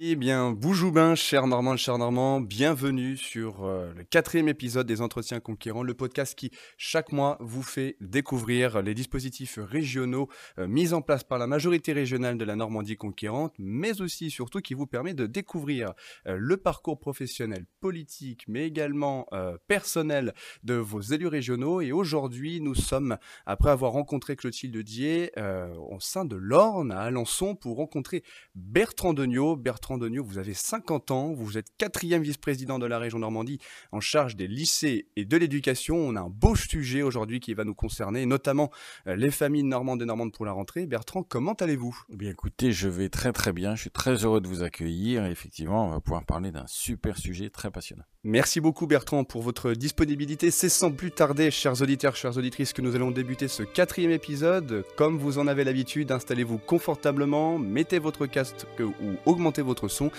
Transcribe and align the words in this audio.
Eh 0.00 0.14
bien, 0.14 0.52
Boujoubin, 0.52 1.16
cher 1.16 1.48
Normand, 1.48 1.76
cher 1.76 1.98
Normand, 1.98 2.40
bienvenue 2.40 3.16
sur 3.16 3.64
euh, 3.64 3.92
le 3.96 4.04
quatrième 4.04 4.46
épisode 4.46 4.86
des 4.86 5.00
Entretiens 5.00 5.40
Conquérants, 5.40 5.82
le 5.82 5.92
podcast 5.92 6.38
qui, 6.38 6.52
chaque 6.76 7.10
mois, 7.10 7.36
vous 7.40 7.64
fait 7.64 7.96
découvrir 8.00 8.80
les 8.80 8.94
dispositifs 8.94 9.58
régionaux 9.60 10.28
euh, 10.60 10.68
mis 10.68 10.92
en 10.92 11.02
place 11.02 11.24
par 11.24 11.38
la 11.38 11.48
majorité 11.48 11.92
régionale 11.92 12.38
de 12.38 12.44
la 12.44 12.54
Normandie 12.54 12.96
conquérante, 12.96 13.56
mais 13.58 14.00
aussi, 14.00 14.30
surtout, 14.30 14.60
qui 14.60 14.74
vous 14.74 14.86
permet 14.86 15.14
de 15.14 15.26
découvrir 15.26 15.94
euh, 16.28 16.36
le 16.38 16.56
parcours 16.58 17.00
professionnel, 17.00 17.66
politique, 17.80 18.44
mais 18.46 18.68
également 18.68 19.26
personnel 19.66 20.32
de 20.62 20.74
vos 20.74 21.00
élus 21.00 21.26
régionaux. 21.26 21.80
Et 21.80 21.90
aujourd'hui, 21.90 22.60
nous 22.60 22.74
sommes, 22.76 23.16
après 23.46 23.70
avoir 23.70 23.92
rencontré 23.92 24.36
Clotilde 24.36 24.76
Dier, 24.76 25.32
au 25.36 25.98
sein 26.00 26.24
de 26.24 26.36
l'Orne, 26.36 26.92
à 26.92 27.00
Alençon, 27.00 27.54
pour 27.54 27.76
rencontrer 27.76 28.22
Bertrand 28.54 29.14
Degnaud. 29.14 29.56
Bertrand 29.56 29.87
vous 29.96 30.38
avez 30.38 30.54
50 30.54 31.10
ans, 31.10 31.32
vous 31.32 31.56
êtes 31.56 31.68
quatrième 31.78 32.22
vice-président 32.22 32.78
de 32.78 32.86
la 32.86 32.98
région 32.98 33.18
Normandie 33.18 33.58
en 33.92 34.00
charge 34.00 34.36
des 34.36 34.46
lycées 34.46 35.08
et 35.16 35.24
de 35.24 35.36
l'éducation. 35.36 35.96
On 35.96 36.16
a 36.16 36.20
un 36.20 36.28
beau 36.28 36.54
sujet 36.56 37.02
aujourd'hui 37.02 37.40
qui 37.40 37.54
va 37.54 37.64
nous 37.64 37.74
concerner, 37.74 38.26
notamment 38.26 38.70
euh, 39.06 39.16
les 39.16 39.30
familles 39.30 39.62
normandes 39.62 40.02
et 40.02 40.04
normandes 40.04 40.32
pour 40.32 40.44
la 40.44 40.52
rentrée. 40.52 40.86
Bertrand, 40.86 41.22
comment 41.22 41.54
allez-vous? 41.54 41.98
Eh 42.10 42.16
Bien 42.16 42.30
écoutez, 42.30 42.72
je 42.72 42.88
vais 42.88 43.08
très 43.08 43.32
très 43.32 43.52
bien, 43.52 43.76
je 43.76 43.82
suis 43.82 43.90
très 43.90 44.24
heureux 44.24 44.40
de 44.40 44.48
vous 44.48 44.62
accueillir 44.62 45.24
effectivement, 45.26 45.86
on 45.86 45.90
va 45.90 46.00
pouvoir 46.00 46.24
parler 46.24 46.50
d'un 46.50 46.66
super 46.66 47.16
sujet 47.16 47.48
très 47.48 47.70
passionnant. 47.70 48.04
Merci 48.30 48.60
beaucoup 48.60 48.86
Bertrand 48.86 49.24
pour 49.24 49.40
votre 49.40 49.72
disponibilité. 49.72 50.50
C'est 50.50 50.68
sans 50.68 50.90
plus 50.90 51.10
tarder, 51.10 51.50
chers 51.50 51.80
auditeurs, 51.80 52.14
chères 52.14 52.36
auditrices, 52.36 52.74
que 52.74 52.82
nous 52.82 52.94
allons 52.94 53.10
débuter 53.10 53.48
ce 53.48 53.62
quatrième 53.62 54.10
épisode. 54.10 54.84
Comme 54.96 55.16
vous 55.16 55.38
en 55.38 55.46
avez 55.46 55.64
l'habitude, 55.64 56.12
installez-vous 56.12 56.58
confortablement, 56.58 57.58
mettez 57.58 57.98
votre 57.98 58.26
casque 58.26 58.66
ou 58.80 59.14
augmentez 59.24 59.62
votre 59.62 59.88
son. 59.88 60.10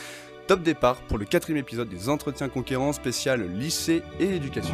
Top 0.47 0.63
départ 0.63 0.95
pour 1.01 1.19
le 1.19 1.25
quatrième 1.25 1.59
épisode 1.59 1.87
des 1.87 2.09
Entretiens 2.09 2.49
Conquérants 2.49 2.93
spécial 2.93 3.47
lycée 3.47 4.01
et 4.19 4.38
éducation. 4.38 4.73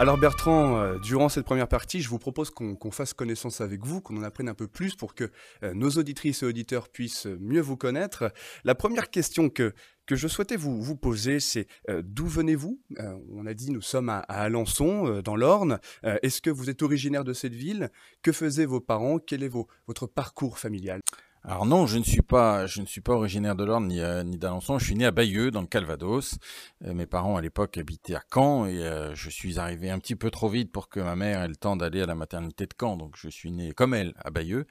Alors 0.00 0.16
Bertrand, 0.16 0.78
euh, 0.78 0.98
durant 0.98 1.28
cette 1.28 1.44
première 1.44 1.68
partie, 1.68 2.00
je 2.00 2.08
vous 2.08 2.18
propose 2.18 2.48
qu'on 2.48 2.90
fasse 2.90 3.12
connaissance 3.12 3.60
avec 3.60 3.84
vous, 3.84 4.00
qu'on 4.00 4.16
en 4.16 4.22
apprenne 4.22 4.48
un 4.48 4.54
peu 4.54 4.66
plus 4.66 4.94
pour 4.94 5.14
que 5.14 5.30
euh, 5.62 5.74
nos 5.74 5.90
auditrices 5.90 6.42
et 6.42 6.46
auditeurs 6.46 6.88
puissent 6.88 7.26
mieux 7.38 7.60
vous 7.60 7.76
connaître. 7.76 8.32
La 8.64 8.74
première 8.74 9.10
question 9.10 9.50
que, 9.50 9.74
que 10.06 10.16
je 10.16 10.26
souhaitais 10.26 10.56
vous, 10.56 10.80
vous 10.80 10.96
poser, 10.96 11.38
c'est 11.38 11.66
euh, 11.90 12.00
d'où 12.02 12.26
venez-vous? 12.26 12.80
On 13.30 13.44
a 13.44 13.52
dit 13.52 13.70
nous 13.70 13.82
sommes 13.82 14.08
à, 14.08 14.20
Alençon, 14.20 15.20
dans 15.20 15.36
l'Orne. 15.36 15.78
Est-ce 16.02 16.40
que 16.40 16.48
vous 16.48 16.70
êtes 16.70 16.80
originaire 16.80 17.22
de 17.22 17.34
cette 17.34 17.54
ville? 17.54 17.90
Que 18.22 18.32
faisaient 18.32 18.64
vos 18.64 18.80
parents? 18.80 19.18
Quel 19.18 19.42
est 19.42 19.52
votre 19.86 20.06
parcours 20.06 20.58
familial? 20.58 21.00
Alors 21.42 21.64
non, 21.64 21.86
je 21.86 21.96
ne 21.96 22.04
suis 22.04 22.20
pas, 22.20 22.66
je 22.66 22.82
ne 22.82 22.86
suis 22.86 23.00
pas 23.00 23.14
originaire 23.14 23.56
de 23.56 23.64
l'Orne 23.64 23.88
ni, 23.88 24.00
ni 24.26 24.36
d'Alençon. 24.36 24.78
Je 24.78 24.84
suis 24.84 24.94
né 24.94 25.06
à 25.06 25.10
Bayeux, 25.10 25.50
dans 25.50 25.62
le 25.62 25.66
Calvados. 25.66 26.38
Euh, 26.84 26.92
mes 26.92 27.06
parents 27.06 27.36
à 27.36 27.40
l'époque 27.40 27.78
habitaient 27.78 28.14
à 28.14 28.22
Caen 28.32 28.66
et 28.66 28.84
euh, 28.84 29.14
je 29.14 29.30
suis 29.30 29.58
arrivé 29.58 29.90
un 29.90 29.98
petit 29.98 30.16
peu 30.16 30.30
trop 30.30 30.50
vite 30.50 30.70
pour 30.70 30.90
que 30.90 31.00
ma 31.00 31.16
mère 31.16 31.42
ait 31.42 31.48
le 31.48 31.56
temps 31.56 31.76
d'aller 31.76 32.02
à 32.02 32.06
la 32.06 32.14
maternité 32.14 32.66
de 32.66 32.74
Caen. 32.78 32.98
Donc 32.98 33.14
je 33.16 33.30
suis 33.30 33.50
né 33.50 33.72
comme 33.72 33.94
elle 33.94 34.12
à 34.18 34.30
Bayeux. 34.30 34.66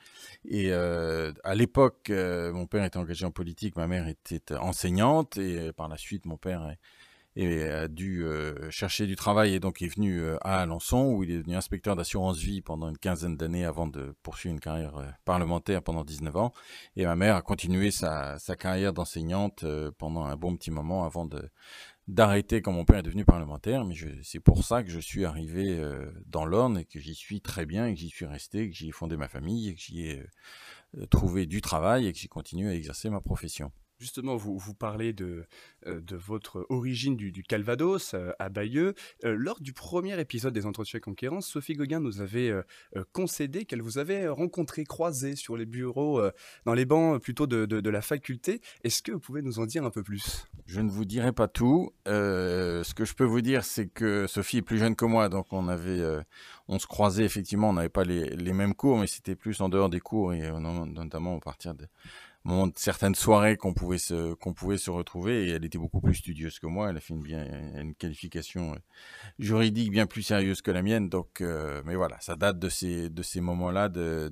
Et 0.45 0.71
euh, 0.71 1.31
à 1.43 1.55
l'époque, 1.55 2.11
mon 2.11 2.67
père 2.67 2.83
était 2.85 2.97
engagé 2.97 3.25
en 3.25 3.31
politique, 3.31 3.75
ma 3.75 3.87
mère 3.87 4.07
était 4.07 4.55
enseignante 4.55 5.37
et 5.37 5.73
par 5.73 5.87
la 5.87 5.97
suite, 5.97 6.25
mon 6.25 6.37
père 6.37 6.75
et 7.35 7.63
a 7.63 7.87
dû 7.87 8.25
euh, 8.25 8.69
chercher 8.71 9.05
du 9.05 9.15
travail 9.15 9.53
et 9.53 9.59
donc 9.59 9.81
est 9.81 9.87
venu 9.87 10.19
euh, 10.19 10.37
à 10.41 10.61
Alençon 10.61 11.13
où 11.13 11.23
il 11.23 11.31
est 11.31 11.37
devenu 11.37 11.55
inspecteur 11.55 11.95
d'assurance 11.95 12.39
vie 12.39 12.61
pendant 12.61 12.89
une 12.89 12.97
quinzaine 12.97 13.37
d'années 13.37 13.65
avant 13.65 13.87
de 13.87 14.15
poursuivre 14.23 14.53
une 14.53 14.59
carrière 14.59 14.97
euh, 14.97 15.05
parlementaire 15.25 15.83
pendant 15.83 16.03
19 16.03 16.35
ans. 16.35 16.53
Et 16.95 17.05
ma 17.05 17.15
mère 17.15 17.35
a 17.35 17.41
continué 17.41 17.91
sa, 17.91 18.37
carrière 18.59 18.93
d'enseignante 18.93 19.63
pendant 19.97 20.25
un 20.25 20.35
bon 20.35 20.55
petit 20.57 20.71
moment 20.71 21.05
avant 21.05 21.29
d'arrêter 22.07 22.61
quand 22.61 22.71
mon 22.71 22.83
père 22.83 22.97
est 22.97 23.03
devenu 23.03 23.25
parlementaire, 23.25 23.85
mais 23.85 23.95
c'est 24.23 24.39
pour 24.39 24.63
ça 24.63 24.83
que 24.83 24.89
je 24.89 24.99
suis 24.99 25.23
arrivé 25.23 25.81
dans 26.25 26.45
l'Orne 26.45 26.79
et 26.79 26.85
que 26.85 26.99
j'y 26.99 27.15
suis 27.15 27.41
très 27.41 27.65
bien 27.65 27.85
et 27.85 27.93
que 27.93 27.99
j'y 27.99 28.09
suis 28.09 28.25
resté, 28.25 28.69
que 28.69 28.75
j'y 28.75 28.89
ai 28.89 28.91
fondé 28.91 29.15
ma 29.17 29.29
famille 29.29 29.69
et 29.69 29.75
que 29.75 29.81
j'y 29.81 30.07
ai 30.07 30.23
trouvé 31.09 31.45
du 31.45 31.61
travail 31.61 32.07
et 32.07 32.11
que 32.11 32.19
j'ai 32.19 32.27
continué 32.27 32.69
à 32.69 32.73
exercer 32.73 33.09
ma 33.09 33.21
profession. 33.21 33.71
Justement, 33.99 34.37
vous, 34.37 34.57
vous 34.57 34.73
parlez 34.73 35.11
de, 35.11 35.43
euh, 35.85 35.99
de 35.99 36.15
votre 36.15 36.65
origine 36.69 37.17
du, 37.17 37.43
Calvados 37.43 38.13
euh, 38.13 38.31
à 38.39 38.47
Bayeux. 38.47 38.93
Euh, 39.25 39.35
lors 39.37 39.59
du 39.59 39.73
premier 39.73 40.17
épisode 40.21 40.53
des 40.53 40.65
Entretiens 40.65 41.01
Conquérants, 41.01 41.41
Sophie 41.41 41.73
Gauguin 41.73 41.99
nous 41.99 42.21
avait 42.21 42.53
concédé 43.11 43.65
qu'elle 43.65 43.81
vous 43.81 43.97
avait 43.97 44.29
rencontré, 44.29 44.85
croisé 44.85 45.35
sur 45.35 45.57
les 45.57 45.65
bureaux, 45.65 46.21
dans 46.65 46.73
les 46.73 46.85
bancs 46.85 47.21
plutôt 47.21 47.45
de, 47.45 47.65
de, 47.65 47.89
la 47.89 48.01
faculté. 48.01 48.61
Est-ce 48.83 49.01
que 49.03 49.11
vous 49.11 49.19
pouvez 49.19 49.41
nous 49.41 49.59
en 49.59 49.65
dire 49.65 49.83
un 49.83 49.89
peu 49.89 50.03
plus? 50.03 50.47
Je 50.65 50.79
ne 50.79 50.89
vous 50.89 51.05
dirai 51.05 51.33
pas 51.33 51.47
tout. 51.47 51.91
ce 52.05 52.93
que 52.93 53.03
je 53.05 53.13
peux 53.13 53.25
vous 53.25 53.41
dire, 53.41 53.65
c'est 53.65 53.87
que 53.87 54.27
Sophie 54.27 54.57
est 54.57 54.61
plus 54.61 54.77
jeune 54.77 54.95
que 54.95 55.05
moi, 55.05 55.27
donc 55.29 55.47
on 55.51 55.67
avait, 55.67 56.01
on 56.67 56.79
se 56.79 56.87
croisait 56.87 57.25
effectivement, 57.25 57.69
on 57.69 57.73
n'avait 57.73 57.89
pas 57.89 58.03
les, 58.03 58.29
les, 58.29 58.53
mêmes 58.53 58.73
cours, 58.73 58.97
mais 58.97 59.07
c'était 59.07 59.35
plus 59.35 59.59
en 59.61 59.69
dehors 59.69 59.89
des 59.89 59.99
cours 59.99 60.33
et 60.33 60.51
notamment 60.51 61.37
à 61.37 61.39
partir 61.39 61.73
de 61.73 61.85
moment 62.43 62.67
de 62.67 62.73
certaines 62.75 63.15
soirées 63.15 63.57
qu'on 63.57 63.73
pouvait 63.73 63.97
se 63.97 64.33
qu'on 64.35 64.53
pouvait 64.53 64.77
se 64.77 64.89
retrouver 64.89 65.47
et 65.47 65.49
elle 65.51 65.65
était 65.65 65.77
beaucoup 65.77 66.01
plus 66.01 66.15
studieuse 66.15 66.59
que 66.59 66.67
moi. 66.67 66.89
Elle 66.89 66.97
a 66.97 66.99
fait 66.99 67.13
une 67.13 67.21
bien 67.21 67.45
une 67.79 67.95
qualification 67.95 68.73
euh, 68.73 68.77
juridique 69.39 69.91
bien 69.91 70.05
plus 70.05 70.23
sérieuse 70.23 70.61
que 70.61 70.71
la 70.71 70.81
mienne. 70.81 71.09
Donc 71.09 71.41
euh, 71.41 71.81
mais 71.85 71.95
voilà 71.95 72.19
ça 72.21 72.35
date 72.35 72.59
de 72.59 72.69
ces 72.69 73.09
de 73.09 73.23
ces 73.23 73.41
moments 73.41 73.71
là 73.71 73.89
de 73.89 74.31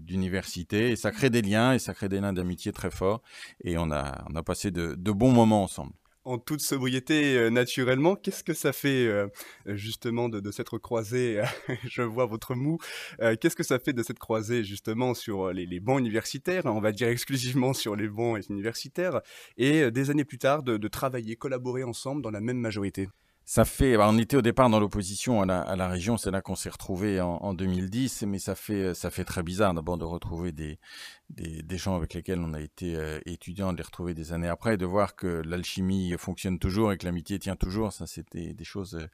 d'université. 0.00 0.90
Et 0.90 0.96
ça 0.96 1.10
crée 1.10 1.30
des 1.30 1.42
liens 1.42 1.74
et 1.74 1.78
ça 1.78 1.94
crée 1.94 2.08
des 2.08 2.20
liens 2.20 2.32
d'amitié 2.32 2.72
très 2.72 2.90
forts. 2.90 3.22
Et 3.64 3.78
on 3.78 3.90
a 3.90 4.24
on 4.30 4.36
a 4.36 4.42
passé 4.42 4.70
de, 4.70 4.94
de 4.94 5.12
bons 5.12 5.32
moments 5.32 5.62
ensemble 5.64 5.92
en 6.28 6.38
toute 6.38 6.60
sobriété 6.60 7.38
euh, 7.38 7.48
naturellement. 7.50 8.14
Qu'est-ce 8.14 8.44
que 8.44 8.52
ça 8.52 8.72
fait 8.74 9.06
euh, 9.06 9.28
justement 9.66 10.28
de, 10.28 10.50
s'être 10.50 10.78
croisé 10.78 11.42
Je 11.84 12.02
vois 12.02 12.26
votre 12.26 12.54
mou. 12.54 12.78
Euh, 13.20 13.34
qu'est-ce 13.40 13.56
que 13.56 13.62
ça 13.62 13.78
fait 13.78 13.94
de 13.94 14.02
s'être 14.02 14.18
croisé 14.18 14.62
justement 14.62 15.14
sur 15.14 15.52
les, 15.52 15.80
bancs 15.80 15.98
universitaires 15.98 16.66
On 16.66 16.80
va 16.80 16.92
dire 16.92 17.08
exclusivement 17.08 17.72
sur 17.72 17.96
les 17.96 18.08
bancs 18.08 18.38
universitaires 18.50 19.22
et 19.56 19.90
des 19.90 20.10
années 20.10 20.24
plus 20.24 20.38
tard 20.38 20.62
de 20.62 20.88
travailler, 20.88 21.36
collaborer 21.36 21.84
ensemble 21.84 22.20
dans 22.22 22.30
la 22.30 22.40
même 22.40 22.58
majorité? 22.58 23.08
Ça 23.48 23.64
fait, 23.64 23.96
bah, 23.96 24.06
on 24.10 24.18
était 24.18 24.36
au 24.36 24.42
départ 24.42 24.68
dans 24.68 24.78
l'opposition 24.78 25.40
à 25.40 25.46
la, 25.46 25.88
région, 25.88 26.18
c'est 26.18 26.30
là 26.30 26.42
qu'on 26.42 26.54
s'est 26.54 26.68
retrouvé 26.68 27.18
en, 27.22 27.36
en, 27.36 27.54
2010, 27.54 28.24
mais 28.24 28.38
ça 28.38 28.54
fait, 28.54 28.92
ça 28.92 29.10
fait 29.10 29.24
très 29.24 29.42
bizarre 29.42 29.72
d'abord 29.72 29.96
de 29.96 30.04
retrouver 30.04 30.52
des, 30.52 30.78
des, 31.30 31.78
gens 31.78 31.96
avec 31.96 32.12
lesquels 32.12 32.40
on 32.40 32.52
a 32.52 32.60
été 32.60 32.94
euh, 32.94 33.18
étudiants, 33.24 33.72
de 33.72 33.78
les 33.78 33.84
retrouver 33.84 34.12
des 34.12 34.34
années 34.34 34.48
après, 34.48 34.74
et 34.74 34.76
de 34.76 34.84
voir 34.84 35.16
que 35.16 35.40
l'alchimie 35.46 36.12
fonctionne 36.18 36.58
toujours 36.58 36.92
et 36.92 36.98
que 36.98 37.06
l'amitié 37.06 37.38
tient 37.38 37.56
toujours. 37.56 37.94
Ça, 37.94 38.06
c'était 38.06 38.52
des 38.52 38.64
choses 38.64 38.96
euh, 38.96 39.08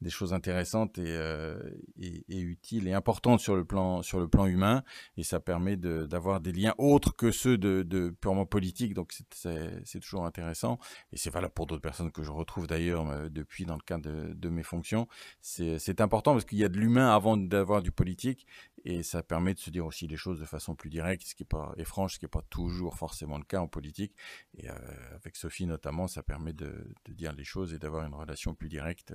des 0.00 0.10
choses 0.10 0.32
intéressantes 0.32 0.98
euh, 0.98 1.58
et, 1.98 2.24
et, 2.28 2.40
utiles 2.40 2.88
et 2.88 2.92
importantes 2.92 3.40
sur 3.40 3.56
le 3.56 3.64
plan 3.64 4.02
sur 4.02 4.20
le 4.20 4.28
plan 4.28 4.46
humain. 4.46 4.82
Et 5.16 5.22
ça 5.22 5.40
permet 5.40 5.76
d'avoir 5.76 6.40
des 6.40 6.52
liens 6.52 6.74
autres 6.78 7.14
que 7.16 7.30
ceux 7.30 7.58
de, 7.58 7.82
de 7.82 8.10
purement 8.10 8.46
politiques. 8.46 8.94
Donc 8.94 9.14
c'est 9.32 10.00
toujours 10.00 10.26
intéressant. 10.26 10.78
Et 11.12 11.16
c'est 11.16 11.30
valable 11.30 11.54
pour 11.54 11.66
d'autres 11.66 11.82
personnes 11.82 12.12
que 12.12 12.22
je 12.22 12.30
retrouve 12.30 12.66
d'ailleurs 12.66 13.08
euh, 13.08 13.28
depuis 13.28 13.64
dans 13.64 13.76
le 13.76 13.82
cadre 13.82 14.10
de, 14.10 14.34
de 14.34 14.48
mes 14.48 14.62
fonctions. 14.62 15.08
C'est 15.40 16.00
important 16.00 16.32
parce 16.32 16.44
qu'il 16.44 16.58
y 16.58 16.64
a 16.64 16.68
de 16.68 16.78
l'humain 16.78 17.14
avant 17.14 17.36
d'avoir 17.36 17.82
du 17.82 17.90
politique 17.90 18.46
et 18.84 19.02
ça 19.02 19.22
permet 19.22 19.54
de 19.54 19.58
se 19.58 19.70
dire 19.70 19.86
aussi 19.86 20.06
les 20.06 20.16
choses 20.16 20.40
de 20.40 20.44
façon 20.44 20.74
plus 20.74 20.90
directe 20.90 21.24
ce 21.26 21.34
qui 21.34 21.42
est 21.42 21.46
pas 21.46 21.72
et 21.76 21.84
franche 21.84 22.14
ce 22.14 22.18
qui 22.18 22.24
est 22.26 22.28
pas 22.28 22.42
toujours 22.50 22.96
forcément 22.96 23.38
le 23.38 23.44
cas 23.44 23.60
en 23.60 23.68
politique 23.68 24.14
et 24.56 24.68
euh, 24.68 24.74
avec 25.14 25.36
Sophie 25.36 25.66
notamment 25.66 26.08
ça 26.08 26.22
permet 26.22 26.52
de, 26.52 26.94
dire 27.08 27.32
les 27.32 27.44
choses 27.44 27.72
et 27.74 27.78
d'avoir 27.78 28.06
une 28.06 28.14
relation 28.14 28.54
plus 28.54 28.68
directe 28.68 29.14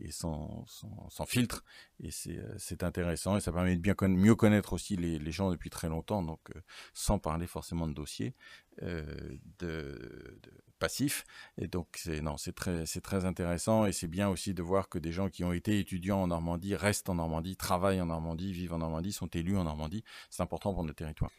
et 0.00 0.10
sans, 0.10 0.64
filtre. 1.26 1.64
Et 2.00 2.10
euh, 2.28 2.54
c'est 2.58 2.82
intéressant 2.82 3.36
et 3.36 3.40
ça 3.40 3.52
permet 3.52 3.76
de 3.76 3.80
bien 3.80 3.94
mieux 4.08 4.34
connaître 4.34 4.72
aussi 4.72 4.96
les, 4.96 5.32
gens 5.32 5.50
depuis 5.50 5.70
très 5.70 5.88
longtemps, 5.88 6.22
donc 6.22 6.40
euh, 6.54 6.60
sans 6.94 7.18
parler 7.18 7.46
forcément 7.46 7.86
de 7.86 7.92
dossier 7.92 8.34
euh, 8.67 8.67
de, 8.80 9.04
de, 9.58 10.38
passif. 10.78 11.24
Et 11.58 11.66
donc 11.66 11.88
c'est 11.96 12.20
non, 12.20 12.36
c'est 12.36 12.54
très 12.54 12.86
c'est 12.86 13.00
très 13.00 13.24
intéressant 13.24 13.86
et 13.86 13.92
c'est 13.92 14.06
bien 14.08 14.28
aussi 14.28 14.54
de 14.54 14.62
voir 14.62 14.88
que 14.88 14.98
des 14.98 15.12
gens 15.12 15.28
qui 15.28 15.44
ont 15.44 15.52
été 15.52 15.78
étudiants 15.78 16.22
en 16.22 16.28
Normandie 16.28 16.76
restent 16.76 17.08
en 17.08 17.16
Normandie, 17.16 17.56
travaillent 17.56 18.00
en 18.00 18.06
Normandie, 18.06 18.52
vivent 18.52 18.74
en 18.74 18.78
Normandie, 18.78 19.12
sont 19.12 19.26
élus 19.28 19.56
en 19.56 19.64
Normandie. 19.64 20.04
C'est 20.30 20.42
important 20.42 20.72
pour 20.72 20.84
notre 20.84 20.96
territoire. 20.96 21.30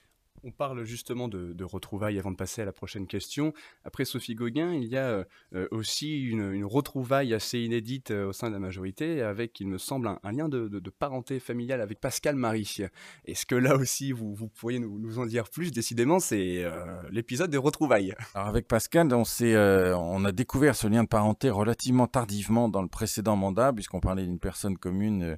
On 0.44 0.52
parle 0.52 0.84
justement 0.84 1.28
de, 1.28 1.64
retrouvailles 1.64 2.18
avant 2.18 2.32
de 2.32 2.36
passer 2.36 2.62
à 2.62 2.66
la 2.66 2.72
prochaine 2.72 3.08
question. 3.08 3.54
Après 3.84 4.06
Sophie 4.06 4.36
Gauguin, 4.36 4.74
il 4.74 4.86
y 4.86 4.98
a 4.98 5.10
euh, 5.10 5.24
euh, 5.54 5.68
aussi 5.72 6.22
une, 6.24 6.64
retrouvaille 6.64 7.34
assez 7.34 7.60
inédite 7.60 8.12
euh, 8.12 8.28
au 8.28 8.34
sein 8.34 8.48
de 8.48 8.54
la 8.54 8.60
majorité 8.60 9.22
avec, 9.22 9.60
il 9.60 9.68
me 9.68 9.78
semble, 9.78 10.08
un, 10.24 10.32
lien 10.32 10.50
de, 10.50 10.80
parenté 10.90 11.40
familiale 11.40 11.82
avec 11.82 12.00
Pascal 12.00 12.36
Marie. 12.36 12.78
Est-ce 13.26 13.46
que 13.46 13.56
là 13.56 13.76
aussi, 13.76 14.12
vous, 14.12 14.36
pourriez 14.56 14.80
nous, 14.80 15.20
en 15.20 15.26
dire 15.26 15.50
plus? 15.50 15.72
Décidément, 15.72 16.20
c'est 16.20 16.66
l'épisode 17.12 17.50
des 17.50 17.58
retrouvailles. 17.58 18.16
Alors 18.34 18.48
avec 18.48 18.68
Pascal, 18.68 19.14
on, 19.14 19.24
on 19.42 20.26
a 20.26 20.32
découvert 20.32 20.76
ce 20.76 20.88
lien 20.88 21.04
de 21.04 21.08
parenté 21.08 21.50
relativement 21.50 22.08
tardivement 22.08 22.70
dans 22.70 22.82
le 22.82 22.88
précédent 22.88 23.36
mandat, 23.36 23.72
puisqu'on 23.74 24.00
parlait 24.00 24.26
d'une 24.26 24.40
personne 24.40 24.78
commune 24.78 25.38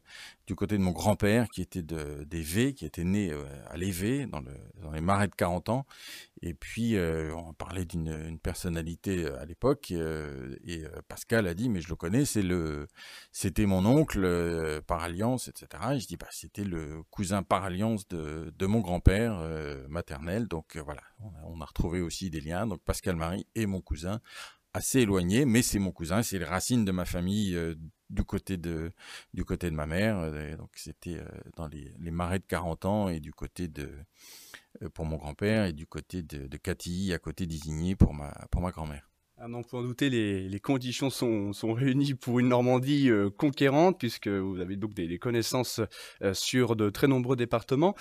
du 0.51 0.55
côté 0.55 0.77
de 0.77 0.83
mon 0.83 0.91
grand-père 0.91 1.47
qui 1.47 1.61
était 1.61 1.81
de, 1.81 2.25
des 2.25 2.41
V, 2.41 2.73
qui 2.73 2.85
était 2.85 3.05
né 3.05 3.31
à 3.69 3.77
l'Évé, 3.77 4.25
dans, 4.25 4.41
les 4.91 4.99
marais 4.99 5.29
de 5.29 5.33
40 5.33 5.69
ans. 5.69 5.85
Et 6.41 6.53
puis, 6.53 6.97
on 7.33 7.53
parlait 7.53 7.85
d'une 7.85 8.37
personnalité 8.37 9.27
à 9.27 9.45
l'époque, 9.45 9.91
et 9.91 10.83
Pascal 11.07 11.47
a 11.47 11.53
dit, 11.53 11.69
mais 11.69 11.79
je 11.79 11.87
le 11.87 11.95
connais, 11.95 12.25
c'est 12.25 12.41
le, 12.41 12.89
c'était 13.31 13.65
mon 13.65 13.85
oncle 13.85 14.81
par 14.87 15.01
alliance, 15.03 15.47
etc. 15.47 15.83
Et 15.93 15.99
je 16.01 16.07
dis, 16.07 16.17
bah, 16.17 16.27
c'était 16.31 16.65
le 16.65 17.01
cousin 17.11 17.43
par 17.43 17.63
alliance 17.63 18.05
de, 18.09 18.53
de 18.53 18.65
mon 18.65 18.81
grand-père 18.81 19.39
maternel. 19.87 20.49
Donc 20.49 20.75
voilà, 20.75 21.03
on 21.45 21.61
a, 21.61 21.65
retrouvé 21.65 22.01
aussi 22.01 22.29
des 22.29 22.41
liens. 22.41 22.67
Donc 22.67 22.81
Pascal 22.83 23.15
Marie 23.15 23.47
et 23.55 23.67
mon 23.67 23.79
cousin, 23.79 24.19
assez 24.73 24.99
éloignés, 24.99 25.45
mais 25.45 25.61
c'est 25.61 25.79
mon 25.79 25.91
cousin, 25.91 26.23
c'est 26.23 26.39
les 26.39 26.45
racines 26.45 26.83
de 26.83 26.91
ma 26.91 27.05
famille 27.05 27.57
du 28.11 28.23
côté 28.23 28.57
de 28.57 28.91
du 29.33 29.45
côté 29.45 29.69
de 29.69 29.75
ma 29.75 29.85
mère. 29.85 30.17
Euh, 30.19 30.55
donc 30.57 30.69
c'était 30.75 31.17
euh, 31.17 31.25
dans 31.55 31.67
les, 31.67 31.93
marais 32.11 32.39
de 32.39 32.45
40 32.45 32.85
ans 32.85 33.09
et 33.09 33.19
du 33.19 33.33
côté 33.33 33.67
de 33.67 33.89
euh, 34.81 34.89
pour 34.89 35.05
mon 35.05 35.17
grand-père 35.17 35.65
et 35.65 35.73
du 35.73 35.87
côté 35.87 36.21
de, 36.23 36.47
de 36.47 37.13
à 37.13 37.19
côté 37.19 37.45
d'Isigny 37.45 37.95
pour 37.95 38.13
ma 38.13 38.31
pour 38.51 38.61
ma 38.61 38.71
grand-mère. 38.71 39.10
Ah 39.43 39.47
non, 39.47 39.63
pour 39.63 39.79
en 39.79 39.81
douter, 39.81 40.11
les, 40.11 40.59
conditions 40.59 41.09
sont, 41.09 41.73
réunies 41.73 42.13
pour 42.13 42.39
une 42.39 42.49
Normandie 42.49 43.09
conquérante, 43.37 43.97
puisque 43.97 44.27
vous 44.27 44.59
avez 44.59 44.75
donc 44.75 44.93
des, 44.93 45.17
connaissances 45.17 45.81
sur 46.33 46.75
de 46.75 46.91
très 46.91 47.07
nombreux 47.07 47.35
départements. 47.35 47.95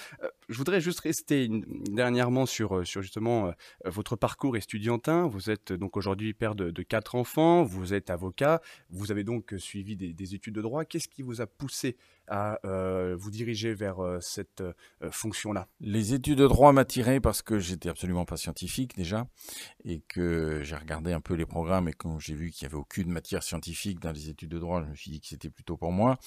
je 0.50 0.58
voudrais 0.58 0.82
juste 0.82 1.00
rester 1.00 1.48
dernièrement 1.90 2.44
sur, 2.44 2.84
justement 2.84 3.54
votre 3.86 4.16
parcours 4.16 4.58
estudiantin. 4.58 5.28
Vous 5.28 5.48
êtes 5.48 5.72
donc 5.72 5.96
aujourd'hui 5.96 6.34
père 6.34 6.54
de, 6.54 6.82
quatre 6.82 7.14
enfants, 7.14 7.62
vous 7.62 7.94
êtes 7.94 8.10
avocat, 8.10 8.60
vous 8.90 9.10
avez 9.10 9.24
donc 9.24 9.54
suivi 9.56 9.96
des 9.96 10.34
études 10.34 10.56
de 10.56 10.60
droit. 10.60 10.84
Qu'est-ce 10.84 11.08
qui 11.08 11.22
vous 11.22 11.40
a 11.40 11.46
poussé 11.46 11.96
à 12.30 12.60
euh, 12.64 13.16
vous 13.18 13.30
diriger 13.30 13.74
vers 13.74 13.98
euh, 13.98 14.20
cette 14.20 14.60
euh, 14.60 14.72
fonction-là 15.10 15.66
Les 15.80 16.14
études 16.14 16.38
de 16.38 16.46
droit 16.46 16.72
m'attiraient 16.72 17.20
parce 17.20 17.42
que 17.42 17.58
j'étais 17.58 17.88
absolument 17.88 18.24
pas 18.24 18.36
scientifique 18.36 18.96
déjà 18.96 19.26
et 19.84 20.00
que 20.08 20.62
j'ai 20.62 20.76
regardé 20.76 21.12
un 21.12 21.20
peu 21.20 21.34
les 21.34 21.44
programmes 21.44 21.88
et 21.88 21.92
quand 21.92 22.20
j'ai 22.20 22.34
vu 22.34 22.50
qu'il 22.50 22.66
n'y 22.66 22.72
avait 22.72 22.80
aucune 22.80 23.10
matière 23.10 23.42
scientifique 23.42 23.98
dans 23.98 24.12
les 24.12 24.28
études 24.28 24.50
de 24.50 24.58
droit, 24.60 24.82
je 24.84 24.90
me 24.90 24.94
suis 24.94 25.10
dit 25.10 25.20
que 25.20 25.26
c'était 25.26 25.50
plutôt 25.50 25.76
pour 25.76 25.90
moi. 25.90 26.18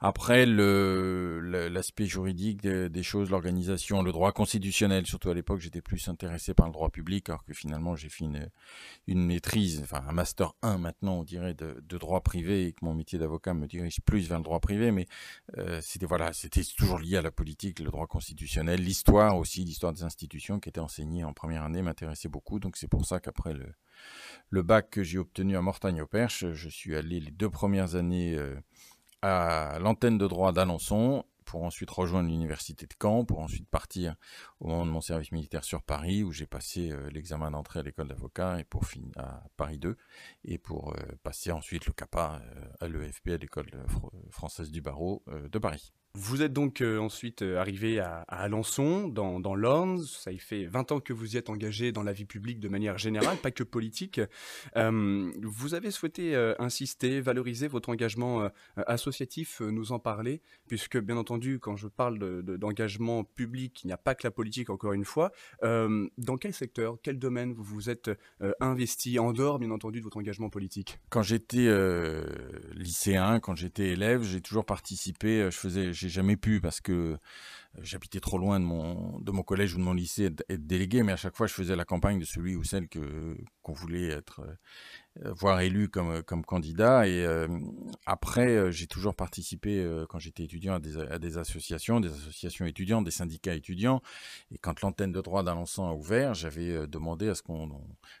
Après, 0.00 0.46
l'aspect 0.46 2.06
juridique 2.06 2.62
des 2.62 3.02
choses, 3.02 3.30
l'organisation, 3.30 4.02
le 4.02 4.12
droit 4.12 4.32
constitutionnel, 4.32 5.06
surtout 5.06 5.28
à 5.28 5.34
l'époque, 5.34 5.60
j'étais 5.60 5.82
plus 5.82 6.08
intéressé 6.08 6.54
par 6.54 6.66
le 6.66 6.72
droit 6.72 6.88
public 6.88 7.28
alors 7.28 7.44
que 7.44 7.52
finalement 7.52 7.96
j'ai 7.96 8.08
fait 8.08 8.24
une, 8.24 9.26
maîtrise, 9.26 9.80
enfin 9.82 10.02
un 10.08 10.12
master 10.12 10.54
1 10.62 10.78
maintenant 10.78 11.18
on 11.18 11.22
dirait 11.22 11.54
de, 11.54 11.82
de 11.86 11.98
droit 11.98 12.22
privé 12.22 12.66
et 12.66 12.72
que 12.72 12.82
mon 12.82 12.94
métier 12.94 13.18
d'avocat 13.18 13.52
me 13.52 13.66
dirige 13.66 14.00
plus 14.00 14.26
vers 14.26 14.38
le 14.38 14.44
droit 14.44 14.60
privé, 14.60 14.90
mais 14.90 15.06
euh, 15.58 15.80
c'était 15.82 16.06
voilà, 16.06 16.32
c'était 16.32 16.62
toujours 16.76 16.98
lié 16.98 17.16
à 17.16 17.22
la 17.22 17.30
politique, 17.30 17.80
le 17.80 17.90
droit 17.90 18.06
constitutionnel, 18.06 18.80
l'histoire 18.80 19.36
aussi, 19.36 19.64
l'histoire 19.64 19.92
des 19.92 20.04
institutions 20.04 20.60
qui 20.60 20.68
était 20.68 20.80
enseignée 20.80 21.24
en 21.24 21.32
première 21.32 21.64
année 21.64 21.82
m'intéressait 21.82 22.28
beaucoup. 22.28 22.60
Donc 22.60 22.76
c'est 22.76 22.88
pour 22.88 23.04
ça 23.04 23.20
qu'après 23.20 23.54
le, 23.54 23.72
le 24.50 24.62
bac 24.62 24.90
que 24.90 25.02
j'ai 25.02 25.18
obtenu 25.18 25.56
à 25.56 25.62
Mortagne-au-Perche, 25.62 26.52
je 26.52 26.68
suis 26.68 26.94
allé 26.96 27.20
les 27.20 27.30
deux 27.30 27.50
premières 27.50 27.94
années 27.94 28.36
euh, 28.36 28.54
à 29.22 29.78
l'antenne 29.80 30.18
de 30.18 30.26
droit 30.26 30.52
d'Alençon 30.52 31.24
pour 31.50 31.64
ensuite 31.64 31.90
rejoindre 31.90 32.28
l'université 32.28 32.86
de 32.86 32.94
Caen, 33.02 33.24
pour 33.24 33.40
ensuite 33.40 33.68
partir 33.68 34.14
au 34.60 34.68
moment 34.68 34.86
de 34.86 34.90
mon 34.92 35.00
service 35.00 35.32
militaire 35.32 35.64
sur 35.64 35.82
Paris, 35.82 36.22
où 36.22 36.30
j'ai 36.30 36.46
passé 36.46 36.92
euh, 36.92 37.10
l'examen 37.10 37.50
d'entrée 37.50 37.80
à 37.80 37.82
l'école 37.82 38.06
d'avocat 38.06 38.60
et 38.60 38.64
pour 38.64 38.86
finir 38.86 39.10
à 39.18 39.42
Paris 39.56 39.78
2, 39.78 39.96
et 40.44 40.58
pour 40.58 40.94
euh, 40.94 41.02
passer 41.24 41.50
ensuite 41.50 41.86
le 41.86 41.92
CAPA 41.92 42.40
euh, 42.40 42.64
à 42.78 42.86
l'EFP, 42.86 43.30
à 43.30 43.36
l'école 43.36 43.68
française 44.30 44.70
du 44.70 44.80
barreau 44.80 45.24
de 45.26 45.58
Paris. 45.58 45.92
Vous 46.16 46.42
êtes 46.42 46.52
donc 46.52 46.80
euh, 46.80 46.98
ensuite 46.98 47.42
euh, 47.42 47.60
arrivé 47.60 48.00
à, 48.00 48.24
Alençon, 48.26 49.06
dans, 49.06 49.38
dans 49.38 49.54
l'Orne. 49.54 50.02
Ça 50.02 50.32
y 50.32 50.38
fait 50.38 50.64
20 50.64 50.90
ans 50.90 50.98
que 50.98 51.12
vous 51.12 51.34
y 51.34 51.38
êtes 51.38 51.48
engagé 51.48 51.92
dans 51.92 52.02
la 52.02 52.12
vie 52.12 52.24
publique 52.24 52.58
de 52.58 52.68
manière 52.68 52.98
générale, 52.98 53.36
pas 53.36 53.52
que 53.52 53.62
politique. 53.62 54.20
Euh, 54.76 55.30
vous 55.40 55.74
avez 55.74 55.92
souhaité 55.92 56.34
insister, 56.58 57.20
valoriser 57.20 57.68
votre 57.68 57.90
engagement 57.90 58.50
associatif, 58.76 59.60
nous 59.60 59.92
en 59.92 59.98
parler, 59.98 60.42
puisque 60.66 60.98
bien 60.98 61.16
entendu, 61.16 61.60
quand 61.60 61.76
je 61.76 61.86
parle 61.86 62.42
d'engagement 62.42 63.22
public, 63.22 63.84
il 63.84 63.88
n'y 63.88 63.92
a 63.92 63.96
pas 63.96 64.14
que 64.14 64.26
la 64.26 64.30
politique, 64.30 64.70
encore 64.70 64.92
une 64.92 65.04
fois. 65.04 65.30
dans 65.62 66.36
quel 66.40 66.52
secteur, 66.52 66.96
quel 67.02 67.18
domaine 67.18 67.52
vous 67.52 67.62
vous 67.62 67.90
êtes 67.90 68.10
investi, 68.60 69.18
en 69.18 69.32
dehors, 69.32 69.58
bien 69.58 69.70
entendu, 69.70 70.00
de 70.00 70.04
votre 70.04 70.16
engagement 70.16 70.50
politique? 70.50 70.98
Quand 71.08 71.22
j'étais 71.22 71.68
lycéen, 72.74 73.38
quand 73.40 73.54
j'étais 73.54 73.90
élève, 73.90 74.22
j'ai 74.22 74.40
toujours 74.40 74.64
participé, 74.64 75.48
je 75.50 75.56
faisais 75.56 75.92
j'ai 76.00 76.08
jamais 76.08 76.36
pu 76.36 76.60
parce 76.60 76.80
que 76.80 76.92
euh, 76.92 77.16
j'habitais 77.82 78.20
trop 78.20 78.38
loin 78.38 78.58
de 78.58 78.64
mon, 78.64 79.42
collège 79.42 79.74
ou 79.74 79.78
de 79.78 79.82
mon 79.82 79.92
lycée 79.92 80.30
être, 80.48 80.66
délégué, 80.66 81.02
mais 81.02 81.12
à 81.12 81.16
chaque 81.16 81.36
fois 81.36 81.46
je 81.46 81.54
faisais 81.54 81.76
la 81.76 81.84
campagne 81.84 82.18
de 82.18 82.24
celui 82.24 82.56
ou 82.56 82.64
celle 82.64 82.88
que 82.88 83.36
qu'on 83.62 83.72
voulait 83.72 84.08
être 84.08 84.40
euh, 84.40 84.54
voire 85.16 85.60
élu 85.60 85.88
comme, 85.88 86.10
euh, 86.10 86.22
comme 86.22 86.44
candidat. 86.44 87.06
Et 87.08 87.24
euh, 87.24 87.48
après, 88.06 88.72
j'ai 88.72 88.86
toujours 88.86 89.14
participé, 89.14 89.86
quand 90.08 90.18
j'étais 90.18 90.44
étudiant, 90.44 90.74
à 90.74 90.80
des, 90.80 90.98
à 90.98 91.18
des, 91.18 91.38
associations, 91.38 92.00
des 92.00 92.10
associations 92.12 92.66
étudiantes, 92.66 93.04
des 93.04 93.10
syndicats 93.10 93.54
étudiants. 93.54 94.02
Et 94.52 94.58
quand 94.58 94.80
l'antenne 94.80 95.12
de 95.12 95.20
droit 95.20 95.42
d'Alençon 95.42 95.86
a 95.86 95.92
ouvert, 95.92 96.34
j'avais 96.34 96.86
demandé 96.86 97.28
à 97.28 97.34
ce 97.34 97.42
qu'on 97.42 97.70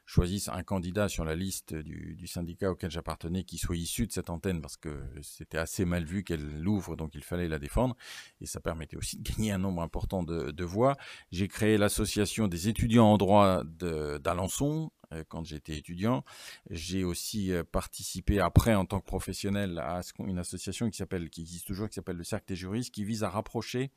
choisisse 0.06 0.48
un 0.48 0.62
candidat 0.62 1.08
sur 1.08 1.24
la 1.24 1.34
liste 1.34 1.74
du, 1.74 2.14
du 2.16 2.26
syndicat 2.26 2.70
auquel 2.70 2.90
j'appartenais 2.90 3.44
qui 3.44 3.58
soit 3.58 3.76
issu 3.76 4.06
de 4.06 4.12
cette 4.12 4.30
antenne, 4.30 4.60
parce 4.60 4.76
que 4.76 5.02
c'était 5.22 5.58
assez 5.58 5.84
mal 5.84 6.04
vu 6.04 6.24
qu'elle 6.24 6.60
l'ouvre, 6.60 6.96
donc 6.96 7.14
il 7.14 7.22
fallait 7.24 7.48
la 7.48 7.58
défendre. 7.58 7.96
Et 8.40 8.46
ça 8.46 8.60
permettait 8.60 8.96
aussi 8.96 9.18
de 9.18 9.28
gagner 9.28 9.52
un 9.52 9.58
nombre 9.58 9.82
important 9.82 10.22
de, 10.22 10.50
de 10.50 10.64
voix. 10.64 10.96
J'ai 11.32 11.48
créé 11.48 11.78
l'association 11.78 12.48
des 12.48 12.68
étudiants 12.68 13.06
en 13.06 13.18
droit 13.18 13.62
d'Alençon, 13.64 14.90
euh, 14.99 14.99
quand 15.28 15.44
j'étais 15.44 15.76
étudiant. 15.76 16.24
J'ai 16.70 17.04
aussi 17.04 17.52
euh, 17.52 17.64
participé 17.64 18.40
après 18.40 18.74
en 18.74 18.84
tant 18.84 19.00
que 19.00 19.06
professionnel 19.06 19.78
à 19.78 20.00
une 20.18 20.38
association 20.38 20.88
qui 20.90 20.96
s'appelle, 20.96 21.30
qui 21.30 21.40
existe 21.40 21.66
toujours, 21.66 21.88
qui 21.88 21.94
s'appelle 21.94 22.16
le 22.16 22.24
Cercle 22.24 22.46
des 22.48 22.56
juristes, 22.56 22.92
qui 22.92 23.04
vise 23.04 23.24
à 23.24 23.30
rapprocher 23.30 23.90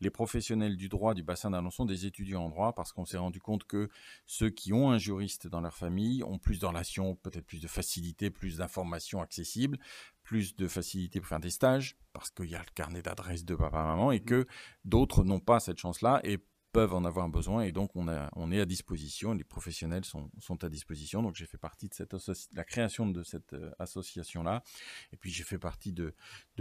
les 0.00 0.10
professionnels 0.10 0.76
du 0.76 0.88
droit 0.88 1.14
du 1.14 1.22
bassin 1.22 1.50
d'Alençon 1.50 1.84
des 1.84 2.06
étudiants 2.06 2.44
en 2.44 2.48
droit, 2.48 2.74
parce 2.74 2.92
qu'on 2.92 3.04
s'est 3.04 3.16
rendu 3.16 3.40
compte 3.40 3.64
que 3.64 3.88
ceux 4.26 4.50
qui 4.50 4.72
ont 4.72 4.90
un 4.90 4.98
juriste 4.98 5.46
dans 5.46 5.60
leur 5.60 5.74
famille 5.74 6.22
ont 6.22 6.38
plus 6.38 6.58
de 6.60 6.66
relations, 6.66 7.16
peut-être 7.16 7.46
plus 7.46 7.60
de 7.60 7.68
facilité, 7.68 8.30
plus 8.30 8.58
d'informations 8.58 9.20
accessibles, 9.20 9.78
plus 10.22 10.56
de 10.56 10.68
facilité 10.68 11.20
pour 11.20 11.28
faire 11.28 11.40
des 11.40 11.50
stages, 11.50 11.96
parce 12.12 12.30
qu'il 12.30 12.50
y 12.50 12.54
a 12.54 12.58
le 12.58 12.72
carnet 12.74 13.02
d'adresse 13.02 13.44
de 13.44 13.54
papa-maman, 13.54 14.12
et 14.12 14.20
que 14.20 14.46
d'autres 14.84 15.24
n'ont 15.24 15.40
pas 15.40 15.60
cette 15.60 15.78
chance-là, 15.78 16.20
et 16.24 16.38
peuvent 16.76 16.92
en 16.92 17.06
avoir 17.06 17.26
besoin 17.30 17.62
et 17.62 17.72
donc 17.72 17.96
on, 17.96 18.06
est 18.52 18.60
à 18.60 18.66
disposition, 18.66 19.32
les 19.32 19.44
professionnels 19.44 20.04
sont, 20.04 20.28
à 20.62 20.68
disposition. 20.68 21.22
Donc 21.22 21.34
j'ai 21.34 21.46
fait 21.46 21.56
partie 21.56 21.88
de 21.88 21.94
cette 21.94 22.14
la 22.52 22.64
création 22.64 23.08
de 23.08 23.22
cette 23.22 23.54
euh, 23.54 23.70
association-là. 23.78 24.62
Et 25.10 25.16
puis 25.16 25.30
j'ai 25.30 25.42
fait 25.42 25.56
partie 25.56 25.94
de, 25.94 26.12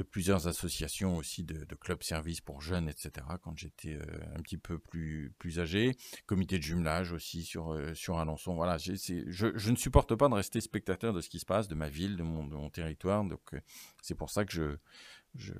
plusieurs 0.09 0.47
associations 0.47 1.17
aussi 1.17 1.43
de, 1.43 1.65
de 1.65 1.75
clubs 1.75 2.01
services 2.01 2.39
pour 2.39 2.61
jeunes, 2.61 2.87
etc. 2.87 3.27
quand 3.43 3.57
j'étais 3.57 3.95
euh, 3.95 4.05
un 4.37 4.41
petit 4.41 4.57
peu 4.57 4.79
plus, 4.79 5.33
plus 5.37 5.59
âgé. 5.59 5.97
Comité 6.27 6.59
de 6.59 6.63
jumelage 6.63 7.11
aussi 7.11 7.43
sur, 7.43 7.73
euh, 7.73 7.93
sur 7.93 8.17
Alençon. 8.17 8.55
Voilà, 8.55 8.77
je, 8.77 9.69
ne 9.69 9.75
supporte 9.75 10.15
pas 10.15 10.29
de 10.29 10.33
rester 10.33 10.61
spectateur 10.61 11.11
de 11.11 11.19
ce 11.19 11.27
qui 11.27 11.39
se 11.39 11.45
passe, 11.45 11.67
de 11.67 11.75
ma 11.75 11.89
ville, 11.89 12.15
de 12.15 12.23
mon, 12.23 12.47
de 12.47 12.55
mon 12.55 12.69
territoire. 12.69 13.25
Donc 13.25 13.53
c'est 14.01 14.15
pour 14.15 14.29
ça 14.29 14.45
que 14.45 14.53
je 14.53 14.77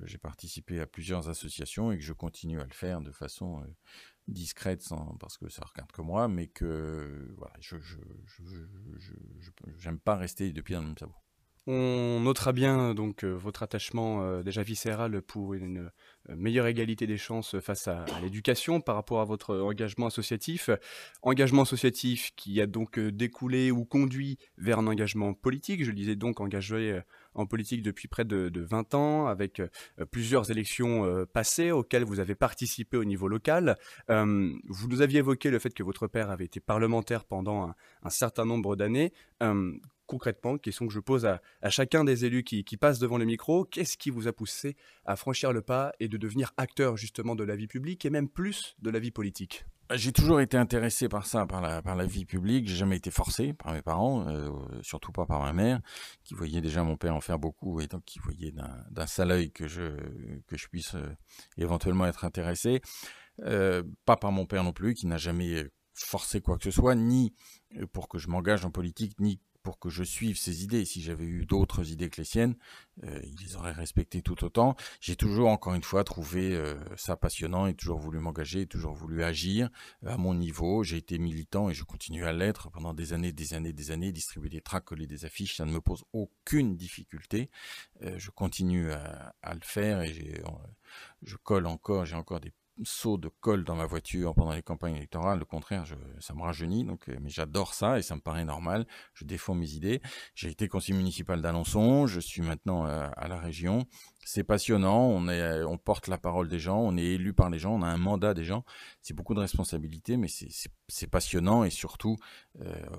j'ai 0.06 0.16
participé 0.16 0.80
à 0.80 0.86
plusieurs 0.86 1.28
associations 1.28 1.92
et 1.92 1.98
que 1.98 2.02
je 2.02 2.14
continue 2.14 2.62
à 2.62 2.64
le 2.64 2.72
faire 2.72 3.02
de 3.02 3.12
façon 3.12 3.62
discrète 4.28 4.82
sans, 4.82 5.16
parce 5.20 5.38
que 5.38 5.48
ça 5.48 5.62
regarde 5.64 5.92
que 5.92 6.02
moi, 6.02 6.28
mais 6.28 6.46
que 6.48 7.34
voilà, 7.36 7.54
je 7.60 7.76
j'aime 9.78 9.98
pas 9.98 10.16
rester 10.16 10.52
de 10.52 10.60
pied 10.60 10.74
dans 10.74 10.82
le 10.82 10.88
même 10.88 10.98
sabot. 10.98 11.14
On 11.68 12.20
notera 12.20 12.52
bien 12.52 12.94
donc 12.94 13.24
votre 13.24 13.62
attachement 13.64 14.42
déjà 14.42 14.62
viscéral 14.62 15.20
pour 15.22 15.54
une 15.54 15.90
meilleure 16.34 16.66
égalité 16.66 17.06
des 17.06 17.16
chances 17.16 17.58
face 17.60 17.88
à, 17.88 18.04
l'éducation 18.22 18.80
par 18.80 18.94
rapport 18.94 19.20
à 19.20 19.24
votre 19.24 19.56
engagement 19.56 20.06
associatif. 20.06 20.70
Engagement 21.22 21.62
associatif 21.62 22.32
qui 22.36 22.60
a 22.60 22.66
donc 22.66 22.98
découlé 22.98 23.70
ou 23.70 23.84
conduit 23.84 24.38
vers 24.58 24.78
un 24.78 24.86
engagement 24.86 25.34
politique. 25.34 25.84
Je 25.84 25.92
disais 25.92 26.16
donc 26.16 26.40
engagé 26.40 27.00
en 27.34 27.46
politique 27.46 27.82
depuis 27.82 28.08
près 28.08 28.24
de, 28.24 28.50
20 28.54 28.94
ans, 28.94 29.26
avec 29.26 29.62
plusieurs 30.10 30.50
élections 30.50 31.26
passées 31.32 31.70
auxquelles 31.70 32.04
vous 32.04 32.20
avez 32.20 32.34
participé 32.34 32.96
au 32.96 33.04
niveau 33.04 33.28
local. 33.28 33.76
vous 34.08 34.88
nous 34.88 35.02
aviez 35.02 35.18
évoqué 35.18 35.50
le 35.50 35.58
fait 35.58 35.74
que 35.74 35.82
votre 35.82 36.06
père 36.06 36.30
avait 36.30 36.46
été 36.46 36.60
parlementaire 36.60 37.24
pendant 37.24 37.74
un, 38.02 38.10
certain 38.10 38.44
nombre 38.44 38.76
d'années 38.76 39.12
concrètement, 40.06 40.58
question 40.58 40.86
que 40.86 40.92
je 40.92 41.00
pose 41.00 41.26
à, 41.26 41.40
chacun 41.70 42.04
des 42.04 42.24
élus 42.24 42.44
qui, 42.44 42.76
passent 42.76 42.98
devant 42.98 43.18
le 43.18 43.24
micro, 43.24 43.64
qu'est-ce 43.64 43.96
qui 43.96 44.10
vous 44.10 44.28
a 44.28 44.32
poussé 44.32 44.76
à 45.04 45.16
franchir 45.16 45.52
le 45.52 45.62
pas 45.62 45.92
et 46.00 46.08
de 46.08 46.16
devenir 46.16 46.52
acteur 46.56 46.96
justement 46.96 47.34
de 47.34 47.44
la 47.44 47.56
vie 47.56 47.66
publique 47.66 48.04
et 48.04 48.10
même 48.10 48.28
plus 48.28 48.76
de 48.80 48.90
la 48.90 48.98
vie 48.98 49.10
politique? 49.10 49.64
Bah, 49.88 49.96
j'ai 49.96 50.10
toujours 50.10 50.40
été 50.40 50.56
intéressé 50.56 51.08
par 51.08 51.26
ça, 51.26 51.46
par 51.46 51.60
la, 51.60 51.80
par 51.80 51.94
la 51.94 52.06
vie 52.06 52.24
publique. 52.24 52.66
J'ai 52.68 52.74
jamais 52.74 52.96
été 52.96 53.12
forcé 53.12 53.52
par 53.52 53.72
mes 53.72 53.82
parents, 53.82 54.26
euh, 54.28 54.50
surtout 54.82 55.12
pas 55.12 55.26
par 55.26 55.40
ma 55.40 55.52
mère, 55.52 55.80
qui 56.24 56.34
voyait 56.34 56.60
déjà 56.60 56.82
mon 56.82 56.96
père 56.96 57.14
en 57.14 57.20
faire 57.20 57.38
beaucoup 57.38 57.80
et 57.80 57.86
donc 57.86 58.04
qui 58.04 58.18
voyait 58.18 58.52
d'un 58.90 59.06
sale 59.06 59.30
œil 59.30 59.52
que 59.52 59.68
je, 59.68 59.96
que 60.48 60.56
je 60.56 60.66
puisse 60.66 60.96
euh, 60.96 61.06
éventuellement 61.56 62.06
être 62.06 62.24
intéressé. 62.24 62.80
Euh, 63.44 63.84
pas 64.06 64.16
par 64.16 64.32
mon 64.32 64.44
père 64.44 64.64
non 64.64 64.72
plus, 64.72 64.94
qui 64.94 65.06
n'a 65.06 65.18
jamais 65.18 65.64
forcé 65.94 66.40
quoi 66.40 66.58
que 66.58 66.64
ce 66.64 66.70
soit, 66.72 66.94
ni 66.96 67.32
pour 67.92 68.08
que 68.08 68.18
je 68.18 68.28
m'engage 68.28 68.64
en 68.64 68.70
politique, 68.70 69.20
ni 69.20 69.40
pour 69.66 69.80
que 69.80 69.90
je 69.90 70.04
suive 70.04 70.38
ses 70.38 70.62
idées. 70.62 70.84
Si 70.84 71.02
j'avais 71.02 71.24
eu 71.24 71.44
d'autres 71.44 71.90
idées 71.90 72.08
que 72.08 72.20
les 72.20 72.24
siennes, 72.24 72.54
euh, 73.02 73.20
il 73.24 73.34
les 73.44 73.56
aurait 73.56 73.72
respectées 73.72 74.22
tout 74.22 74.44
autant. 74.44 74.76
J'ai 75.00 75.16
toujours, 75.16 75.48
encore 75.48 75.74
une 75.74 75.82
fois, 75.82 76.04
trouvé 76.04 76.54
euh, 76.54 76.76
ça 76.96 77.16
passionnant 77.16 77.66
et 77.66 77.74
toujours 77.74 77.98
voulu 77.98 78.20
m'engager, 78.20 78.68
toujours 78.68 78.94
voulu 78.94 79.24
agir 79.24 79.68
euh, 80.04 80.10
à 80.10 80.18
mon 80.18 80.34
niveau. 80.34 80.84
J'ai 80.84 80.98
été 80.98 81.18
militant 81.18 81.68
et 81.68 81.74
je 81.74 81.82
continue 81.82 82.24
à 82.26 82.32
l'être 82.32 82.70
pendant 82.70 82.94
des 82.94 83.12
années, 83.12 83.32
des 83.32 83.54
années, 83.54 83.72
des 83.72 83.90
années. 83.90 84.12
Distribuer 84.12 84.50
des 84.50 84.60
tracts, 84.60 84.86
coller 84.86 85.08
des 85.08 85.24
affiches, 85.24 85.56
ça 85.56 85.64
ne 85.64 85.72
me 85.72 85.80
pose 85.80 86.04
aucune 86.12 86.76
difficulté. 86.76 87.50
je 88.00 88.30
continue 88.30 88.92
à, 88.92 89.34
à, 89.42 89.54
le 89.54 89.64
faire 89.64 90.02
et 90.02 90.44
je 91.22 91.34
colle 91.34 91.66
encore, 91.66 92.04
j'ai 92.04 92.14
encore 92.14 92.38
des 92.38 92.52
saut 92.84 93.16
de 93.16 93.28
colle 93.40 93.64
dans 93.64 93.74
ma 93.74 93.86
voiture 93.86 94.34
pendant 94.34 94.52
les 94.52 94.62
campagnes 94.62 94.96
électorales. 94.96 95.38
Le 95.38 95.44
contraire, 95.44 95.84
ça 96.20 96.34
me 96.34 96.42
rajeunit, 96.42 96.84
donc, 96.84 97.08
euh, 97.08 97.16
mais 97.20 97.30
j'adore 97.30 97.74
ça 97.74 97.98
et 97.98 98.02
ça 98.02 98.14
me 98.14 98.20
paraît 98.20 98.44
normal. 98.44 98.86
Je 99.14 99.24
défends 99.24 99.54
mes 99.54 99.72
idées. 99.72 100.02
J'ai 100.34 100.50
été 100.50 100.68
conseiller 100.68 100.96
municipal 100.98 101.40
d'Alençon, 101.40 102.06
je 102.06 102.20
suis 102.20 102.42
maintenant 102.42 102.86
euh, 102.86 103.08
à 103.16 103.28
la 103.28 103.38
région. 103.38 103.86
C'est 104.24 104.44
passionnant, 104.44 105.24
euh, 105.28 105.64
on 105.66 105.78
porte 105.78 106.08
la 106.08 106.18
parole 106.18 106.48
des 106.48 106.58
gens, 106.58 106.78
on 106.78 106.96
est 106.96 107.04
élu 107.04 107.32
par 107.32 107.48
les 107.48 107.58
gens, 107.58 107.74
on 107.74 107.82
a 107.82 107.86
un 107.86 107.96
mandat 107.96 108.34
des 108.34 108.44
gens. 108.44 108.64
C'est 109.00 109.14
beaucoup 109.14 109.34
de 109.34 109.40
responsabilités, 109.40 110.16
mais 110.16 110.28
c'est 110.28 111.06
passionnant 111.06 111.64
et 111.64 111.70
surtout 111.70 112.16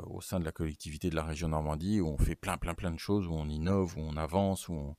au 0.05 0.21
sein 0.21 0.39
de 0.39 0.45
la 0.45 0.51
collectivité 0.51 1.09
de 1.09 1.15
la 1.15 1.23
région 1.23 1.49
Normandie 1.49 1.99
où 1.99 2.07
on 2.07 2.17
fait 2.17 2.35
plein, 2.35 2.57
plein, 2.57 2.75
plein 2.75 2.91
de 2.91 2.99
choses, 2.99 3.27
où 3.27 3.33
on 3.33 3.49
innove, 3.49 3.97
où 3.97 4.01
on 4.01 4.15
avance, 4.15 4.69
où 4.69 4.73
on 4.73 4.95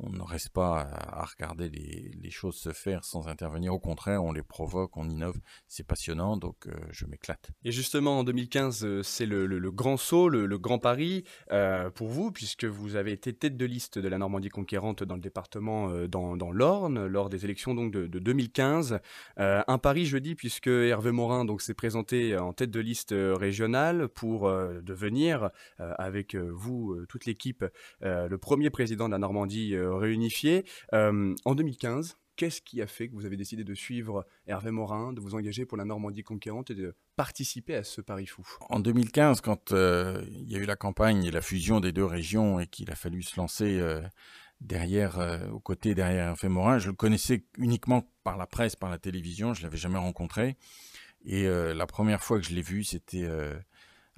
on 0.00 0.10
ne 0.10 0.22
reste 0.22 0.50
pas 0.50 0.80
à, 0.80 1.24
regarder 1.24 1.68
les, 1.68 2.30
choses 2.30 2.56
se 2.56 2.72
faire 2.72 3.04
sans 3.04 3.28
intervenir. 3.28 3.74
Au 3.74 3.78
contraire, 3.78 4.24
on 4.24 4.32
les 4.32 4.42
provoque, 4.42 4.96
on 4.96 5.08
innove. 5.08 5.38
C'est 5.68 5.86
passionnant, 5.86 6.38
donc 6.38 6.66
euh, 6.66 6.72
je 6.90 7.04
m'éclate. 7.04 7.50
Et 7.64 7.72
justement, 7.72 8.20
en 8.20 8.24
2015, 8.24 8.84
euh, 8.84 9.02
c'est 9.02 9.26
le, 9.26 9.70
grand 9.70 9.98
saut, 9.98 10.30
le, 10.30 10.46
grand 10.58 10.78
pari 10.78 11.24
euh, 11.50 11.90
pour 11.90 12.08
vous, 12.08 12.32
puisque 12.32 12.64
vous 12.64 12.96
avez 12.96 13.12
été 13.12 13.34
tête 13.34 13.56
de 13.58 13.66
liste 13.66 13.98
de 13.98 14.08
la 14.08 14.16
Normandie 14.16 14.48
conquérante 14.48 15.02
dans 15.04 15.14
le 15.14 15.20
département, 15.20 15.92
dans, 16.08 16.52
l'Orne, 16.52 17.06
lors 17.06 17.28
des 17.28 17.44
élections 17.44 17.74
donc 17.74 17.92
de, 17.92 18.06
2015. 18.06 18.98
un 19.36 19.78
pari, 19.78 20.06
je 20.06 20.18
dis, 20.18 20.34
puisque 20.34 20.68
Hervé 20.68 21.12
Morin 21.12 21.46
s'est 21.58 21.74
présenté 21.74 22.36
en 22.36 22.52
tête 22.52 22.70
de 22.70 22.80
liste 22.80 23.14
régionale 23.14 24.08
pour 24.08 24.50
devenir, 24.50 25.50
avec 25.78 26.34
vous, 26.34 26.96
toute 27.08 27.26
l'équipe, 27.26 27.64
le 28.00 28.36
premier 28.36 28.70
président 28.70 29.06
de 29.06 29.12
la 29.12 29.18
Normandie 29.18 29.74
réunifié. 29.88 30.64
Euh, 30.92 31.34
en 31.44 31.54
2015, 31.54 32.16
qu'est-ce 32.36 32.60
qui 32.60 32.80
a 32.82 32.86
fait 32.86 33.08
que 33.08 33.14
vous 33.14 33.26
avez 33.26 33.36
décidé 33.36 33.64
de 33.64 33.74
suivre 33.74 34.26
Hervé 34.46 34.70
Morin, 34.70 35.12
de 35.12 35.20
vous 35.20 35.34
engager 35.34 35.66
pour 35.66 35.76
la 35.76 35.84
Normandie 35.84 36.22
conquérante 36.22 36.70
et 36.70 36.74
de 36.74 36.94
participer 37.16 37.74
à 37.74 37.84
ce 37.84 38.00
pari 38.00 38.26
fou? 38.26 38.46
En 38.70 38.80
2015, 38.80 39.40
quand 39.40 39.72
euh, 39.72 40.24
il 40.30 40.50
y 40.50 40.56
a 40.56 40.58
eu 40.58 40.64
la 40.64 40.76
campagne 40.76 41.24
et 41.24 41.30
la 41.30 41.42
fusion 41.42 41.80
des 41.80 41.92
deux 41.92 42.04
régions 42.04 42.60
et 42.60 42.66
qu'il 42.66 42.90
a 42.90 42.94
fallu 42.94 43.22
se 43.22 43.38
lancer 43.38 43.80
derrière, 44.60 45.18
aux 45.52 45.60
côtés 45.60 45.94
derrière 45.94 46.28
Hervé 46.28 46.48
Morin, 46.48 46.78
je 46.78 46.88
le 46.88 46.94
connaissais 46.94 47.44
uniquement 47.58 48.08
par 48.24 48.36
la 48.36 48.46
presse, 48.46 48.76
par 48.76 48.90
la 48.90 48.98
télévision, 48.98 49.54
je 49.54 49.62
l'avais 49.62 49.76
jamais 49.76 49.98
rencontré. 49.98 50.56
Et 51.24 51.46
la 51.46 51.86
première 51.86 52.22
fois 52.22 52.38
que 52.40 52.46
je 52.46 52.54
l'ai 52.54 52.62
vu, 52.62 52.84
c'était 52.84 53.28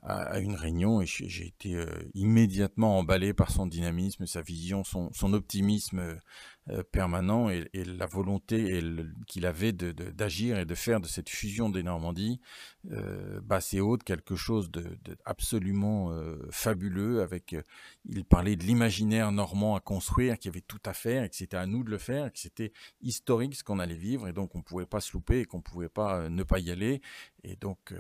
à, 0.05 0.39
une 0.39 0.55
réunion 0.55 1.01
et 1.01 1.07
j'ai 1.07 1.47
été 1.47 1.75
euh, 1.75 1.87
immédiatement 2.15 2.99
emballé 2.99 3.33
par 3.33 3.51
son 3.51 3.67
dynamisme, 3.67 4.27
sa 4.27 4.43
vision, 4.43 4.85
son, 4.85 5.11
son 5.13 5.33
optimisme 5.33 6.19
euh, 6.71 6.83
permanent 6.83 7.51
et, 7.51 7.69
la 7.75 8.07
volonté 8.07 8.81
qu'il 9.27 9.45
avait 9.45 9.73
d'agir 9.73 10.57
de, 10.57 10.63
et 10.63 10.65
de 10.65 10.75
faire 10.75 10.99
de 10.99 11.07
cette 11.07 11.29
fusion 11.29 11.69
des 11.69 11.83
Normandies 11.83 12.41
euh, 12.91 13.39
basse 13.43 13.75
et 13.75 13.83
haute 13.83 14.03
quelque 14.03 14.35
chose 14.35 14.71
de, 14.71 14.99
absolument 15.27 16.11
euh, 16.13 16.39
fabuleux. 16.51 17.21
Avec, 17.21 17.55
il 18.09 18.25
parlait 18.25 18.57
de 18.57 18.65
l'imaginaire 18.65 19.31
normand 19.31 19.77
à 19.77 19.81
construire, 19.81 20.39
qu'il 20.39 20.49
y 20.49 20.55
avait 20.55 20.63
tout 20.63 20.81
à 20.87 20.95
faire 20.95 21.25
et 21.25 21.29
que 21.29 21.37
c'était 21.37 21.59
à 21.59 21.67
nous 21.67 21.85
de 21.85 21.91
le 21.91 21.99
faire, 21.99 22.33
que 22.33 22.39
c'était 22.39 22.73
historique 23.03 23.57
ce 23.57 23.63
qu'on 23.63 23.79
allait 23.79 23.95
vivre 23.95 24.27
et 24.27 24.33
donc 24.33 24.55
on 24.55 24.59
ne 24.59 24.65
pouvait 24.65 24.87
pas 24.87 25.03
se 25.03 25.13
louper 25.13 25.41
et 25.41 25.45
qu'on 25.45 25.59
ne 25.59 25.63
pouvait 25.63 25.91
pas 25.91 26.31
ne 26.31 26.43
pas 26.45 26.61
y 26.61 26.71
aller. 26.71 27.03
Et 27.43 27.57
donc 27.57 27.93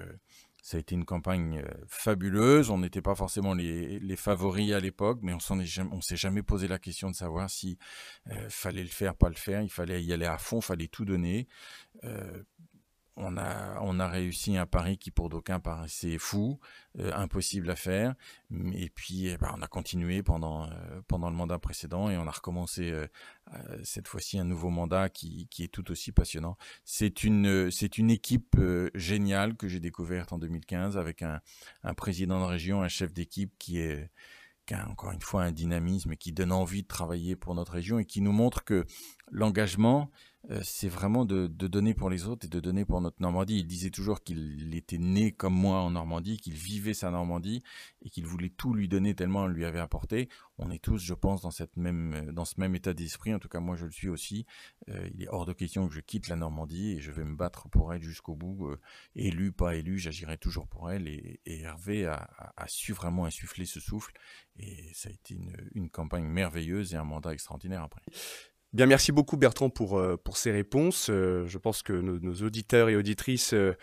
ça 0.64 0.78
a 0.78 0.80
été 0.80 0.94
une 0.94 1.04
campagne 1.04 1.58
euh, 1.58 1.84
fabuleuse. 1.88 2.70
On 2.70 2.78
n'était 2.78 3.02
pas 3.02 3.14
forcément 3.14 3.52
les, 3.52 4.16
favoris 4.16 4.72
à 4.72 4.80
l'époque, 4.80 5.18
mais 5.20 5.34
on 5.34 5.56
ne 5.56 6.00
s'est 6.00 6.16
jamais 6.16 6.42
posé 6.42 6.68
la 6.68 6.78
question 6.78 7.10
de 7.10 7.14
savoir 7.14 7.50
si 7.50 7.76
euh, 8.30 8.48
fallait 8.48 8.82
le 8.82 8.88
faire, 8.88 9.14
pas 9.14 9.28
le 9.28 9.34
faire. 9.34 9.60
Il 9.60 9.68
fallait 9.68 10.02
y 10.02 10.14
aller 10.14 10.24
à 10.24 10.38
fond, 10.38 10.62
fallait 10.62 10.88
tout 10.88 11.04
donner. 11.04 11.48
Euh, 12.04 12.42
on 13.16 13.36
a, 13.36 13.78
on 13.80 14.00
a 14.00 14.08
réussi 14.08 14.56
un 14.56 14.66
pari 14.66 14.98
qui 14.98 15.10
pour 15.10 15.28
d'aucuns 15.28 15.60
paraissait 15.60 16.18
fou, 16.18 16.58
euh, 16.98 17.12
impossible 17.14 17.70
à 17.70 17.76
faire. 17.76 18.14
Et 18.74 18.90
puis 18.90 19.28
eh 19.28 19.36
ben, 19.36 19.54
on 19.56 19.62
a 19.62 19.68
continué 19.68 20.22
pendant, 20.22 20.64
euh, 20.64 21.00
pendant 21.06 21.30
le 21.30 21.36
mandat 21.36 21.58
précédent 21.58 22.10
et 22.10 22.16
on 22.16 22.26
a 22.26 22.30
recommencé 22.30 22.90
euh, 22.90 23.06
cette 23.84 24.08
fois-ci 24.08 24.38
un 24.38 24.44
nouveau 24.44 24.70
mandat 24.70 25.08
qui, 25.08 25.46
qui, 25.48 25.62
est 25.62 25.68
tout 25.68 25.90
aussi 25.92 26.10
passionnant. 26.10 26.56
C'est 26.84 27.22
une, 27.22 27.70
c'est 27.70 27.98
une 27.98 28.10
équipe 28.10 28.56
géniale 28.94 29.56
que 29.56 29.68
j'ai 29.68 29.80
découverte 29.80 30.32
en 30.32 30.38
2015 30.38 30.96
avec 30.96 31.22
un, 31.22 31.40
un 31.84 31.94
président 31.94 32.40
de 32.40 32.46
région, 32.46 32.82
un 32.82 32.88
chef 32.88 33.12
d'équipe 33.12 33.52
qui 33.58 33.78
est 33.78 34.10
qui 34.66 34.72
a 34.72 34.88
encore 34.88 35.12
une 35.12 35.20
fois 35.20 35.42
un 35.42 35.52
dynamisme 35.52 36.12
et 36.12 36.16
qui 36.16 36.32
donne 36.32 36.50
envie 36.50 36.82
de 36.82 36.88
travailler 36.88 37.36
pour 37.36 37.54
notre 37.54 37.72
région 37.72 37.98
et 37.98 38.06
qui 38.06 38.22
nous 38.22 38.32
montre 38.32 38.64
que 38.64 38.86
l'engagement, 39.30 40.10
c'est 40.62 40.88
vraiment 40.88 41.24
de, 41.24 41.46
donner 41.46 41.94
pour 41.94 42.10
les 42.10 42.26
autres 42.26 42.46
et 42.46 42.48
de 42.48 42.60
donner 42.60 42.84
pour 42.84 43.00
notre 43.00 43.20
Normandie. 43.20 43.58
Il 43.60 43.66
disait 43.66 43.90
toujours 43.90 44.22
qu'il 44.22 44.74
était 44.74 44.98
né 44.98 45.32
comme 45.32 45.54
moi 45.54 45.80
en 45.80 45.90
Normandie, 45.90 46.36
qu'il 46.36 46.54
vivait 46.54 46.92
sa 46.92 47.10
Normandie 47.10 47.62
et 48.02 48.10
qu'il 48.10 48.26
voulait 48.26 48.50
tout 48.50 48.74
lui 48.74 48.88
donner 48.88 49.14
tellement 49.14 49.44
on 49.44 49.46
lui 49.46 49.64
avait 49.64 49.80
apporté. 49.80 50.28
On 50.58 50.70
est 50.70 50.82
tous, 50.82 50.98
je 50.98 51.14
pense, 51.14 51.42
dans, 51.42 51.50
cette 51.50 51.76
même, 51.76 52.30
dans 52.32 52.44
ce 52.44 52.54
même 52.58 52.74
état 52.74 52.92
d'esprit. 52.92 53.34
En 53.34 53.38
tout 53.38 53.48
cas, 53.48 53.60
moi, 53.60 53.74
je 53.76 53.86
le 53.86 53.90
suis 53.90 54.08
aussi. 54.08 54.46
Euh, 54.88 55.08
il 55.14 55.22
est 55.22 55.28
hors 55.28 55.46
de 55.46 55.52
question 55.52 55.88
que 55.88 55.94
je 55.94 56.00
quitte 56.00 56.28
la 56.28 56.36
Normandie 56.36 56.92
et 56.92 57.00
je 57.00 57.10
vais 57.10 57.24
me 57.24 57.36
battre 57.36 57.68
pour 57.70 57.94
elle 57.94 58.02
jusqu'au 58.02 58.36
bout. 58.36 58.68
Euh, 58.68 58.80
élu, 59.16 59.50
pas 59.50 59.76
élu, 59.76 59.98
j'agirai 59.98 60.36
toujours 60.36 60.68
pour 60.68 60.90
elle. 60.90 61.08
Et, 61.08 61.40
Hervé 61.46 62.06
a, 62.06 62.28
su 62.66 62.92
vraiment 62.92 63.24
insuffler 63.24 63.64
ce 63.64 63.80
souffle. 63.80 64.12
Et 64.58 64.92
ça 64.92 65.08
a 65.08 65.12
été 65.12 65.34
une, 65.34 65.56
une 65.74 65.90
campagne 65.90 66.26
merveilleuse 66.26 66.92
et 66.92 66.96
un 66.96 67.04
mandat 67.04 67.32
extraordinaire 67.32 67.82
après. 67.82 68.02
Bien, 68.74 68.86
merci 68.86 69.12
beaucoup 69.12 69.36
Bertrand 69.36 69.70
pour, 69.70 69.98
euh, 69.98 70.16
pour 70.16 70.36
ces 70.36 70.50
réponses. 70.50 71.06
Euh, 71.08 71.46
je 71.46 71.58
pense 71.58 71.84
que 71.84 71.92
nos, 71.92 72.34
auditeurs 72.42 72.88
et 72.88 72.96
auditrices 72.96 73.54
euh, 73.54 73.76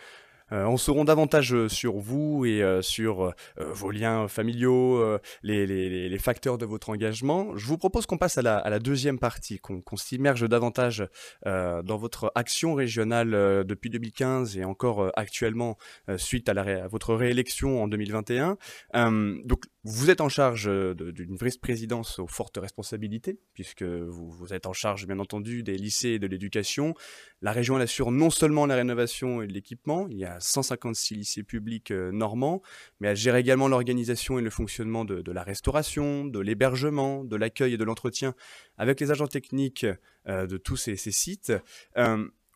en 0.52 0.76
sauront 0.76 1.04
davantage 1.04 1.66
sur 1.68 1.96
vous 1.96 2.44
et 2.44 2.62
sur 2.82 3.34
vos 3.56 3.90
liens 3.90 4.28
familiaux, 4.28 5.18
les, 5.42 6.18
facteurs 6.18 6.58
de 6.58 6.66
votre 6.66 6.90
engagement. 6.90 7.56
Je 7.56 7.66
vous 7.66 7.78
propose 7.78 8.06
qu'on 8.06 8.18
passe 8.18 8.38
à 8.38 8.42
la, 8.42 8.78
deuxième 8.78 9.18
partie, 9.18 9.58
qu'on 9.58 9.96
s'immerge 9.96 10.48
davantage 10.48 11.04
dans 11.44 11.96
votre 11.96 12.30
action 12.34 12.74
régionale 12.74 13.30
depuis 13.64 13.90
2015 13.90 14.56
et 14.58 14.64
encore 14.64 15.10
actuellement 15.16 15.76
suite 16.16 16.48
à, 16.48 16.86
votre 16.88 17.14
réélection 17.14 17.82
en 17.82 17.88
2021. 17.88 18.56
donc 18.94 19.64
vous 19.84 20.10
êtes 20.10 20.20
en 20.20 20.28
charge 20.28 20.68
euh, 20.68 20.94
d'une 20.94 21.36
vice-présidence 21.36 22.20
aux 22.20 22.28
fortes 22.28 22.56
responsabilités, 22.56 23.40
puisque 23.52 23.82
vous, 23.82 24.54
êtes 24.54 24.66
en 24.66 24.72
charge, 24.72 25.06
bien 25.08 25.18
entendu, 25.18 25.64
des 25.64 25.76
lycées 25.76 26.10
et 26.10 26.18
de 26.20 26.28
l'éducation. 26.28 26.94
La 27.40 27.50
région 27.50 27.76
elle 27.76 27.82
assure 27.82 28.12
non 28.12 28.30
seulement 28.30 28.66
la 28.66 28.76
rénovation 28.76 29.42
et 29.42 29.48
l'équipement, 29.48 30.06
156 30.42 31.14
lycées 31.14 31.42
publics 31.42 31.90
normands, 31.90 32.62
mais 33.00 33.08
elle 33.08 33.16
gère 33.16 33.36
également 33.36 33.68
l'organisation 33.68 34.38
et 34.38 34.42
le 34.42 34.50
fonctionnement 34.50 35.04
de, 35.04 35.32
la 35.32 35.42
restauration, 35.42 36.24
de 36.24 36.38
l'hébergement, 36.38 37.24
de 37.24 37.36
l'accueil 37.36 37.74
et 37.74 37.76
de 37.76 37.84
l'entretien 37.84 38.34
avec 38.76 39.00
les 39.00 39.10
agents 39.10 39.26
techniques 39.26 39.86
de 40.26 40.56
tous 40.56 40.76
ces, 40.76 40.96
sites. 40.96 41.52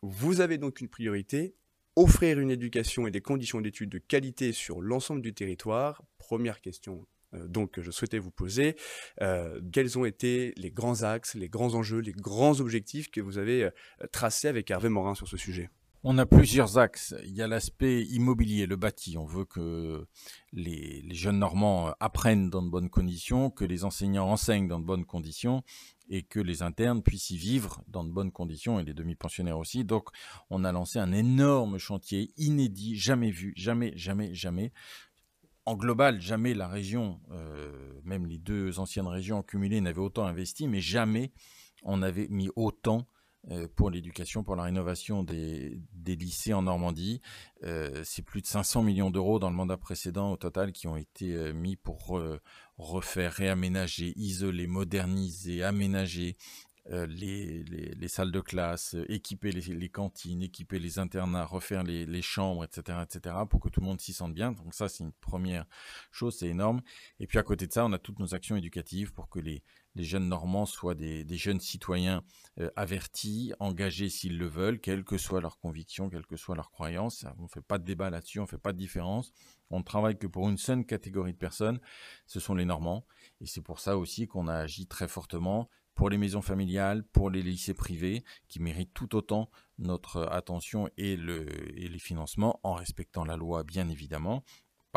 vous 0.01 0.41
avez 0.41 0.57
donc 0.57 0.81
une 0.81 0.89
priorité, 0.89 1.55
offrir 1.95 2.39
une 2.39 2.51
éducation 2.51 3.07
et 3.07 3.11
des 3.11 3.21
conditions 3.21 3.59
d'études 3.59 3.89
de 3.89 3.97
qualité 3.97 4.53
sur 4.53 4.81
l'ensemble 4.81 5.21
du 5.21 5.33
territoire. 5.33 6.03
Première 6.19 6.61
question 6.61 7.07
euh, 7.33 7.47
donc 7.47 7.79
je 7.81 7.91
souhaitais 7.91 8.19
vous 8.19 8.31
poser, 8.31 8.75
euh, 9.21 9.59
quels 9.71 9.97
ont 9.97 10.05
été 10.05 10.53
les 10.57 10.71
grands 10.71 11.03
axes, 11.03 11.35
les 11.35 11.49
grands 11.49 11.73
enjeux, 11.75 11.99
les 11.99 12.13
grands 12.13 12.59
objectifs 12.59 13.09
que 13.11 13.21
vous 13.21 13.37
avez 13.37 13.63
euh, 13.65 13.71
tracés 14.11 14.47
avec 14.47 14.71
Hervé 14.71 14.89
Morin 14.89 15.15
sur 15.15 15.27
ce 15.27 15.37
sujet? 15.37 15.69
On 16.03 16.17
a 16.17 16.25
plusieurs 16.25 16.77
axes. 16.77 17.15
Il 17.25 17.33
y 17.33 17.41
a 17.41 17.47
l'aspect 17.47 18.03
immobilier, 18.03 18.65
le 18.65 18.75
bâti. 18.75 19.17
On 19.17 19.25
veut 19.25 19.45
que 19.45 20.05
les, 20.53 21.03
jeunes 21.13 21.39
Normands 21.39 21.93
apprennent 21.99 22.49
dans 22.49 22.61
de 22.61 22.69
bonnes 22.69 22.89
conditions, 22.89 23.49
que 23.49 23.65
les 23.65 23.83
enseignants 23.83 24.29
enseignent 24.29 24.67
dans 24.67 24.79
de 24.79 24.85
bonnes 24.85 25.05
conditions 25.05 25.63
et 26.09 26.23
que 26.23 26.39
les 26.39 26.61
internes 26.61 27.01
puissent 27.01 27.31
y 27.31 27.37
vivre 27.37 27.83
dans 27.87 28.03
de 28.03 28.11
bonnes 28.11 28.31
conditions 28.31 28.79
et 28.79 28.83
les 28.83 28.93
demi-pensionnaires 28.93 29.57
aussi. 29.57 29.83
Donc, 29.83 30.09
on 30.49 30.63
a 30.63 30.71
lancé 30.71 30.99
un 30.99 31.11
énorme 31.11 31.77
chantier 31.77 32.31
inédit, 32.37 32.95
jamais 32.95 33.31
vu, 33.31 33.53
jamais, 33.57 33.91
jamais, 33.97 34.33
jamais, 34.33 34.71
en 35.65 35.75
global, 35.75 36.21
jamais 36.21 36.53
la 36.53 36.69
région, 36.69 37.19
euh, 37.31 37.99
même 38.05 38.25
les 38.25 38.37
deux 38.37 38.79
anciennes 38.79 39.07
régions 39.07 39.43
cumulées, 39.43 39.81
n'avaient 39.81 39.99
autant 39.99 40.25
investi, 40.25 40.65
mais 40.65 40.79
jamais 40.79 41.33
on 41.83 42.01
avait 42.01 42.29
mis 42.29 42.49
autant 42.55 42.99
euh, 42.99 43.16
pour 43.75 43.89
l'éducation, 43.89 44.43
pour 44.43 44.55
la 44.55 44.63
rénovation 44.63 45.23
des, 45.23 45.79
lycées 46.05 46.53
en 46.53 46.63
Normandie. 46.63 47.21
Euh, 47.63 48.01
c'est 48.03 48.21
plus 48.21 48.41
de 48.41 48.47
500 48.47 48.83
millions 48.83 49.09
d'euros 49.09 49.39
dans 49.39 49.49
le 49.49 49.55
mandat 49.55 49.77
précédent 49.77 50.31
au 50.31 50.37
total 50.37 50.71
qui 50.71 50.87
ont 50.87 50.97
été 50.97 51.53
mis 51.53 51.75
pour 51.75 52.21
refaire, 52.77 53.31
réaménager, 53.31 54.13
isoler, 54.17 54.67
moderniser, 54.67 55.63
aménager, 55.63 56.35
euh, 56.91 57.05
les, 57.05 57.63
les, 57.63 58.07
salles 58.07 58.31
de 58.31 58.39
classe, 58.39 58.95
euh, 58.95 59.05
équiper 59.11 59.51
les, 59.51 59.89
cantines, 59.89 60.41
équiper 60.41 60.79
les 60.79 60.99
internats, 60.99 61.43
refaire 61.43 61.83
les, 61.83 62.21
chambres, 62.21 62.63
etc., 62.63 62.99
etc., 63.03 63.35
pour 63.49 63.59
que 63.59 63.67
tout 63.67 63.81
le 63.81 63.85
monde 63.85 63.99
s'y 63.99 64.13
sente 64.13 64.33
bien. 64.33 64.53
Donc 64.53 64.73
ça, 64.73 64.87
c'est 64.87 65.03
une 65.03 65.11
première 65.11 65.65
chose, 66.11 66.37
c'est 66.37 66.47
énorme. 66.47 66.81
Et 67.19 67.27
puis 67.27 67.39
à 67.39 67.43
côté 67.43 67.67
de 67.67 67.73
ça, 67.73 67.85
on 67.85 67.91
a 67.91 67.99
toutes 67.99 68.19
nos 68.19 68.33
actions 68.33 68.55
éducatives 68.55 69.11
pour 69.11 69.27
que 69.27 69.39
les, 69.39 69.63
jeunes 70.03 70.27
Normands 70.27 70.65
soient 70.65 70.95
des, 70.95 71.25
jeunes 71.37 71.59
citoyens 71.59 72.23
euh, 72.59 72.69
avertis, 72.75 73.53
engagés 73.59 74.09
s'ils 74.09 74.37
le 74.37 74.47
veulent, 74.47 74.79
quelles 74.79 75.03
que 75.03 75.17
soient 75.17 75.41
leurs 75.41 75.59
convictions, 75.59 76.09
quelles 76.09 76.25
que 76.25 76.35
soient 76.35 76.55
leurs 76.55 76.71
croyances. 76.71 77.25
On 77.39 77.43
ne 77.43 77.47
fait 77.47 77.61
pas 77.61 77.77
de 77.77 77.85
débat 77.85 78.09
là-dessus, 78.09 78.39
on 78.39 78.43
ne 78.43 78.47
fait 78.47 78.57
pas 78.57 78.73
de 78.73 78.77
différence. 78.77 79.31
On 79.69 79.79
ne 79.79 79.83
travaille 79.83 80.17
que 80.17 80.27
pour 80.27 80.49
une 80.49 80.57
seule 80.57 80.85
catégorie 80.85 81.33
de 81.33 81.37
personnes, 81.37 81.79
ce 82.25 82.39
sont 82.39 82.55
les 82.55 82.65
Normands. 82.65 83.05
Et 83.41 83.45
c'est 83.45 83.61
pour 83.61 83.79
ça 83.79 83.97
aussi 83.97 84.27
qu'on 84.27 84.47
a 84.47 84.55
agi 84.55 84.87
très 84.87 85.07
fortement 85.07 85.69
pour 85.97 86.09
les 86.09 86.17
maisons 86.19 86.43
familiales, 86.43 87.03
pour 87.03 87.31
les 87.31 87.41
lycées 87.41 87.73
privés, 87.73 88.23
qui 88.47 88.61
méritent 88.61 88.93
tout 88.93 89.15
autant 89.15 89.49
notre 89.79 90.27
attention 90.31 90.89
et, 90.95 91.17
les 91.17 91.99
financements, 91.99 92.59
en 92.63 92.75
respectant 92.75 93.25
la 93.25 93.35
loi, 93.35 93.63
bien 93.63 93.89
évidemment. 93.89 94.43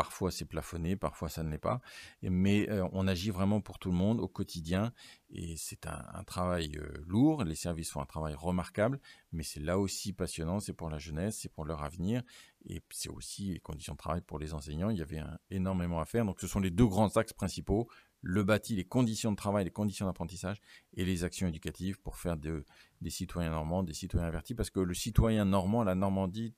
Parfois 0.01 0.31
c'est 0.31 0.45
plafonné, 0.45 0.95
parfois 0.95 1.29
ça 1.29 1.43
ne 1.43 1.51
l'est 1.51 1.59
pas, 1.59 1.79
mais 2.23 2.67
euh, 2.71 2.87
on 2.91 3.07
agit 3.07 3.29
vraiment 3.29 3.61
pour 3.61 3.77
tout 3.77 3.91
le 3.91 3.95
monde 3.95 4.19
au 4.19 4.27
quotidien 4.27 4.93
et 5.29 5.55
c'est 5.57 5.85
un, 5.85 6.23
travail 6.23 6.75
euh, 6.77 6.91
lourd. 7.05 7.43
Les 7.43 7.53
services 7.53 7.91
font 7.91 8.01
un 8.01 8.07
travail 8.07 8.33
remarquable, 8.33 8.99
mais 9.31 9.43
c'est 9.43 9.59
là 9.59 9.77
aussi 9.77 10.11
passionnant. 10.11 10.59
C'est 10.59 10.73
pour 10.73 10.89
la 10.89 10.97
jeunesse, 10.97 11.37
c'est 11.41 11.53
pour 11.53 11.65
leur 11.65 11.83
avenir 11.83 12.23
et 12.65 12.81
c'est 12.89 13.09
aussi 13.09 13.53
les 13.53 13.59
conditions 13.59 13.93
de 13.93 13.99
travail 13.99 14.21
pour 14.21 14.39
les 14.39 14.55
enseignants. 14.55 14.89
Il 14.89 14.97
y 14.97 15.03
avait 15.03 15.21
énormément 15.51 15.99
à 15.99 16.05
faire. 16.05 16.25
Donc 16.25 16.39
ce 16.39 16.47
sont 16.47 16.59
les 16.59 16.71
deux 16.71 16.87
grands 16.87 17.15
axes 17.17 17.33
principaux 17.33 17.87
le 18.23 18.43
bâti, 18.43 18.75
les 18.75 18.85
conditions 18.85 19.29
de 19.29 19.35
travail, 19.35 19.65
les 19.65 19.71
conditions 19.71 20.07
d'apprentissage 20.07 20.61
et 20.95 21.05
les 21.05 21.23
actions 21.23 21.47
éducatives 21.47 21.99
pour 22.01 22.17
faire 22.17 22.37
de, 22.37 22.65
des 23.01 23.11
citoyens 23.11 23.51
normands 23.51 23.83
des 23.83 23.93
citoyens 23.93 24.27
avertis. 24.27 24.55
Parce 24.55 24.71
que 24.71 24.79
le 24.79 24.95
citoyen 24.95 25.45
normand, 25.45 25.83
la 25.83 25.93
Normandie, 25.93 26.55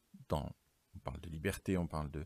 on 0.96 1.00
parle 1.04 1.20
de 1.22 1.30
liberté, 1.30 1.78
on 1.78 1.88
parle 1.88 2.10
de, 2.12 2.26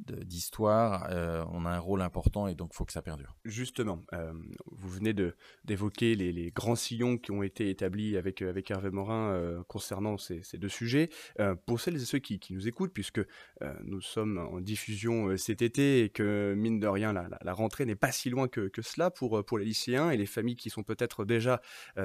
d'histoire, 0.00 1.06
euh, 1.10 1.44
on 1.52 1.64
a 1.64 1.70
un 1.70 1.78
rôle 1.78 2.02
important 2.02 2.48
et 2.48 2.54
donc 2.54 2.70
il 2.72 2.76
faut 2.76 2.84
que 2.84 2.92
ça 2.92 3.02
perdure. 3.02 3.36
Justement, 3.44 4.04
euh, 4.12 4.32
vous 4.66 4.88
venez 4.88 5.14
d'évoquer 5.64 6.14
les, 6.14 6.50
grands 6.50 6.74
sillons 6.74 7.16
qui 7.16 7.30
ont 7.30 7.42
été 7.42 7.70
établis 7.70 8.16
avec, 8.16 8.42
euh, 8.42 8.50
avec 8.50 8.70
Hervé 8.70 8.90
Morin 8.90 9.64
concernant 9.68 10.18
ces, 10.18 10.42
deux 10.54 10.68
sujets. 10.68 11.10
pour 11.66 11.80
celles 11.80 11.96
et 11.96 12.04
ceux 12.04 12.18
qui, 12.18 12.40
nous 12.50 12.68
écoutent, 12.68 12.92
puisque 12.92 13.20
nous 13.82 14.00
sommes 14.00 14.38
en 14.38 14.60
diffusion 14.60 15.36
cet 15.36 15.62
été 15.62 16.04
et 16.04 16.10
que, 16.10 16.54
mine 16.56 16.80
de 16.80 16.86
rien, 16.86 17.12
la, 17.12 17.52
rentrée 17.52 17.86
n'est 17.86 17.96
pas 17.96 18.12
si 18.12 18.30
loin 18.30 18.48
que, 18.48 18.70
cela 18.82 19.10
pour, 19.10 19.44
pour 19.44 19.58
les 19.58 19.64
lycéens 19.64 20.10
et 20.10 20.16
les 20.16 20.26
familles 20.26 20.56
qui 20.56 20.70
sont 20.70 20.82
peut-être 20.82 21.24
déjà 21.24 21.60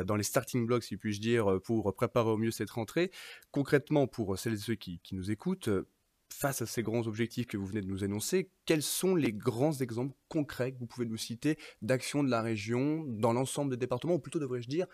dans 0.06 0.16
les 0.16 0.24
starting 0.24 0.66
blocks, 0.66 0.84
si 0.84 0.98
puis-je 0.98 1.22
dire, 1.22 1.60
pour 1.64 1.94
préparer 1.94 2.30
au 2.30 2.38
mieux 2.38 2.52
cette 2.52 2.72
rentrée. 2.72 3.12
Concrètement, 3.52 4.08
pour 4.08 4.38
celles 4.38 4.54
et 4.54 4.58
ceux 4.58 4.76
qui, 4.76 5.00
qui 5.00 5.16
nous 5.16 5.32
écoutent, 5.32 5.70
face 6.34 6.62
à 6.62 6.66
ces 6.66 6.84
grands 6.84 7.08
objectifs 7.08 7.48
que 7.48 7.58
vous 7.58 7.66
venez 7.66 7.82
de 7.82 7.88
nous 7.88 8.04
énoncer, 8.04 8.50
quels 8.66 8.84
sont 8.84 9.16
les 9.16 9.34
grands 9.34 9.74
exemples 9.74 10.16
concrets 10.28 10.72
que 10.72 10.80
vous 10.80 10.88
pouvez 10.88 11.06
nous 11.06 11.18
citer 11.18 11.58
d'actions 11.82 12.24
de 12.24 12.30
la 12.30 12.42
région 12.42 13.04
dans 13.08 13.34
l'ensemble 13.34 13.72
des 13.72 13.78
départements, 13.78 14.16
ou 14.16 14.20
plutôt 14.20 14.40
devrais-je 14.40 14.68
dire 14.68 14.88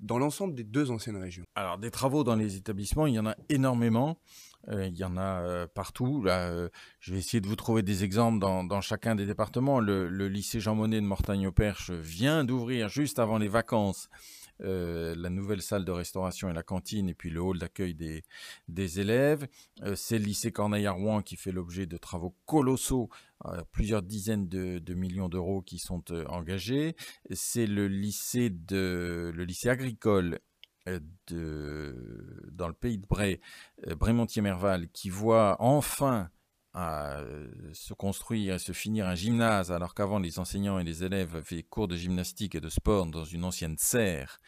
dans 0.00 0.18
l'ensemble 0.18 0.54
des 0.54 0.64
deux 0.64 0.90
anciennes 0.90 1.16
régions? 1.16 1.44
Alors 1.54 1.78
des 1.78 1.90
travaux 1.90 2.24
dans 2.24 2.36
les 2.36 2.56
établissements, 2.56 3.06
il 3.06 3.14
y 3.14 3.18
en 3.18 3.26
a 3.26 3.36
énormément. 3.48 4.20
Euh, 4.68 4.86
il 4.86 4.96
y 4.96 5.04
en 5.04 5.16
a 5.16 5.42
euh, 5.42 5.66
partout. 5.66 6.22
Là, 6.22 6.48
euh, 6.48 6.68
je 7.00 7.12
vais 7.12 7.18
essayer 7.18 7.40
de 7.40 7.46
vous 7.46 7.56
trouver 7.56 7.82
des 7.82 8.04
exemples 8.04 8.38
dans, 8.38 8.80
chacun 8.80 9.14
des 9.14 9.26
départements. 9.26 9.80
Le, 9.80 10.08
le 10.08 10.28
lycée 10.28 10.60
Jean 10.60 10.74
Monnet 10.74 11.00
de 11.00 11.06
Mortagne-au-Perche 11.06 11.90
vient 11.90 12.44
d'ouvrir 12.44 12.88
juste 12.88 13.18
avant 13.18 13.38
les 13.38 13.48
vacances 13.48 14.08
euh, 14.62 15.14
la 15.16 15.30
nouvelle 15.30 15.62
salle 15.62 15.84
de 15.84 15.92
restauration 15.92 16.50
et 16.50 16.52
la 16.52 16.62
cantine, 16.62 17.08
et 17.08 17.14
puis 17.14 17.30
le 17.30 17.40
hall 17.40 17.58
d'accueil 17.58 17.94
des, 17.94 19.00
élèves. 19.00 19.46
Euh, 19.82 19.94
c'est 19.94 20.18
le 20.18 20.24
lycée 20.24 20.52
Corneille 20.52 20.86
à 20.86 20.92
Rouen 20.92 21.22
qui 21.22 21.36
fait 21.36 21.52
l'objet 21.52 21.86
de 21.86 21.96
travaux 21.96 22.34
colossaux, 22.46 23.08
euh, 23.46 23.62
plusieurs 23.70 24.02
dizaines 24.02 24.48
de, 24.48 24.94
millions 24.94 25.28
d'euros 25.28 25.62
qui 25.62 25.78
sont 25.78 26.02
engagés. 26.28 26.96
C'est 27.30 27.66
le 27.66 27.86
lycée 27.86 28.50
agricole 29.66 30.40
dans 31.26 32.68
le 32.68 32.72
pays 32.72 32.98
de 32.98 33.06
Bray, 33.06 33.40
Brémontier-Merval, 33.86 34.88
qui 34.88 35.10
voit 35.10 35.56
enfin 35.60 36.30
à 36.74 37.18
euh, 37.20 37.48
se 37.72 37.94
construire 37.94 38.54
et 38.54 38.58
se 38.58 38.72
finir 38.72 39.06
un 39.06 39.14
gymnase, 39.14 39.72
alors 39.72 39.94
qu'avant 39.94 40.18
les 40.18 40.38
enseignants 40.38 40.78
et 40.78 40.84
les 40.84 41.02
élèves 41.02 41.36
avaient 41.36 41.62
cours 41.62 41.88
de 41.88 41.96
gymnastique 41.96 42.54
et 42.54 42.60
de 42.60 42.68
sport 42.68 43.06
dans 43.06 43.24
une 43.24 43.44
ancienne 43.44 43.76
serre 43.78 44.40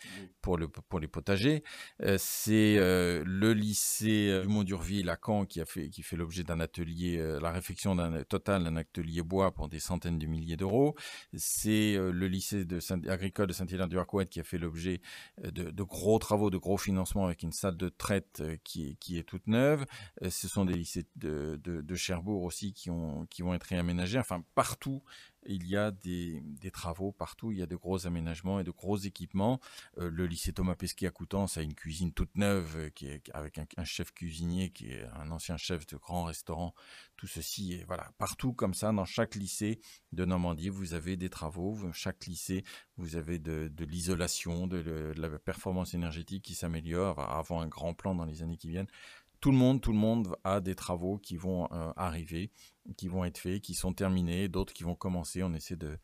pour, 0.42 0.59
le, 0.59 0.68
pour 0.68 1.00
les 1.00 1.09
potagers. 1.09 1.64
Euh, 2.02 2.16
c'est 2.18 2.76
euh, 2.78 3.22
le 3.26 3.54
lycée 3.54 4.40
du 4.42 4.48
Mont-Durville 4.48 5.09
à 5.09 5.18
Caen 5.24 5.46
qui, 5.46 5.61
a 5.61 5.64
fait, 5.64 5.88
qui 5.88 6.02
fait 6.02 6.16
l'objet 6.16 6.44
d'un 6.44 6.61
atelier, 6.61 7.16
la 7.40 7.50
réflexion 7.50 7.94
d'un 7.94 8.22
total 8.24 8.64
d'un 8.64 8.76
atelier 8.76 9.22
bois 9.22 9.52
pour 9.52 9.68
des 9.68 9.80
centaines 9.80 10.18
de 10.18 10.26
milliers 10.26 10.56
d'euros. 10.56 10.94
C'est 11.35 11.94
le 11.96 12.26
lycée 12.28 12.64
de 12.64 12.80
Saint 12.80 13.00
agricole 13.09 13.46
de 13.46 13.52
Saint-Hilaire-du-Harcouët 13.52 14.28
qui 14.28 14.40
a 14.40 14.44
fait 14.44 14.59
l'objet 14.59 15.00
de, 15.42 15.70
de, 15.70 15.83
gros 15.83 16.18
travaux, 16.18 16.50
de 16.50 16.59
gros 16.59 16.76
financements 16.76 17.24
avec 17.24 17.42
une 17.42 17.52
salle 17.52 17.76
de 17.76 17.88
traite 17.88 18.42
qui, 18.64 18.96
qui 18.96 19.18
est 19.18 19.22
toute 19.22 19.46
neuve. 19.46 19.87
ce 20.28 20.48
sont 20.48 20.64
des 20.64 20.74
lycées 20.74 21.06
de, 21.16 21.59
de, 21.62 21.80
de 21.80 21.94
Cherbourg 22.11 22.42
aussi 22.42 22.73
qui, 22.73 22.90
ont, 22.90 23.25
qui 23.27 23.42
vont 23.42 23.55
être 23.55 23.62
réaménagés. 23.62 24.18
Enfin, 24.18 24.42
partout, 24.57 25.01
il 25.46 25.66
y 25.68 25.77
a 25.77 25.92
des, 25.92 26.42
travaux, 26.73 27.12
partout, 27.12 27.53
il 27.53 27.59
y 27.59 27.62
a 27.62 27.66
de 27.66 27.77
gros 27.77 28.05
aménagements 28.05 28.59
et 28.59 28.64
de 28.64 28.73
gros 28.73 28.96
équipements. 28.96 29.61
Euh, 29.99 30.11
le 30.11 30.27
lycée 30.27 30.53
Thomas 30.53 30.75
Pesquet 30.75 31.07
à 31.07 31.11
Coutances 31.11 31.57
a 31.57 31.62
une 31.62 31.75
cuisine 31.75 32.12
toute 32.12 32.37
neuve 32.37 32.77
euh, 32.77 32.90
qui 32.90 33.07
est, 33.07 33.31
avec 33.33 33.59
un, 33.59 33.85
chef 33.85 34.12
cuisinier 34.12 34.70
qui 34.70 34.90
est 34.90 35.05
un 35.14 35.31
ancien 35.31 35.57
chef 35.57 35.87
de 35.87 35.96
grand 35.96 36.25
restaurant. 36.25 36.75
Tout 37.16 37.29
ceci 37.29 37.75
est 37.75 37.85
voilà, 37.85 38.11
partout 38.18 38.53
comme 38.53 38.75
ça, 38.75 38.92
dans 38.92 39.05
chaque 39.05 39.37
lycée 39.37 39.81
de 40.11 40.25
Normandie, 40.25 40.68
vous 40.68 40.94
avez 40.94 41.16
des 41.16 41.31
travaux. 41.31 41.79
Chaque 41.92 42.27
lycée, 42.27 42.64
vous 42.96 43.14
avez 43.14 43.38
de, 43.38 43.70
l'isolation, 43.85 44.66
de, 44.66 44.83
de, 44.83 45.14
la 45.16 45.31
performance 45.38 45.94
énergétique 45.94 46.44
qui 46.44 46.55
s'améliore 46.55 47.20
avant 47.20 47.61
un 47.61 47.68
grand 47.68 47.94
plan 47.94 48.16
dans 48.16 48.25
les 48.25 48.42
années 48.42 48.57
qui 48.57 48.68
viennent 48.68 48.88
tout 49.40 49.50
le 49.50 49.57
monde, 49.57 49.81
tout 49.81 49.92
le 49.92 49.98
monde 49.98 50.37
a 50.44 50.61
des 50.61 50.74
travaux 50.74 51.18
qui 51.18 51.37
vont 51.37 51.66
euh, 51.72 51.92
arriver, 51.96 52.50
qui 52.96 53.09
vont 53.09 53.24
être 53.24 53.38
faits, 53.38 53.62
qui 53.62 53.74
sont 53.74 53.92
terminés, 53.92 54.48
d'autres 54.48 54.72
qui 54.72 54.83
vont 54.83 54.94
commencer. 54.94 55.42
On 55.42 55.55
essaie 55.55 55.76
de, 55.76 55.98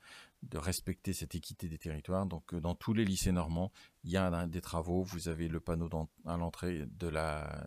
respecter 0.55 1.13
cette 1.13 1.35
équité 1.35 1.69
des 1.69 1.79
territoires. 1.79 2.25
Donc, 2.25 2.55
euh, 2.55 2.61
dans 2.61 2.75
tous 2.75 2.95
les 2.95 3.05
lycées 3.05 3.33
normands, 3.33 3.73
il 4.05 4.11
y 4.11 4.17
a 4.17 4.47
des 4.47 4.61
travaux. 4.61 5.03
Vous 5.03 5.29
avez 5.29 5.49
le 5.49 5.61
panneau 5.61 5.89
à 6.25 6.37
l'entrée 6.37 6.87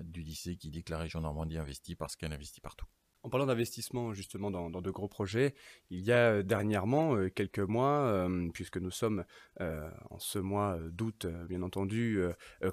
du 0.01 0.21
lycée 0.21 0.55
qui 0.55 0.71
dit 0.71 0.83
que 0.83 0.91
la 0.91 0.99
région 0.99 1.21
Normandie 1.21 1.57
investit 1.57 1.95
parce 1.95 2.15
qu'elle 2.15 2.33
investit 2.33 2.61
partout. 2.61 2.85
En 3.21 3.29
parlant 3.29 3.47
d'investissement 3.47 4.13
justement 4.13 4.49
dans, 4.49 4.69
de 4.69 4.91
gros 4.91 5.09
projets, 5.09 5.53
il 5.89 5.99
y 5.99 6.13
a 6.13 6.31
euh, 6.31 6.43
dernièrement, 6.43 7.15
euh, 7.15 7.29
quelques 7.29 7.59
mois, 7.59 8.05
euh, 8.05 8.47
puisque 8.53 8.77
nous 8.77 8.91
sommes 8.91 9.25
en 9.59 10.19
ce 10.19 10.39
mois 10.39 10.77
d'août, 10.89 11.27
bien 11.49 11.61
entendu, 11.63 12.21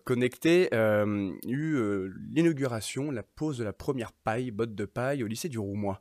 connectés, 0.05 0.69
eu 0.73 2.11
l'inauguration, 2.31 3.11
la 3.11 3.25
pose 3.25 3.59
de 3.59 3.65
la 3.65 3.73
première 3.73 4.13
paille, 4.13 4.53
botte 4.53 4.77
de 4.77 4.85
paille 4.85 5.25
au 5.25 5.27
lycée 5.27 5.49
du 5.49 5.59
Roumois. 5.59 6.01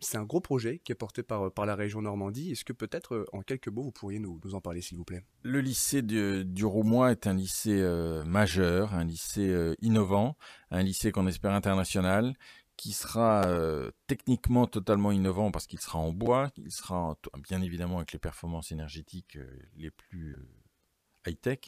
C'est 0.00 0.18
un 0.18 0.24
gros 0.24 0.40
projet 0.40 0.80
qui 0.80 0.90
est 0.90 0.96
porté 0.96 1.22
par, 1.22 1.52
par 1.52 1.64
la 1.64 1.76
région 1.76 2.02
Normandie. 2.02 2.50
Est-ce 2.50 2.64
que 2.64 2.72
peut-être 2.72 3.24
en 3.32 3.42
quelques 3.42 3.68
mots, 3.68 3.84
vous 3.84 3.92
pourriez 3.92 4.18
nous, 4.18 4.40
nous 4.44 4.56
en 4.56 4.60
parler, 4.60 4.80
s'il 4.80 4.98
vous 4.98 5.04
plaît? 5.04 5.22
Le 5.42 5.60
lycée 5.60 6.02
du 6.02 6.64
Roumois 6.64 7.12
est 7.12 7.28
un 7.28 7.34
lycée 7.34 7.80
majeur, 8.26 8.94
un 8.94 9.04
lycée 9.04 9.74
innovant, 9.80 10.36
un 10.72 10.82
lycée 10.82 11.12
qu'on 11.12 11.28
espère 11.28 11.52
international 11.52 12.34
qui 12.80 12.92
sera 12.92 13.44
euh, 13.44 13.90
techniquement 14.06 14.66
totalement 14.66 15.12
innovant 15.12 15.50
parce 15.50 15.66
qu'il 15.66 15.80
sera 15.80 15.98
en 15.98 16.12
bois, 16.12 16.50
il 16.56 16.70
sera 16.70 17.14
bien 17.46 17.60
évidemment 17.60 17.98
avec 17.98 18.12
les 18.12 18.18
performances 18.18 18.72
énergétiques 18.72 19.36
euh, 19.36 19.60
les 19.76 19.90
plus 19.90 20.32
euh, 20.32 21.30
high-tech, 21.30 21.58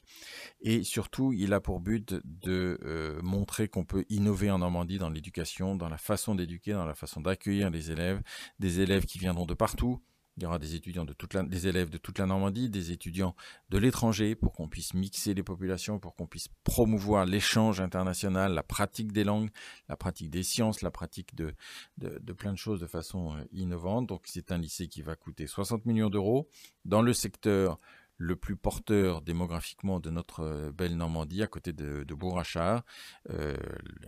et 0.62 0.82
surtout 0.82 1.34
il 1.34 1.52
a 1.52 1.60
pour 1.60 1.80
but 1.80 2.14
de 2.24 3.20
montrer 3.22 3.68
qu'on 3.68 3.84
peut 3.84 4.06
innover 4.08 4.50
en 4.50 4.60
Normandie 4.60 4.96
dans 4.96 5.10
l'éducation, 5.10 5.76
dans 5.76 5.90
la 5.90 5.98
façon 5.98 6.34
d'éduquer, 6.34 6.72
dans 6.72 6.86
la 6.86 6.94
façon 6.94 7.20
d'accueillir 7.20 7.68
les 7.68 7.90
élèves, 7.90 8.22
des 8.58 8.80
élèves 8.80 9.04
qui 9.04 9.18
viendront 9.18 9.44
de 9.44 9.52
partout, 9.52 10.02
il 10.36 10.42
y 10.42 10.46
aura 10.46 10.58
des 10.58 10.74
étudiants 10.74 11.04
de 11.04 11.12
toute 11.12 11.36
des 11.36 11.66
élèves 11.66 11.90
de 11.90 11.98
toute 11.98 12.18
la 12.18 12.26
Normandie, 12.26 12.70
des 12.70 12.90
étudiants 12.90 13.34
de 13.70 13.78
l'étranger 13.78 14.34
pour 14.34 14.52
qu'on 14.52 14.68
puisse 14.68 14.94
mixer 14.94 15.34
les 15.34 15.42
populations, 15.42 15.98
pour 15.98 16.14
qu'on 16.14 16.26
puisse 16.26 16.48
promouvoir 16.64 17.26
l'échange 17.26 17.80
international, 17.80 18.54
la 18.54 18.62
pratique 18.62 19.12
des 19.12 19.24
langues, 19.24 19.50
la 19.88 19.96
pratique 19.96 20.30
des 20.30 20.42
sciences, 20.42 20.82
la 20.82 20.90
pratique 20.90 21.34
de, 21.34 21.54
de, 21.98 22.18
de 22.18 22.32
plein 22.32 22.52
de 22.52 22.58
choses 22.58 22.80
de 22.80 22.86
façon 22.86 23.36
euh, 23.36 23.44
innovante. 23.52 24.06
Donc 24.06 24.22
c'est 24.24 24.52
un 24.52 24.58
lycée 24.58 24.88
qui 24.88 25.02
va 25.02 25.16
coûter 25.16 25.46
60 25.46 25.84
millions 25.84 26.10
d'euros. 26.10 26.48
Dans 26.84 27.02
le 27.02 27.12
secteur 27.12 27.78
le 28.18 28.36
plus 28.36 28.56
porteur 28.56 29.22
démographiquement 29.22 30.00
de 30.00 30.10
notre 30.10 30.40
euh, 30.40 30.72
belle 30.72 30.96
Normandie, 30.96 31.42
à 31.42 31.46
côté 31.46 31.72
de, 31.72 32.04
de 32.04 32.14
Bourrachard. 32.14 32.84
Euh, 33.30 33.56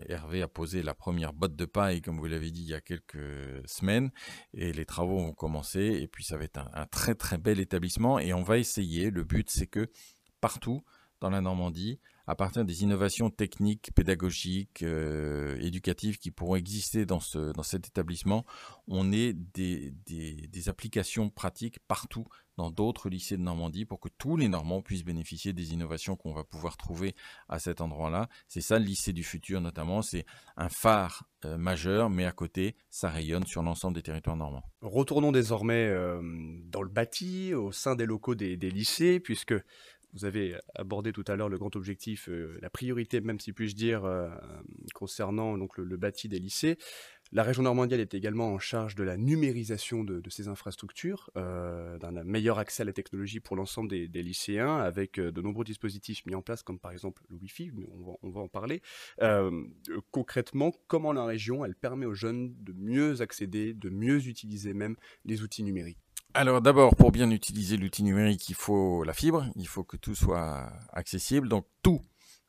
Hervé 0.08 0.42
a 0.42 0.48
posé 0.48 0.82
la 0.82 0.94
première 0.94 1.32
botte 1.32 1.56
de 1.56 1.64
paille, 1.64 2.00
comme 2.00 2.18
vous 2.18 2.26
l'avez 2.26 2.50
dit, 2.50 2.62
il 2.62 2.68
y 2.68 2.74
a 2.74 2.80
quelques 2.80 3.18
semaines, 3.66 4.10
et 4.52 4.72
les 4.72 4.84
travaux 4.84 5.18
ont 5.18 5.32
commencé, 5.32 5.80
et 5.80 6.06
puis 6.06 6.24
ça 6.24 6.36
va 6.36 6.44
être 6.44 6.60
un, 6.72 6.86
très 6.86 7.14
très 7.14 7.38
bel 7.38 7.60
établissement, 7.60 8.18
et 8.18 8.32
on 8.32 8.42
va 8.42 8.58
essayer, 8.58 9.10
le 9.10 9.24
but 9.24 9.50
c'est 9.50 9.66
que 9.66 9.90
partout 10.40 10.84
dans 11.20 11.30
la 11.30 11.40
Normandie, 11.40 12.00
à 12.26 12.34
partir 12.34 12.64
des 12.64 12.82
innovations 12.82 13.30
techniques, 13.30 13.92
pédagogiques, 13.94 14.82
euh, 14.82 15.58
éducatives 15.60 16.18
qui 16.18 16.30
pourront 16.30 16.56
exister 16.56 17.04
dans, 17.06 17.20
ce, 17.20 17.52
dans 17.52 17.62
cet 17.62 17.86
établissement, 17.86 18.44
on 18.88 19.12
ait 19.12 19.32
des, 19.32 19.92
des, 20.06 20.48
des 20.48 20.68
applications 20.68 21.30
pratiques 21.30 21.78
partout 21.86 22.26
dans 22.56 22.70
d'autres 22.70 23.08
lycées 23.08 23.36
de 23.36 23.42
Normandie 23.42 23.84
pour 23.84 24.00
que 24.00 24.08
tous 24.18 24.36
les 24.36 24.48
Normands 24.48 24.82
puissent 24.82 25.04
bénéficier 25.04 25.52
des 25.52 25.72
innovations 25.72 26.16
qu'on 26.16 26.32
va 26.32 26.44
pouvoir 26.44 26.76
trouver 26.76 27.14
à 27.48 27.58
cet 27.58 27.80
endroit-là. 27.80 28.28
C'est 28.48 28.60
ça 28.60 28.78
le 28.78 28.84
lycée 28.84 29.12
du 29.12 29.24
futur 29.24 29.60
notamment, 29.60 30.02
c'est 30.02 30.24
un 30.56 30.68
phare 30.68 31.24
euh, 31.44 31.56
majeur, 31.58 32.10
mais 32.10 32.24
à 32.24 32.32
côté, 32.32 32.76
ça 32.90 33.08
rayonne 33.10 33.46
sur 33.46 33.62
l'ensemble 33.62 33.94
des 33.94 34.02
territoires 34.02 34.36
normands. 34.36 34.64
Retournons 34.80 35.32
désormais 35.32 35.86
euh, 35.86 36.20
dans 36.66 36.82
le 36.82 36.88
bâti, 36.88 37.54
au 37.54 37.72
sein 37.72 37.96
des 37.96 38.06
locaux 38.06 38.34
des, 38.34 38.56
lycées, 38.56 39.20
puisque 39.20 39.54
vous 40.12 40.24
avez 40.24 40.56
abordé 40.76 41.12
tout 41.12 41.24
à 41.26 41.34
l'heure 41.34 41.48
le 41.48 41.58
grand 41.58 41.74
objectif, 41.76 42.28
euh, 42.28 42.56
la 42.62 42.70
priorité 42.70 43.20
même 43.20 43.40
si 43.40 43.52
puis-je 43.52 43.74
dire, 43.74 44.02
concernant 44.94 45.58
donc, 45.58 45.76
le, 45.76 45.96
bâti 45.96 46.28
des 46.28 46.38
lycées. 46.38 46.78
La 47.34 47.42
région 47.42 47.64
Normandie 47.64 47.96
est 47.96 48.14
également 48.14 48.46
en 48.46 48.60
charge 48.60 48.94
de 48.94 49.02
la 49.02 49.16
numérisation 49.16 50.04
de, 50.04 50.22
ces 50.30 50.46
infrastructures, 50.46 51.30
euh, 51.36 51.98
d'un 51.98 52.22
meilleur 52.22 52.60
accès 52.60 52.82
à 52.82 52.86
la 52.86 52.92
technologie 52.92 53.40
pour 53.40 53.56
l'ensemble 53.56 53.88
des, 53.88 54.22
lycéens, 54.22 54.76
avec 54.76 55.18
euh, 55.18 55.32
de 55.32 55.42
nombreux 55.42 55.64
dispositifs 55.64 56.24
mis 56.26 56.36
en 56.36 56.42
place, 56.42 56.62
comme 56.62 56.78
par 56.78 56.92
exemple 56.92 57.24
le 57.28 57.36
Wi-Fi, 57.36 57.72
on 58.22 58.30
va, 58.30 58.40
en 58.40 58.46
parler. 58.46 58.82
Euh, 59.20 59.64
concrètement, 60.12 60.72
comment 60.86 61.12
la 61.12 61.24
région, 61.24 61.64
elle 61.64 61.74
permet 61.74 62.06
aux 62.06 62.14
jeunes 62.14 62.54
de 62.60 62.72
mieux 62.72 63.20
accéder, 63.20 63.74
de 63.74 63.90
mieux 63.90 64.28
utiliser 64.28 64.72
même 64.72 64.94
les 65.24 65.42
outils 65.42 65.64
numériques? 65.64 65.98
Alors 66.34 66.62
d'abord, 66.62 66.94
pour 66.94 67.10
bien 67.10 67.32
utiliser 67.32 67.76
l'outil 67.76 68.04
numérique, 68.04 68.48
il 68.48 68.54
faut 68.54 69.02
la 69.02 69.12
fibre, 69.12 69.50
il 69.56 69.66
faut 69.66 69.82
que 69.82 69.96
tout 69.96 70.14
soit 70.14 70.72
accessible. 70.92 71.48
Donc 71.48 71.66
tous 71.82 72.00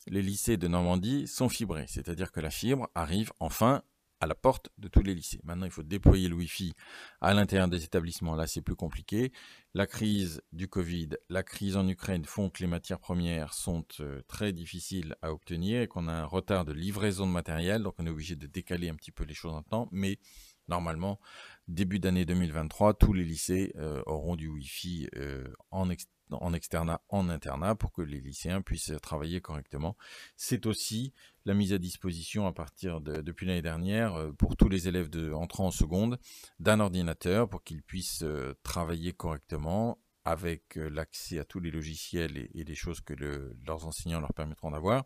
les 0.05 0.21
lycées 0.21 0.57
de 0.57 0.67
Normandie 0.67 1.25
sont 1.25 1.49
fibrés, 1.49 1.85
c'est-à-dire 1.87 2.31
que 2.31 2.39
la 2.39 2.51
fibre 2.51 2.87
arrive 2.93 3.31
enfin 3.39 3.81
à 4.19 4.27
la 4.27 4.35
porte 4.35 4.69
de 4.77 4.87
tous 4.87 5.01
les 5.01 5.13
lycées. 5.13 5.39
Maintenant, 5.43 5.65
il 5.65 5.71
faut 5.71 5.83
déployer 5.83 6.27
le 6.27 6.35
Wi-Fi 6.35 6.73
à 7.21 7.33
l'intérieur 7.33 7.67
des 7.67 7.83
établissements. 7.83 8.35
Là, 8.35 8.47
c'est 8.47 8.61
plus 8.61 8.75
compliqué. 8.75 9.31
La 9.73 9.87
crise 9.87 10.41
du 10.53 10.67
Covid, 10.67 11.09
la 11.29 11.43
crise 11.43 11.75
en 11.75 11.87
Ukraine 11.87 12.25
font 12.25 12.49
que 12.49 12.61
les 12.61 12.67
matières 12.67 12.99
premières 12.99 13.53
sont 13.53 13.85
euh, 13.99 14.21
très 14.27 14.53
difficiles 14.53 15.15
à 15.21 15.31
obtenir 15.31 15.81
et 15.81 15.87
qu'on 15.87 16.07
a 16.07 16.13
un 16.13 16.25
retard 16.25 16.65
de 16.65 16.73
livraison 16.73 17.27
de 17.27 17.31
matériel. 17.31 17.83
Donc, 17.83 17.95
on 17.99 18.05
est 18.05 18.09
obligé 18.09 18.35
de 18.35 18.47
décaler 18.47 18.89
un 18.89 18.95
petit 18.95 19.11
peu 19.11 19.25
les 19.25 19.33
choses 19.33 19.53
en 19.53 19.63
temps. 19.63 19.89
Mais 19.91 20.19
normalement, 20.67 21.19
début 21.67 21.99
d'année 21.99 22.25
2023, 22.25 22.93
tous 22.93 23.13
les 23.13 23.25
lycées 23.25 23.73
euh, 23.75 24.01
auront 24.05 24.35
du 24.35 24.47
Wi-Fi 24.47 25.09
euh, 25.17 25.47
en, 25.71 25.89
en 26.31 26.53
externat, 26.53 27.01
en 27.09 27.29
internat, 27.29 27.75
pour 27.75 27.91
que 27.91 28.01
les 28.01 28.21
lycéens 28.21 28.61
puissent 28.61 28.93
travailler 29.01 29.41
correctement. 29.41 29.97
C'est 30.37 30.65
aussi 30.65 31.13
la 31.45 31.53
mise 31.53 31.73
à 31.73 31.77
disposition 31.77 32.47
à 32.47 32.51
partir 32.51 33.01
de, 33.01 33.21
depuis 33.21 33.45
l'année 33.45 33.61
dernière 33.61 34.15
euh, 34.15 34.31
pour 34.31 34.57
tous 34.57 34.69
les 34.69 34.87
élèves 34.87 35.09
entrant 35.33 35.67
en 35.67 35.71
seconde 35.71 36.19
d'un 36.59 36.79
ordinateur 36.79 37.47
pour 37.49 37.63
qu'ils 37.63 37.83
puissent 37.83 38.23
euh, 38.23 38.53
travailler 38.63 39.13
correctement 39.13 39.99
avec 40.27 40.77
euh, 40.77 40.89
l'accès 40.89 41.37
à 41.37 41.45
tous 41.45 41.59
les 41.59 41.69
logiciels 41.69 42.49
et, 42.53 42.63
les 42.63 42.75
choses 42.75 42.99
que 42.99 43.13
leurs 43.13 43.85
enseignants 43.85 44.19
leur 44.19 44.33
permettront 44.33 44.71
d'avoir. 44.71 45.05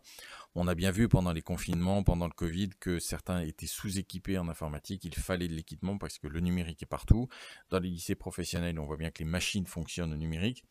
On 0.54 0.66
a 0.66 0.74
bien 0.74 0.90
vu 0.90 1.08
pendant 1.08 1.32
les 1.32 1.42
confinements, 1.42 2.02
pendant 2.02 2.26
le 2.26 2.32
Covid, 2.32 2.70
que 2.80 2.98
certains 2.98 3.40
étaient 3.40 3.66
sous-équipés 3.66 4.38
en 4.38 4.48
informatique. 4.48 5.04
Il 5.04 5.14
fallait 5.14 5.48
de 5.48 5.54
l'équipement 5.54 5.98
parce 5.98 6.18
que 6.18 6.26
le 6.26 6.40
numérique 6.40 6.82
est 6.82 6.86
partout. 6.86 7.28
Dans 7.68 7.78
les 7.78 7.90
lycées 7.90 8.14
professionnels, 8.14 8.80
on 8.80 8.86
voit 8.86 8.96
bien 8.96 9.10
que 9.10 9.18
les 9.18 9.28
machines 9.28 9.66
fonctionnent 9.66 10.14
au 10.14 10.16
numérique 10.16 10.64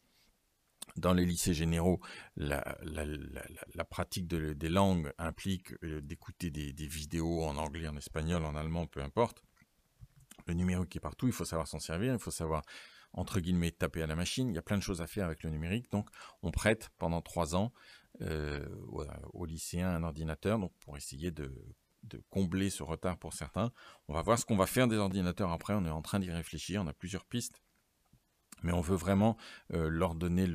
dans 0.97 1.13
les 1.13 1.25
lycées 1.25 1.53
généraux, 1.53 1.99
la, 2.35 2.63
pratique 3.89 4.27
des 4.27 4.69
langues 4.69 5.11
implique 5.17 5.73
euh, 5.83 6.01
d'écouter 6.01 6.49
des, 6.51 6.87
vidéos 6.87 7.43
en 7.43 7.57
anglais, 7.57 7.87
en 7.87 7.97
espagnol, 7.97 8.43
en 8.45 8.55
allemand, 8.55 8.87
peu 8.87 9.01
importe. 9.01 9.43
Le 10.47 10.53
numérique 10.53 10.95
est 10.95 10.99
partout, 10.99 11.27
il 11.27 11.33
faut 11.33 11.45
savoir 11.45 11.67
s'en 11.67 11.79
servir, 11.79 12.13
il 12.13 12.19
faut 12.19 12.31
savoir, 12.31 12.63
entre 13.13 13.39
guillemets, 13.39 13.71
taper 13.71 14.01
à 14.01 14.07
la 14.07 14.15
machine. 14.15 14.49
Il 14.49 14.55
y 14.55 14.57
a 14.57 14.63
plein 14.63 14.77
de 14.77 14.83
choses 14.83 15.01
à 15.01 15.07
faire 15.07 15.25
avec 15.25 15.43
le 15.43 15.49
numérique. 15.49 15.91
Donc, 15.91 16.09
on 16.41 16.51
prête 16.51 16.89
pendant 16.97 17.21
trois 17.21 17.55
ans 17.55 17.71
euh, 18.21 18.65
aux, 19.33 19.45
lycéens 19.45 19.89
un 19.89 20.03
ordinateur 20.03 20.57
donc 20.57 20.73
pour 20.79 20.97
essayer 20.97 21.31
de, 21.31 21.53
de 22.03 22.21
combler 22.29 22.69
ce 22.69 22.83
retard 22.83 23.17
pour 23.17 23.33
certains. 23.33 23.71
On 24.07 24.13
va 24.13 24.21
voir 24.21 24.39
ce 24.39 24.45
qu'on 24.45 24.57
va 24.57 24.65
faire 24.65 24.87
des 24.87 24.97
ordinateurs 24.97 25.51
après. 25.51 25.73
On 25.73 25.85
est 25.85 25.89
en 25.89 26.01
train 26.01 26.19
d'y 26.19 26.31
réfléchir. 26.31 26.81
On 26.81 26.87
a 26.87 26.93
plusieurs 26.93 27.25
pistes 27.25 27.61
mais 28.63 28.71
on 28.71 28.81
veut 28.81 28.95
vraiment 28.95 29.37
euh, 29.73 29.89
leur 29.89 30.15
donner 30.15 30.47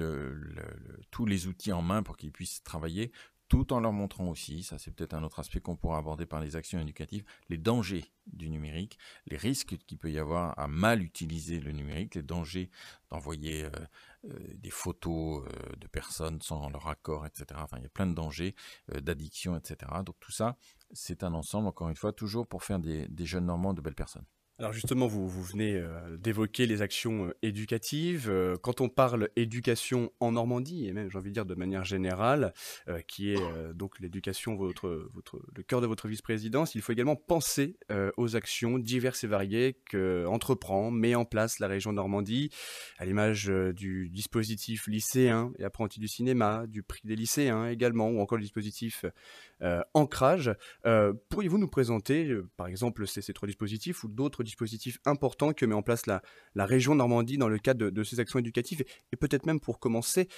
tous 1.10 1.26
les 1.26 1.46
outils 1.46 1.72
en 1.72 1.82
main 1.82 2.02
pour 2.02 2.16
qu'ils 2.16 2.32
puissent 2.32 2.62
travailler, 2.62 3.12
tout 3.48 3.72
en 3.72 3.80
leur 3.80 3.92
montrant 3.92 4.28
aussi, 4.28 4.62
ça 4.62 4.78
c'est 4.78 4.90
peut-être 4.90 5.14
un 5.14 5.22
autre 5.22 5.38
aspect 5.38 5.60
qu'on 5.60 5.76
pourra 5.76 5.98
aborder 5.98 6.24
par 6.24 6.40
les 6.40 6.56
actions 6.56 6.80
éducatives, 6.80 7.24
les 7.50 7.58
dangers 7.58 8.04
du 8.26 8.48
numérique, 8.48 8.98
les 9.26 9.36
risques 9.36 9.76
qu'il 9.86 9.98
peut 9.98 10.10
y 10.10 10.18
avoir 10.18 10.58
à 10.58 10.66
mal 10.66 11.02
utiliser 11.02 11.60
le 11.60 11.72
numérique, 11.72 12.14
les 12.14 12.22
dangers 12.22 12.70
d'envoyer 13.10 13.64
euh, 13.64 13.70
euh, 14.30 14.38
des 14.54 14.70
photos 14.70 15.44
de 15.78 15.86
personnes 15.86 16.40
sans 16.40 16.70
leur 16.70 16.88
accord, 16.88 17.26
etc. 17.26 17.46
Enfin, 17.56 17.76
il 17.76 17.82
y 17.82 17.86
a 17.86 17.90
plein 17.90 18.06
de 18.06 18.14
dangers 18.14 18.54
d'addiction, 18.88 19.56
etc. 19.56 19.92
Donc 20.04 20.16
tout 20.20 20.32
ça, 20.32 20.56
c'est 20.92 21.22
un 21.22 21.34
ensemble, 21.34 21.68
encore 21.68 21.90
une 21.90 21.96
fois, 21.96 22.12
toujours 22.12 22.46
pour 22.46 22.64
faire 22.64 22.78
des 22.78 23.26
jeunes 23.26 23.46
Normands 23.46 23.74
de 23.74 23.82
belles 23.82 23.94
personnes. 23.94 24.26
Alors 24.60 24.72
justement, 24.72 25.08
vous, 25.08 25.26
vous 25.26 25.42
venez 25.42 25.74
euh, 25.74 26.16
d'évoquer 26.16 26.66
les 26.66 26.80
actions 26.80 27.26
euh, 27.26 27.36
éducatives. 27.42 28.30
Euh, 28.30 28.54
quand 28.54 28.80
on 28.80 28.88
parle 28.88 29.28
éducation 29.34 30.12
en 30.20 30.30
Normandie, 30.30 30.86
et 30.86 30.92
même 30.92 31.10
j'ai 31.10 31.18
envie 31.18 31.30
de 31.30 31.34
dire 31.34 31.44
de 31.44 31.56
manière 31.56 31.84
générale, 31.84 32.54
qui 33.08 33.32
est 33.32 33.74
donc 33.74 33.98
l'éducation 33.98 34.54
votre, 34.54 35.08
le 35.54 35.62
cœur 35.62 35.80
de 35.80 35.86
votre 35.86 36.06
vice-présidence, 36.06 36.74
il 36.74 36.82
faut 36.82 36.92
également 36.92 37.16
penser 37.16 37.76
aux 38.16 38.36
actions 38.36 38.78
diverses 38.78 39.24
et 39.24 39.26
variées 39.26 39.76
que 39.88 40.26
entreprend, 40.26 40.90
met 40.90 41.14
en 41.14 41.24
place 41.24 41.58
la 41.58 41.66
région 41.66 41.92
Normandie, 41.92 42.50
à 42.98 43.04
l'image 43.04 43.46
du 43.46 44.08
dispositif 44.08 44.86
lycéen 44.86 45.52
et 45.58 45.64
apprenti 45.64 45.98
du 46.00 46.08
cinéma, 46.08 46.66
du 46.66 46.82
prix 46.82 47.02
des 47.04 47.16
lycéens 47.16 47.68
également, 47.68 48.08
ou 48.08 48.20
encore 48.20 48.38
le 48.38 48.42
dispositif 48.42 49.04
ancrage. 49.94 50.52
Pourriez-vous 51.28 51.58
nous 51.58 51.68
présenter, 51.68 52.36
par 52.56 52.66
exemple, 52.66 53.06
ces, 53.06 53.32
trois 53.32 53.46
dispositifs 53.46 54.04
ou 54.04 54.08
d'autres 54.08 54.43
dispositifs 54.44 54.98
importants 55.04 55.52
que 55.52 55.66
met 55.66 55.74
en 55.74 55.82
place 55.82 56.06
la, 56.06 56.22
région 56.56 56.94
Normandie 56.94 57.38
dans 57.38 57.48
le 57.48 57.58
cadre 57.58 57.90
de, 57.90 58.02
ces 58.04 58.20
actions 58.20 58.38
éducatives 58.38 58.84
Et, 59.12 59.16
peut-être 59.16 59.46
même 59.46 59.60
pour 59.60 59.80
commencer, 59.80 60.28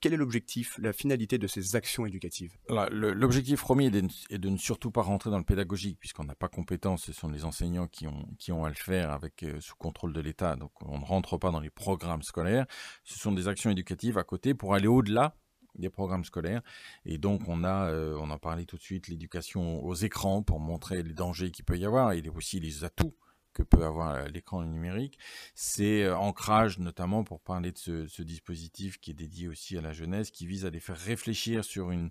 quel 0.00 0.12
est 0.12 0.16
l'objectif, 0.16 0.78
la 0.78 0.92
finalité 0.92 1.38
de 1.38 1.46
ces 1.46 1.76
actions 1.76 2.06
éducatives? 2.06 2.56
L'objectif 2.90 3.60
premier 3.60 3.86
est 3.86 4.38
de, 4.38 4.48
ne 4.48 4.56
surtout 4.56 4.90
pas 4.90 5.02
rentrer 5.02 5.30
dans 5.30 5.38
le 5.38 5.44
pédagogique, 5.44 5.98
puisqu'on 5.98 6.24
n'a 6.24 6.34
pas 6.34 6.48
compétence, 6.48 7.04
ce 7.04 7.12
sont 7.12 7.28
les 7.28 7.44
enseignants 7.44 7.88
qui 7.88 8.06
ont, 8.06 8.26
qui 8.38 8.52
ont 8.52 8.64
à 8.64 8.68
le 8.68 8.74
faire 8.74 9.10
avec, 9.10 9.44
sous 9.60 9.76
contrôle 9.76 10.12
de 10.12 10.20
l'État, 10.20 10.56
donc 10.56 10.70
on 10.82 10.98
ne 10.98 11.04
rentre 11.04 11.38
pas 11.38 11.50
dans 11.50 11.60
les 11.60 11.70
programmes 11.70 12.22
scolaires. 12.22 12.66
Ce 13.04 13.18
sont 13.18 13.32
des 13.32 13.48
actions 13.48 13.70
éducatives 13.70 14.18
à 14.18 14.24
côté 14.24 14.54
pour 14.54 14.74
aller 14.74 14.86
au-delà 14.86 15.34
des 15.76 15.90
programmes 15.90 16.24
scolaires. 16.24 16.62
Et 17.04 17.18
donc, 17.18 17.48
on 17.48 17.64
a, 17.64 17.90
euh, 17.90 18.16
on 18.20 18.30
en 18.30 18.38
parlait 18.38 18.64
tout 18.64 18.76
de 18.76 18.82
suite, 18.82 19.08
l'éducation 19.08 19.84
aux 19.84 19.94
écrans 19.94 20.42
pour 20.42 20.60
montrer 20.60 21.02
les 21.02 21.14
dangers 21.14 21.50
qu'il 21.50 21.64
peut 21.64 21.78
y 21.78 21.84
avoir 21.84 22.12
et 22.12 22.22
aussi 22.28 22.60
les 22.60 22.84
atouts 22.84 23.14
que 23.54 23.62
peut 23.62 23.84
avoir 23.84 24.14
euh, 24.14 24.28
l'écran 24.28 24.62
numérique. 24.62 25.18
C'est 25.54 26.02
euh, 26.02 26.16
ancrage 26.16 26.78
notamment 26.78 27.24
pour 27.24 27.40
parler 27.40 27.72
de 27.72 27.78
ce, 27.78 28.22
dispositif 28.22 28.98
qui 28.98 29.12
est 29.12 29.14
dédié 29.14 29.48
aussi 29.48 29.78
à 29.78 29.80
la 29.80 29.92
jeunesse, 29.92 30.30
qui 30.30 30.46
vise 30.46 30.66
à 30.66 30.70
les 30.70 30.80
faire 30.80 30.98
réfléchir 30.98 31.64
sur 31.64 31.90
une, 31.90 32.10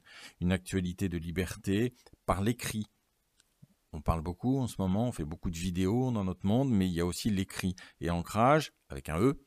actualité 0.52 1.10
de 1.10 1.18
liberté 1.18 1.94
par 2.26 2.42
l'écrit. 2.42 2.86
On 3.92 4.02
parle 4.02 4.22
beaucoup 4.22 4.60
en 4.60 4.68
ce 4.68 4.76
moment, 4.80 5.08
on 5.08 5.12
fait 5.12 5.26
beaucoup 5.26 5.52
de 5.52 5.58
vidéos 5.58 6.12
dans 6.12 6.24
notre 6.24 6.46
monde, 6.46 6.72
mais 6.72 6.88
il 6.88 6.94
y 6.94 7.00
a 7.00 7.06
aussi 7.06 7.30
l'écrit. 7.30 7.76
Et 8.02 8.10
ancrage, 8.10 8.74
avec 8.90 9.10
un 9.10 9.20
E, 9.20 9.40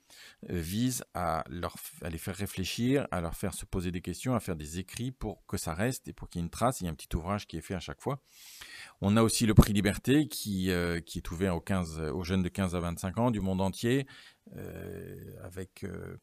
euh, 0.51 0.61
vise 0.61 1.05
à 1.15 1.45
les 1.49 2.19
faire 2.19 2.37
réfléchir, 2.37 3.07
à 3.11 3.21
leur 3.21 3.35
faire 3.35 3.55
se 3.55 3.65
poser 3.65 3.91
des 3.91 4.01
questions, 4.01 4.35
à 4.35 4.41
faire 4.41 4.57
des 4.57 4.79
écrits 4.79 5.11
pour 5.13 5.45
que 5.47 5.57
ça 5.57 5.75
reste 5.75 6.09
et 6.09 6.13
pour 6.13 6.29
qu'il 6.29 6.41
y 6.41 6.43
ait 6.43 6.47
une 6.47 6.51
trace. 6.51 6.81
Il 6.81 6.85
y 6.85 6.87
a 6.89 6.91
un 6.91 6.95
petit 6.95 7.15
ouvrage 7.17 7.47
qui 7.47 7.57
est 7.57 7.61
fait 7.61 7.75
à 7.75 7.81
chaque 7.81 8.01
fois. 8.01 8.21
On 9.03 9.17
a 9.17 9.23
aussi 9.23 9.45
le 9.45 9.55
prix 9.55 9.73
Liberté 9.73 10.27
qui, 10.27 10.71
euh, 10.71 11.01
est 11.15 11.31
ouvert 11.31 11.57
aux, 11.57 11.61
15, 11.61 12.01
aux 12.01 12.25
jeunes 12.25 12.43
de 12.43 12.49
15 12.49 12.75
à 12.75 12.81
25 12.81 13.19
ans 13.19 13.31
du 13.31 13.41
monde 13.41 13.61
entier. 13.61 14.07
Euh, 14.55 15.35
avec 15.43 15.83
euh, 15.83 16.19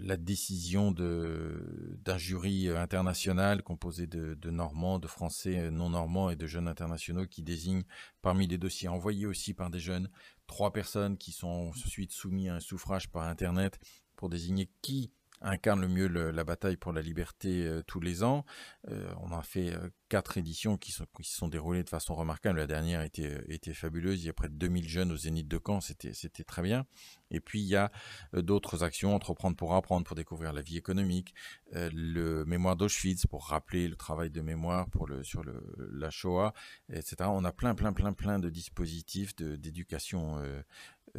la 0.00 0.16
décision 0.16 0.90
d'un 0.90 2.18
jury 2.18 2.68
international 2.68 3.62
composé 3.62 4.08
de, 4.08 4.50
Normands, 4.50 4.98
de 4.98 5.06
Français 5.06 5.70
non 5.70 5.90
normands 5.90 6.30
et 6.30 6.36
de 6.36 6.48
jeunes 6.48 6.66
internationaux 6.66 7.26
qui 7.26 7.42
désignent 7.42 7.84
parmi 8.22 8.48
les 8.48 8.58
dossiers 8.58 8.88
envoyés 8.88 9.26
aussi 9.26 9.54
par 9.54 9.70
des 9.70 9.78
jeunes 9.78 10.10
trois 10.48 10.72
personnes 10.72 11.16
qui 11.16 11.30
sont 11.30 11.70
ensuite 11.70 12.10
soumis 12.10 12.48
à 12.48 12.56
un 12.56 12.60
suffrage 12.60 13.08
par 13.08 13.22
Internet 13.28 13.78
pour 14.16 14.28
désigner 14.28 14.68
qui 14.82 15.12
incarne 15.44 15.80
le 15.80 15.88
mieux 15.88 16.08
la 16.08 16.44
bataille 16.44 16.76
pour 16.76 16.92
la 16.92 17.02
liberté 17.02 17.66
euh, 17.66 17.82
tous 17.86 18.00
les 18.00 18.22
ans. 18.22 18.44
Euh, 18.88 19.12
on 19.20 19.30
a 19.32 19.42
fait 19.42 19.74
euh, 19.74 19.90
quatre 20.08 20.38
éditions 20.38 20.76
qui, 20.76 20.90
sont, 20.90 21.06
qui 21.16 21.28
se 21.28 21.36
sont 21.36 21.48
déroulées 21.48 21.84
de 21.84 21.88
façon 21.88 22.14
remarquable. 22.14 22.58
La 22.58 22.66
dernière 22.66 23.02
était, 23.02 23.44
était 23.48 23.74
fabuleuse. 23.74 24.22
Il 24.22 24.26
y 24.26 24.30
a 24.30 24.32
près 24.32 24.48
de 24.48 24.54
2000 24.54 24.88
jeunes 24.88 25.12
au 25.12 25.16
Zénith 25.16 25.46
de 25.46 25.60
Caen. 25.64 25.80
C'était, 25.80 26.44
très 26.44 26.62
bien. 26.62 26.86
Et 27.30 27.40
puis, 27.40 27.60
il 27.60 27.66
y 27.66 27.76
a 27.76 27.90
d'autres 28.32 28.82
actions. 28.82 29.14
Entreprendre 29.14 29.56
pour 29.56 29.74
apprendre, 29.74 30.06
pour 30.06 30.16
découvrir 30.16 30.52
la 30.52 30.62
vie 30.62 30.76
économique. 30.76 31.34
le 31.72 32.44
mémoire 32.44 32.76
d'Auschwitz, 32.76 33.26
pour 33.26 33.46
rappeler 33.46 33.88
le 33.88 33.96
travail 33.96 34.30
de 34.30 34.40
mémoire 34.40 34.86
sur 35.22 35.42
la 35.44 36.10
Shoah, 36.10 36.54
etc. 36.92 37.16
On 37.28 37.44
a 37.44 37.52
plein, 37.52 37.74
plein, 37.74 37.92
plein, 37.92 38.12
plein 38.12 38.38
de 38.38 38.50
dispositifs 38.50 39.34
d'éducation 39.36 40.40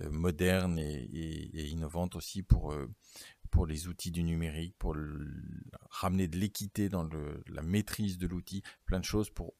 moderne 0.09 0.79
et, 0.79 1.67
innovante 1.69 2.15
aussi 2.15 2.43
pour, 2.43 2.75
pour 3.51 3.65
les 3.65 3.87
outils 3.87 4.11
du 4.11 4.23
numérique, 4.23 4.75
pour 4.77 4.95
ramener 5.89 6.27
de 6.27 6.37
l'équité 6.37 6.89
dans 6.89 7.07
la 7.47 7.61
maîtrise 7.61 8.17
de 8.17 8.27
l'outil, 8.27 8.63
plein 8.85 8.99
de 8.99 9.05
choses 9.05 9.29
pour 9.29 9.53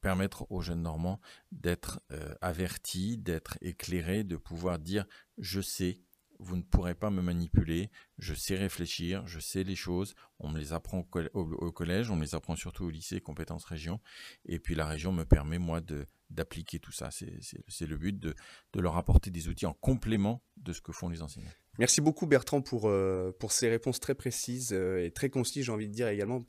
permettre 0.00 0.46
aux 0.50 0.60
jeunes 0.60 0.82
Normands 0.82 1.18
d'être 1.50 2.02
euh, 2.12 2.34
avertis, 2.42 3.16
d'être 3.16 3.56
éclairés, 3.62 4.22
de 4.22 4.36
pouvoir 4.36 4.78
dire 4.78 5.06
je 5.38 5.62
sais, 5.62 6.02
vous 6.38 6.56
ne 6.56 6.62
pourrez 6.62 6.94
pas 6.94 7.08
me 7.08 7.22
manipuler, 7.22 7.90
je 8.18 8.34
sais 8.34 8.56
réfléchir, 8.56 9.26
je 9.26 9.40
sais 9.40 9.64
les 9.64 9.76
choses, 9.76 10.14
on 10.38 10.50
me 10.50 10.58
les 10.58 10.74
apprend 10.74 11.08
au, 11.32 11.72
collège, 11.72 12.10
on 12.10 12.20
les 12.20 12.34
apprend 12.34 12.54
surtout 12.54 12.84
au 12.84 12.90
lycée, 12.90 13.22
compétences 13.22 13.64
région, 13.64 13.98
et 14.44 14.58
puis 14.58 14.74
la 14.74 14.86
région 14.86 15.10
me 15.10 15.24
permet 15.24 15.58
moi 15.58 15.80
d'appliquer 16.28 16.80
tout 16.80 16.92
ça. 16.92 17.10
C'est 17.10 17.86
le 17.86 17.96
but 17.96 18.18
de 18.18 18.34
leur 18.74 18.98
apporter 18.98 19.30
des 19.30 19.48
outils 19.48 19.66
en 19.66 19.72
complément 19.72 20.42
de 20.58 20.74
ce 20.74 20.82
que 20.82 20.92
font 20.92 21.08
les 21.08 21.22
enseignants. 21.22 21.50
Merci 21.80 22.00
beaucoup 22.00 22.28
Bertrand 22.28 22.60
pour, 22.60 22.88
euh, 22.88 23.34
pour 23.40 23.50
ces 23.50 23.68
réponses 23.68 23.98
très 23.98 24.14
précises 24.14 24.70
euh, 24.72 25.04
et 25.04 25.10
très 25.10 25.28
concises, 25.28 25.64
j'ai 25.64 25.72
envie 25.72 25.88
de 25.88 25.92
dire 25.92 26.06
également, 26.06 26.44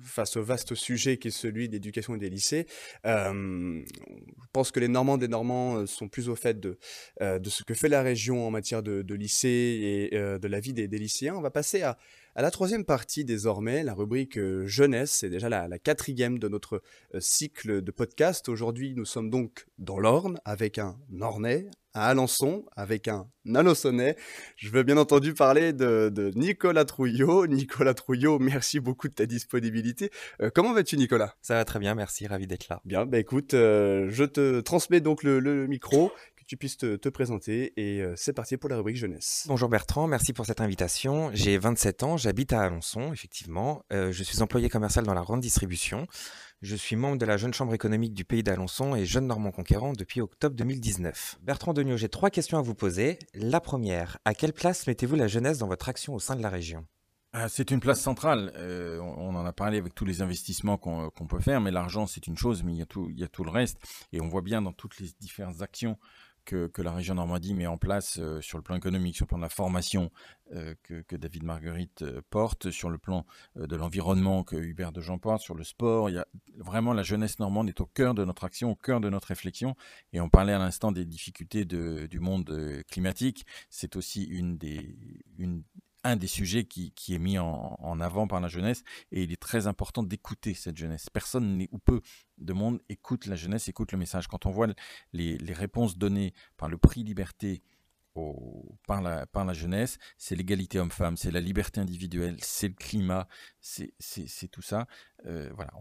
face 0.00 0.36
au 0.36 0.42
vaste 0.42 0.74
sujet 0.74 1.18
qui 1.18 1.28
est 1.28 1.32
celui 1.32 1.68
d'éducation 1.68 2.14
et 2.14 2.18
des 2.18 2.30
lycées. 2.30 2.66
Euh, 3.04 3.82
je 3.84 4.46
pense 4.54 4.70
que 4.70 4.80
les 4.80 4.88
Normands 4.88 5.18
des 5.18 5.28
Normands 5.28 5.86
sont 5.86 6.08
plus 6.08 6.30
au 6.30 6.36
fait 6.36 6.58
de, 6.58 6.78
de 7.20 7.50
ce 7.50 7.64
que 7.64 7.74
fait 7.74 7.88
la 7.88 8.02
région 8.02 8.46
en 8.46 8.50
matière 8.50 8.82
de, 8.82 9.02
de 9.02 9.14
lycée 9.14 10.08
et 10.10 10.16
de 10.16 10.48
la 10.48 10.60
vie 10.60 10.72
des, 10.72 10.86
lycéens. 10.86 11.34
On 11.34 11.40
va 11.40 11.50
passer 11.50 11.82
à, 11.82 11.98
à 12.34 12.42
la 12.42 12.50
troisième 12.50 12.84
partie 12.84 13.24
désormais, 13.24 13.82
la 13.82 13.94
rubrique 13.94 14.38
jeunesse, 14.64 15.12
c'est 15.12 15.30
déjà 15.30 15.48
la, 15.48 15.68
la, 15.68 15.78
quatrième 15.78 16.38
de 16.38 16.48
notre 16.48 16.82
cycle 17.18 17.82
de 17.82 17.90
podcast. 17.90 18.48
Aujourd'hui, 18.48 18.94
nous 18.94 19.06
sommes 19.06 19.30
donc 19.30 19.66
dans 19.78 19.98
l'Orne 19.98 20.38
avec 20.44 20.78
un 20.78 20.98
Ornais, 21.20 21.66
à 21.94 22.08
Alençon 22.08 22.64
avec 22.76 23.08
un 23.08 23.28
Alençonnais. 23.54 24.16
Je 24.56 24.70
veux 24.70 24.82
bien 24.82 24.96
entendu 24.96 25.34
parler 25.34 25.72
de, 25.72 26.30
Nicolas 26.36 26.84
Trouillot. 26.84 27.46
Nicolas 27.48 27.94
Trouillot, 27.94 28.38
merci 28.38 28.80
beaucoup 28.80 29.08
de 29.08 29.14
ta 29.14 29.26
disponibilité. 29.26 30.10
Euh, 30.40 30.50
comment 30.54 30.72
vas-tu 30.72 30.96
Nicolas? 30.96 31.34
Ça 31.42 31.54
va 31.54 31.64
très 31.64 31.78
bien, 31.78 31.94
merci, 31.94 32.26
ravi 32.26 32.46
d'être 32.46 32.68
là. 32.68 32.80
Bien, 32.84 33.04
bah 33.04 33.18
écoute, 33.18 33.54
euh, 33.54 34.06
je 34.10 34.24
te 34.24 34.60
transmets 34.60 35.00
donc 35.00 35.22
le, 35.22 35.66
micro 35.66 36.12
tu 36.52 36.58
puisses 36.58 36.76
te, 36.76 37.08
présenter 37.08 37.72
et 37.78 38.02
euh, 38.02 38.12
c'est 38.14 38.34
parti 38.34 38.58
pour 38.58 38.68
la 38.68 38.76
rubrique 38.76 38.98
jeunesse. 38.98 39.46
Bonjour 39.48 39.70
Bertrand, 39.70 40.06
merci 40.06 40.34
pour 40.34 40.44
cette 40.44 40.60
invitation. 40.60 41.30
J'ai 41.32 41.56
27 41.56 42.02
ans, 42.02 42.18
j'habite 42.18 42.52
à 42.52 42.60
Alençon, 42.60 43.10
effectivement. 43.10 43.82
je 43.90 44.22
suis 44.22 44.42
employé 44.42 44.68
commercial 44.68 45.06
dans 45.06 45.14
la 45.14 45.22
grande 45.22 45.40
distribution. 45.40 46.06
Je 46.60 46.76
suis 46.76 46.94
membre 46.94 47.16
de 47.16 47.24
la 47.24 47.38
Jeune 47.38 47.54
Chambre 47.54 47.72
économique 47.72 48.12
du 48.12 48.26
pays 48.26 48.42
d'Alençon 48.42 48.94
et 48.94 49.06
jeune 49.06 49.28
Normand 49.28 49.50
conquérant 49.50 49.94
depuis 49.94 50.20
octobre 50.20 50.54
2019. 50.54 51.38
Bertrand 51.40 51.72
Degnaud, 51.72 51.96
j'ai 51.96 52.10
trois 52.10 52.28
questions 52.28 52.58
à 52.58 52.62
vous 52.62 52.74
poser. 52.74 53.18
La 53.32 53.62
première, 53.62 54.18
à 54.26 54.34
quelle 54.34 54.52
place 54.52 54.86
mettez-vous 54.86 55.16
la 55.16 55.28
jeunesse 55.28 55.56
dans 55.56 55.68
votre 55.68 55.88
action 55.88 56.14
au 56.14 56.18
sein 56.18 56.36
de 56.36 56.42
la 56.42 56.50
région? 56.50 56.84
Ah, 57.34 57.48
c'est 57.48 57.70
une 57.70 57.80
place 57.80 58.02
centrale. 58.02 58.52
Euh, 58.56 58.98
on 59.00 59.34
en 59.34 59.46
a 59.46 59.54
parlé 59.54 59.78
avec 59.78 59.94
tous 59.94 60.04
les 60.04 60.20
investissements 60.20 60.76
qu'on 60.76 61.26
peut 61.26 61.40
faire, 61.40 61.62
mais 61.62 61.70
l'argent 61.70 62.06
c'est 62.06 62.26
une 62.26 62.36
chose, 62.36 62.62
mais 62.62 62.72
il 62.72 62.78
y, 62.78 62.82
a 62.82 62.86
tout, 62.86 63.08
il 63.08 63.18
y 63.18 63.24
a 63.24 63.28
tout 63.28 63.42
le 63.42 63.50
reste. 63.50 63.78
Et 64.12 64.20
on 64.20 64.28
voit 64.28 64.42
bien 64.42 64.60
dans 64.60 64.72
toutes 64.72 65.00
les 65.00 65.08
différentes 65.18 65.62
actions 65.62 65.96
que, 66.44 66.70
la 66.82 66.92
région 66.92 67.14
Normandie 67.14 67.54
met 67.54 67.66
en 67.66 67.78
place 67.78 68.18
euh, 68.18 68.40
sur 68.40 68.58
le 68.58 68.62
plan 68.62 68.76
économique, 68.76 69.16
sur 69.16 69.24
le 69.24 69.28
plan 69.28 69.38
de 69.38 69.42
la 69.42 69.48
formation 69.48 70.10
euh, 70.52 70.74
que, 70.82 71.16
David 71.16 71.44
Marguerite 71.44 72.02
euh, 72.02 72.20
porte, 72.30 72.70
sur 72.70 72.90
le 72.90 72.98
plan 72.98 73.26
de 73.56 73.76
l'environnement 73.76 74.44
que 74.44 74.56
Hubert 74.56 74.92
de 74.92 75.00
Jean 75.00 75.18
porte, 75.18 75.42
sur 75.42 75.54
le 75.54 75.64
sport. 75.64 76.10
Il 76.10 76.14
y 76.14 76.18
a 76.18 76.26
vraiment 76.58 76.92
la 76.92 77.02
jeunesse 77.02 77.38
normande 77.38 77.68
est 77.68 77.80
au 77.80 77.86
cœur 77.86 78.14
de 78.14 78.24
notre 78.24 78.44
action, 78.44 78.70
au 78.70 78.76
cœur 78.76 79.00
de 79.00 79.08
notre 79.08 79.28
réflexion. 79.28 79.76
Et 80.12 80.20
on 80.20 80.28
parlait 80.28 80.52
à 80.52 80.58
l'instant 80.58 80.92
des 80.92 81.04
difficultés 81.04 81.64
du 81.64 82.20
monde 82.20 82.82
climatique. 82.88 83.46
C'est 83.70 83.96
aussi 83.96 84.24
une 84.24 84.58
des, 84.58 84.96
une, 85.38 85.62
un 86.04 86.16
des 86.16 86.26
sujets 86.26 86.64
qui, 86.64 86.92
est 87.08 87.18
mis 87.18 87.38
en, 87.38 88.00
avant 88.00 88.26
par 88.26 88.40
la 88.40 88.48
jeunesse 88.48 88.82
et 89.10 89.22
il 89.22 89.32
est 89.32 89.40
très 89.40 89.66
important 89.66 90.02
d'écouter 90.02 90.54
cette 90.54 90.76
jeunesse. 90.76 91.08
Personne 91.10 91.66
ou 91.70 91.78
peu 91.78 92.00
de 92.38 92.52
monde 92.52 92.80
écoute 92.88 93.26
la 93.26 93.36
jeunesse, 93.36 93.68
écoute 93.68 93.92
le 93.92 93.98
message. 93.98 94.26
Quand 94.26 94.46
on 94.46 94.50
voit 94.50 94.68
les, 95.12 95.38
les 95.38 95.52
réponses 95.52 95.96
données 95.96 96.32
par 96.56 96.68
le 96.68 96.78
prix 96.78 97.04
Liberté 97.04 97.62
par, 98.86 99.00
la, 99.00 99.52
jeunesse, 99.52 99.98
c'est 100.18 100.36
l'égalité 100.36 100.78
homme-femme, 100.78 101.16
c'est 101.16 101.30
la 101.30 101.40
liberté 101.40 101.80
individuelle, 101.80 102.36
c'est 102.40 102.68
le 102.68 102.74
climat, 102.74 103.26
c'est 103.60 104.48
tout 104.50 104.62
ça. 104.62 104.86
Euh, 105.26 105.50
voilà, 105.54 105.72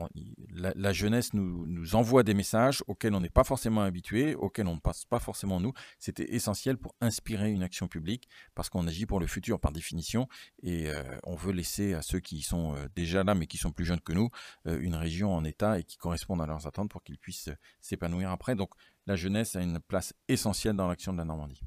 la, 0.76 0.94
jeunesse 0.94 1.34
nous, 1.34 1.66
nous, 1.66 1.96
envoie 1.96 2.24
des 2.24 2.34
messages 2.34 2.84
auxquels 2.88 3.14
on 3.16 3.20
n'est 3.20 3.30
pas 3.30 3.44
forcément 3.44 3.82
habitué, 3.82 4.36
auxquels 4.36 4.68
on 4.68 4.76
ne 4.76 4.80
passe 4.80 5.04
pas 5.06 5.20
forcément 5.20 5.60
nous. 5.60 5.74
C'était 6.00 6.34
essentiel 6.34 6.78
pour 6.78 6.96
inspirer 7.02 7.52
une 7.52 7.64
action 7.64 7.88
publique 7.88 8.30
parce 8.56 8.70
qu'on 8.70 8.88
agit 8.88 9.06
pour 9.06 9.20
le 9.20 9.28
futur 9.28 9.60
par 9.60 9.72
définition 9.72 10.28
et 10.62 10.90
euh, 10.90 11.04
on 11.24 11.36
veut 11.36 11.54
laisser 11.54 11.94
à 11.96 12.02
ceux 12.02 12.20
qui 12.20 12.44
sont 12.44 12.76
euh, 12.76 12.88
déjà 12.96 13.24
là 13.24 13.34
mais 13.36 13.48
qui 13.48 13.58
sont 13.58 13.72
plus 13.72 13.86
jeunes 13.86 14.02
que 14.02 14.14
nous 14.14 14.30
une 14.66 14.96
région 14.96 15.34
en 15.34 15.44
état 15.44 15.80
et 15.80 15.84
qui 15.84 15.98
correspondent 15.98 16.42
à 16.42 16.46
leurs 16.46 16.68
attentes 16.68 16.90
pour 16.90 17.04
qu'ils 17.04 17.18
puissent 17.18 17.50
s'épanouir 17.80 18.30
après. 18.30 18.56
Donc 18.56 18.72
la 19.08 19.16
jeunesse 19.16 19.56
a 19.56 19.62
une 19.62 19.80
place 19.80 20.14
essentielle 20.28 20.76
dans 20.76 20.88
l'action 20.88 21.14
de 21.14 21.18
la 21.18 21.26
Normandie. 21.26 21.62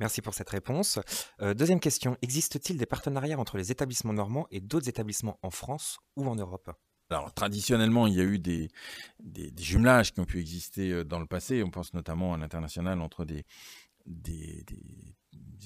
Merci 0.00 0.22
pour 0.22 0.34
cette 0.34 0.50
réponse. 0.50 1.00
Euh, 1.42 1.54
deuxième 1.54 1.80
question, 1.80 2.16
existe-t-il 2.22 2.78
des 2.78 2.86
partenariats 2.86 3.38
entre 3.38 3.58
les 3.58 3.72
établissements 3.72 4.12
normands 4.12 4.46
et 4.50 4.60
d'autres 4.60 4.88
établissements 4.88 5.38
en 5.42 5.50
France 5.50 5.98
ou 6.16 6.28
en 6.28 6.36
Europe? 6.36 6.70
Alors, 7.10 7.32
traditionnellement, 7.32 8.06
il 8.06 8.14
y 8.14 8.20
a 8.20 8.24
eu 8.24 8.38
des, 8.38 8.68
jumelages 9.58 10.12
qui 10.12 10.20
ont 10.20 10.24
pu 10.24 10.38
exister 10.38 10.92
euh, 10.92 11.04
dans 11.04 11.18
le 11.18 11.26
passé. 11.26 11.62
On 11.64 11.70
pense 11.70 11.94
notamment 11.94 12.34
à 12.34 12.38
l'international 12.38 13.00
entre 13.00 13.24
des, 13.24 13.44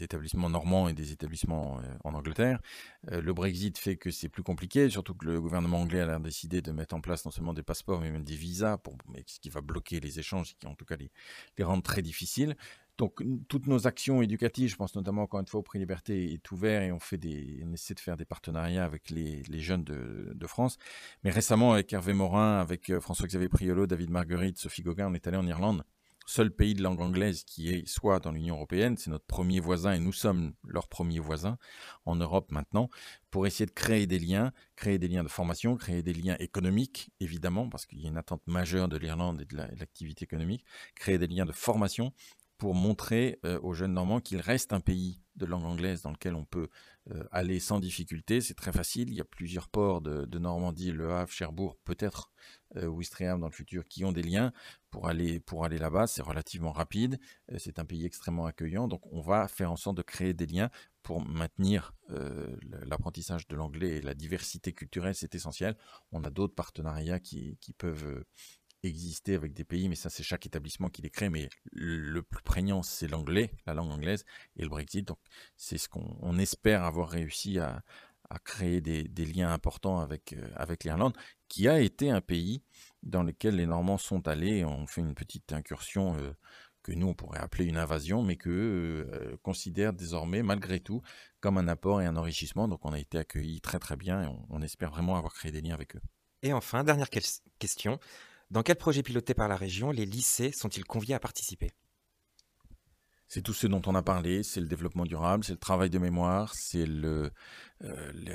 établissements 0.01 0.49
normands 0.49 0.88
et 0.88 0.95
des 0.95 1.12
établissements 1.12 1.81
en 2.03 2.14
Angleterre. 2.14 2.61
le 3.09 3.33
Brexit 3.33 3.79
fait 3.79 3.97
que 3.97 4.11
c'est 4.11 4.29
plus 4.29 4.42
compliqué, 4.42 4.90
surtout 4.90 5.14
que 5.14 5.27
le 5.27 5.40
gouvernement 5.40 5.81
anglais 5.81 6.01
a 6.01 6.18
décidé 6.18 6.61
de 6.61 6.73
mettre 6.73 6.97
en 6.97 7.01
place 7.01 7.25
non 7.25 7.31
seulement 7.31 7.53
des 7.53 7.62
passeports, 7.62 8.01
mais 8.01 8.11
même 8.11 8.25
des 8.25 8.35
visas, 8.35 8.79
pour, 8.79 8.97
ce 9.27 9.38
qui 9.38 9.51
va 9.51 9.61
bloquer 9.61 10.01
les 10.01 10.18
échanges 10.18 10.53
et 10.53 10.55
qui 10.59 10.66
en 10.66 10.75
tout 10.75 10.87
cas 10.87 10.97
les, 10.97 11.12
les 11.57 11.62
rendre 11.62 11.83
très 11.83 12.03
difficiles. 12.03 12.57
Donc, 12.98 13.22
toutes 13.48 13.66
nos 13.66 13.87
actions 13.87 14.22
éducatives, 14.22 14.70
je 14.70 14.76
pense 14.76 14.94
notamment 14.94 15.22
encore 15.22 15.40
une 15.40 15.46
fois 15.46 15.61
au 15.61 15.62
Prix 15.62 15.78
Liberté, 15.78 16.33
est 16.33 16.50
ouvert 16.50 16.83
et 16.83 16.92
on, 16.92 17.00
fait 17.00 17.16
des, 17.16 17.62
on 17.66 17.72
essaie 17.72 17.94
de 17.94 18.00
faire 18.00 18.16
des 18.16 18.24
partenariats 18.24 18.85
avec 18.85 19.11
les, 19.11 19.42
jeunes 19.61 19.85
de, 19.85 20.46
France. 20.46 20.76
Mais 21.24 21.31
récemment, 21.31 21.72
avec 21.72 21.92
Hervé 21.92 22.12
Morin, 22.12 22.61
avec 22.61 22.98
François-Xavier 23.00 23.48
Priolo, 23.48 23.87
David 23.87 24.11
Marguerite, 24.11 24.59
Sophie 24.59 24.83
Gauguin, 24.83 25.09
on 25.09 25.14
est 25.14 25.26
allé 25.26 25.37
en 25.37 25.46
Irlande 25.46 25.85
seul 26.26 26.50
pays 26.50 26.74
de 26.74 26.83
langue 26.83 27.00
anglaise 27.00 27.44
qui 27.44 27.70
est 27.70 27.87
soit 27.87 28.20
dans 28.20 28.33
l'Union 28.33 28.57
européenne, 28.57 28.96
c'est 28.96 29.11
notre 29.11 29.26
premier 29.26 29.61
voisin 29.61 29.92
et 29.92 29.98
nous 29.98 30.12
sommes 30.12 30.55
leur 30.64 30.88
premier 30.88 31.18
voisin 31.18 31.59
en 32.05 32.16
Europe 32.16 32.50
maintenant, 32.50 32.88
pour 33.31 33.46
essayer 33.46 33.66
de 33.66 33.72
créer 33.72 34.07
des 34.07 34.18
liens, 34.18 34.52
créer 34.76 34.98
des 34.98 35.09
liens 35.09 35.24
de 35.24 35.28
formation, 35.28 35.76
créer 35.76 36.02
des 36.02 36.12
liens 36.12 36.37
économiques, 36.38 37.11
évidemment, 37.20 37.68
parce 37.68 37.87
qu'il 37.87 38.00
y 38.00 38.07
a 38.07 38.09
une 38.09 38.16
attente 38.16 38.42
majeure 38.46 38.88
de 38.88 38.96
l'Irlande 38.96 39.42
et 39.42 39.44
de 39.44 39.57
l'activité 39.57 40.24
économique, 40.24 40.64
créer 40.94 41.18
des 41.18 41.26
liens 41.26 41.46
de 41.46 41.52
formation 41.52 42.12
pour 42.62 42.77
montrer 42.77 43.40
euh, 43.44 43.59
aux 43.64 43.75
jeunes 43.75 43.94
Normands 43.94 44.20
qu'il 44.20 44.40
reste 44.40 44.72
un 44.72 44.79
pays 44.79 45.20
de 45.35 45.46
langue 45.46 45.64
anglaise 45.64 46.03
dans 46.03 46.12
lequel 46.12 46.37
on 46.37 46.44
peut 46.44 46.68
euh, 47.11 47.25
aller 47.33 47.59
sans 47.59 47.81
difficulté. 47.81 48.40
C'est 48.40 48.55
très 48.55 48.70
facile. 48.70 49.09
Il 49.09 49.16
y 49.16 49.20
a 49.20 49.25
plusieurs 49.25 49.68
ports 49.68 50.01
de, 50.01 50.38
Normandie, 50.38 50.92
Le 50.92 51.11
Havre, 51.11 51.33
Cherbourg, 51.33 51.77
peut-être 51.85 52.31
euh, 52.77 52.87
Ouistreham 52.87 53.40
dans 53.40 53.48
le 53.48 53.53
futur, 53.53 53.85
qui 53.88 54.05
ont 54.05 54.12
des 54.12 54.22
liens 54.22 54.53
pour 54.90 55.09
aller, 55.09 55.40
pour 55.40 55.64
aller 55.64 55.79
là-bas. 55.79 56.07
C'est 56.07 56.22
relativement 56.22 56.70
rapide. 56.70 57.18
Euh, 57.51 57.57
c'est 57.59 57.81
un 57.81 57.85
pays 57.85 58.07
extrêmement 58.07 58.46
accueillant. 58.46 58.87
Donc 58.87 59.03
on 59.11 59.20
va 59.20 59.48
faire 59.48 59.72
en 59.72 59.77
sorte 59.77 59.96
de 59.96 60.03
créer 60.03 60.33
des 60.33 60.46
liens 60.46 60.70
pour 61.03 61.20
maintenir 61.20 61.96
l'apprentissage 62.87 63.48
de 63.48 63.57
l'anglais 63.57 63.96
et 63.96 64.03
la 64.03 64.14
diversité 64.14 64.72
culturelle. 64.72 65.16
C'est 65.16 65.35
essentiel. 65.35 65.77
On 66.12 66.22
a 66.22 66.31
d'autres 66.31 66.55
partenariats 66.55 67.18
qui, 67.18 67.57
qui 67.61 67.72
peuvent 67.72 68.25
exister 68.88 69.35
avec 69.35 69.53
des 69.53 69.64
pays, 69.64 69.88
mais 69.88 69.95
ça 69.95 70.11
c'est 70.11 70.23
chaque 70.23 70.47
établissement 70.47 70.88
qui 70.88 71.03
les 71.03 71.11
crée, 71.11 71.31
mais 71.31 71.49
le 71.73 72.23
plus 72.23 72.42
prégnant 72.42 72.83
c'est 72.83 73.09
l'anglais, 73.09 73.53
la 73.66 73.75
langue 73.75 73.90
anglaise 73.90 74.25
et 74.57 74.62
le 74.62 74.68
Brexit. 74.68 75.07
Donc 75.07 75.18
c'est 75.57 75.79
ce 75.79 75.88
qu'on 75.88 76.38
espère 76.38 76.85
avoir 76.85 77.09
réussi 77.09 77.59
à, 77.59 77.83
créer 78.45 78.81
des, 78.81 79.27
liens 79.27 79.53
importants 79.53 80.01
avec, 80.01 80.33
euh, 80.33 80.49
avec 80.57 80.85
l'Irlande, 80.85 81.14
qui 81.49 81.68
a 81.68 81.81
été 81.81 82.09
un 82.09 82.23
pays 82.23 82.62
dans 83.03 83.23
lequel 83.23 83.57
les 83.57 83.66
Normands 83.66 83.99
sont 83.99 84.27
allés. 84.27 84.64
On 84.64 84.87
fait 84.87 85.03
une 85.03 85.14
petite 85.14 85.53
incursion 85.53 86.16
euh, 86.16 86.33
que 86.83 86.92
nous 86.92 87.09
on 87.09 87.14
pourrait 87.14 87.40
appeler 87.40 87.66
une 87.66 87.77
invasion, 87.77 88.23
mais 88.23 88.37
qu'eux 88.37 89.07
euh, 89.12 89.37
considèrent 89.42 89.92
désormais 89.92 90.42
malgré 90.42 90.81
tout 90.81 91.03
comme 91.40 91.59
un 91.59 91.68
apport 91.68 92.01
et 92.01 92.07
un 92.07 92.16
enrichissement. 92.16 92.68
Donc 92.68 92.87
on 92.87 92.95
a 92.95 92.99
été 92.99 93.18
accueillis 93.18 93.61
très 93.61 93.79
très 93.79 93.97
bien 93.97 94.23
et 94.23 94.29
on 94.49 94.62
espère 94.62 94.90
vraiment 94.90 95.16
avoir 95.16 95.35
créé 95.35 95.53
des 95.53 95.61
liens 95.61 95.75
avec 95.75 95.97
eux. 95.97 96.03
Et 96.42 96.53
enfin, 96.53 96.83
dernière 96.85 97.09
question. 97.59 97.99
Dans 98.53 98.62
quel 98.62 98.77
projet 98.77 99.03
piloté 99.03 99.33
par 99.33 99.49
la 99.49 99.57
région 99.57 99.93
les 99.93 100.05
lycées 100.05 100.53
sont-ils 100.53 100.85
conviés 100.85 101.15
à 101.15 101.19
participer? 101.19 101.71
C'est 103.33 103.40
tout 103.40 103.55
ce 103.55 103.66
dont 103.66 103.81
on 103.87 103.95
a 103.95 104.03
parlé, 104.03 104.42
c'est 104.42 104.61
le 104.61 104.66
développement 104.66 105.07
durable, 105.07 105.42
c'est 105.42 105.55
le 105.55 105.59
travail 105.59 105.88
de 105.88 105.99
mémoire, 105.99 106.53
c'est 106.55 106.85
euh, 106.87 107.31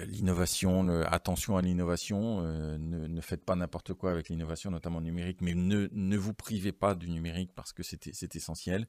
l'innovation, 0.07 0.89
attention 1.03 1.55
à 1.55 1.61
l'innovation, 1.61 2.39
euh, 2.41 2.79
ne, 2.79 3.21
faites 3.21 3.45
pas 3.45 3.55
n'importe 3.55 3.93
quoi 3.93 4.09
avec 4.09 4.29
l'innovation, 4.29 4.71
notamment 4.71 4.99
numérique, 4.99 5.41
mais 5.41 5.53
ne, 5.53 5.87
ne, 5.91 6.17
vous 6.17 6.33
privez 6.33 6.71
pas 6.71 6.95
du 6.95 7.11
numérique 7.11 7.51
parce 7.53 7.73
que 7.73 7.83
c'est, 7.83 8.35
essentiel. 8.35 8.87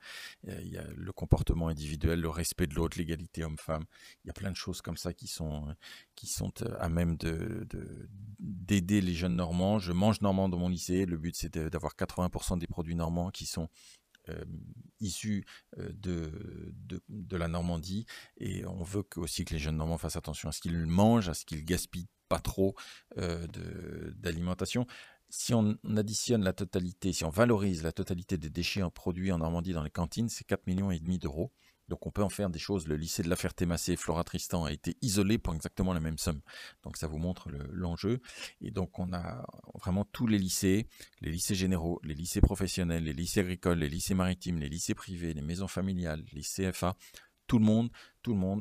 Euh, 0.49 0.59
il 0.63 0.69
y 0.69 0.79
a 0.79 0.85
le 0.97 1.13
comportement 1.13 1.69
individuel, 1.69 2.23
le 2.23 2.31
respect 2.31 2.67
de 2.67 2.75
l'autre, 2.75 2.97
l'égalité 2.97 3.45
homme-femme. 3.45 3.85
Il 4.25 4.29
y 4.29 4.31
a 4.31 4.33
plein 4.33 4.51
de 4.51 4.57
choses 4.57 4.81
comme 4.81 4.97
ça 4.97 5.13
qui 5.13 5.27
sont, 5.27 5.67
qui 6.15 6.27
sont 6.27 6.53
à 6.81 6.89
même 6.89 7.19
de, 7.19 7.69
d'aider 8.39 9.03
les 9.03 9.13
jeunes 9.15 9.37
normands. 9.37 9.79
Je 9.79 9.93
mange 9.93 10.23
normand 10.23 10.49
dans 10.49 10.59
mon 10.59 10.71
lycée. 10.71 11.05
Le 11.05 11.19
but, 11.19 11.37
c'est 11.37 11.59
d'avoir 11.59 11.93
80% 11.97 12.59
des 12.59 12.67
produits 12.67 12.97
normands 12.97 13.31
qui 13.31 13.45
sont 13.45 13.65
euh, 13.65 13.67
issus 15.01 15.45
euh, 15.79 15.91
de, 15.93 16.33
de, 17.09 17.37
la 17.37 17.49
Normandie 17.49 18.07
et 18.39 18.67
on 18.67 18.83
veut 18.83 19.05
aussi 19.17 19.45
que 19.45 19.55
les 19.55 19.61
jeunes 19.61 19.77
Normands 19.77 19.99
fassent 19.99 20.17
attention 20.17 20.49
à 20.49 20.53
ce 20.53 20.61
qu'ils 20.61 20.87
mangent, 20.87 21.29
à 21.29 21.35
ce 21.35 21.45
qu'ils 21.45 21.65
gaspillent 21.65 22.09
pas 22.29 22.41
trop 22.41 22.75
euh, 23.17 23.47
d'alimentation. 24.17 24.87
Si 25.31 25.53
on 25.53 25.79
additionne 25.97 26.43
la 26.43 26.53
totalité, 26.53 27.13
si 27.13 27.25
on 27.25 27.31
valorise 27.31 27.83
la 27.83 27.93
totalité 27.93 28.39
des 28.39 28.51
déchets 28.51 28.83
en 28.83 28.91
produits 28.91 29.31
en 29.31 29.39
Normandie 29.39 29.73
dans 29.73 29.83
les 29.83 29.91
cantines, 29.91 30.29
c'est 30.29 30.45
4 30.45 30.67
millions 30.67 30.91
et 30.91 30.99
demi 30.99 31.19
d'euros. 31.19 31.53
Donc 31.89 32.07
on 32.07 32.11
peut 32.11 32.23
en 32.23 32.29
faire 32.29 32.51
des 32.51 32.59
choses. 32.59 32.87
Le 32.87 32.97
lycée 32.97 33.23
de 33.23 33.29
la 33.29 33.37
Ferté-Massé, 33.37 33.97
Flora 33.97 34.25
Tristan, 34.25 34.65
a 34.65 34.73
été 34.73 34.97
isolé 35.03 35.39
pour 35.39 35.55
exactement 35.55 35.93
la 35.93 36.01
même 36.01 36.19
somme. 36.19 36.41
Donc 36.83 36.97
ça 36.97 37.07
vous 37.07 37.19
montre 37.19 37.49
l'enjeu. 37.71 38.21
et 38.61 38.71
donc 38.71 38.99
on 38.99 39.13
a 39.13 39.45
vraiment 39.75 40.05
tous 40.05 40.27
les 40.27 40.39
lycées, 40.39 40.87
les 41.21 41.31
lycées 41.31 41.55
généraux, 41.55 42.01
les 42.05 42.15
lycées 42.15 42.41
professionnels, 42.41 43.05
les 43.05 43.13
lycées 43.13 43.41
agricoles, 43.41 43.79
les 43.79 43.89
lycées 43.89 44.15
maritimes, 44.15 44.59
les 44.59 44.69
lycées 44.69 44.95
privés, 44.95 45.33
les 45.35 45.43
maisons 45.43 45.69
familiales, 45.69 46.25
les 46.33 46.43
CFA. 46.43 46.97
Tout 47.47 47.59
le 47.59 47.65
monde, 47.65 47.91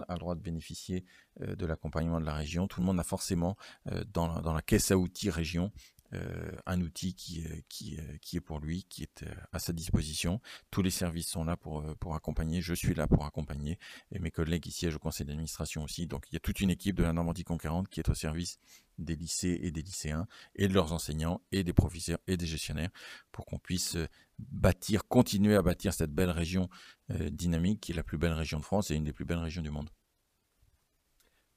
a 0.07 0.13
le 0.13 0.19
droit 0.19 0.35
de 0.35 0.39
bénéficier 0.39 1.03
euh, 1.41 1.55
de 1.55 1.65
l'accompagnement 1.65 2.21
de 2.21 2.25
la 2.25 2.33
région. 2.33 2.67
Tout 2.69 2.79
le 2.79 2.85
monde 2.85 2.99
a 3.01 3.03
forcément 3.03 3.57
euh, 3.91 4.05
dans 4.13 4.53
la 4.53 4.61
caisse 4.61 4.91
à 4.91 4.97
outils 4.97 5.29
région 5.29 5.73
euh, 6.13 6.51
un 6.65 6.79
outil 6.81 7.13
qui, 7.13 7.43
euh, 7.45 7.59
qui, 7.67 7.97
euh, 7.97 8.17
qui, 8.21 8.37
est 8.37 8.41
pour 8.41 8.59
lui, 8.59 8.83
qui 8.83 9.03
est 9.03 9.25
à 9.51 9.59
sa 9.59 9.73
disposition. 9.73 10.39
Tous 10.71 10.81
les 10.81 10.89
services 10.89 11.27
sont 11.27 11.43
là 11.43 11.57
pour, 11.57 11.83
pour 11.97 12.15
accompagner, 12.15 12.61
je 12.61 12.73
suis 12.73 12.93
là 12.93 13.07
pour 13.07 13.25
accompagner, 13.25 13.77
et 14.11 14.19
mes 14.19 14.31
collègues 14.31 14.63
qui 14.63 14.71
siègent 14.71 14.95
au 14.95 14.99
conseil 14.99 15.25
d'administration 15.25 15.83
aussi. 15.83 16.07
Donc 16.07 16.25
il 16.31 16.35
y 16.35 16.37
a 16.37 16.39
toute 16.39 16.61
une 16.61 16.69
équipe 16.69 16.95
de 16.95 17.03
la 17.03 17.11
Normandie 17.11 17.43
conquérante 17.43 17.89
qui 17.89 17.99
est 17.99 18.09
au 18.09 18.13
service 18.13 18.57
des 18.97 19.15
lycées 19.15 19.59
et 19.61 19.71
des 19.71 19.81
lycéens, 19.81 20.27
et 20.55 20.67
de 20.67 20.73
leurs 20.73 20.93
enseignants, 20.93 21.41
et 21.51 21.63
des 21.63 21.73
professeurs 21.73 22.19
et 22.25 22.37
des 22.37 22.47
gestionnaires, 22.47 22.89
pour 23.31 23.45
qu'on 23.45 23.59
puisse 23.59 23.97
bâtir, 24.39 25.07
continuer 25.07 25.55
à 25.55 25.61
bâtir 25.61 25.93
cette 25.93 26.11
belle 26.11 26.31
région 26.31 26.69
dynamique 27.09 27.81
qui 27.81 27.91
est 27.91 27.95
la 27.95 28.03
plus 28.03 28.17
belle 28.17 28.33
région 28.33 28.59
de 28.59 28.63
France 28.63 28.91
et 28.91 28.95
une 28.95 29.03
des 29.03 29.13
plus 29.13 29.25
belles 29.25 29.37
régions 29.37 29.61
du 29.61 29.69
monde. 29.69 29.89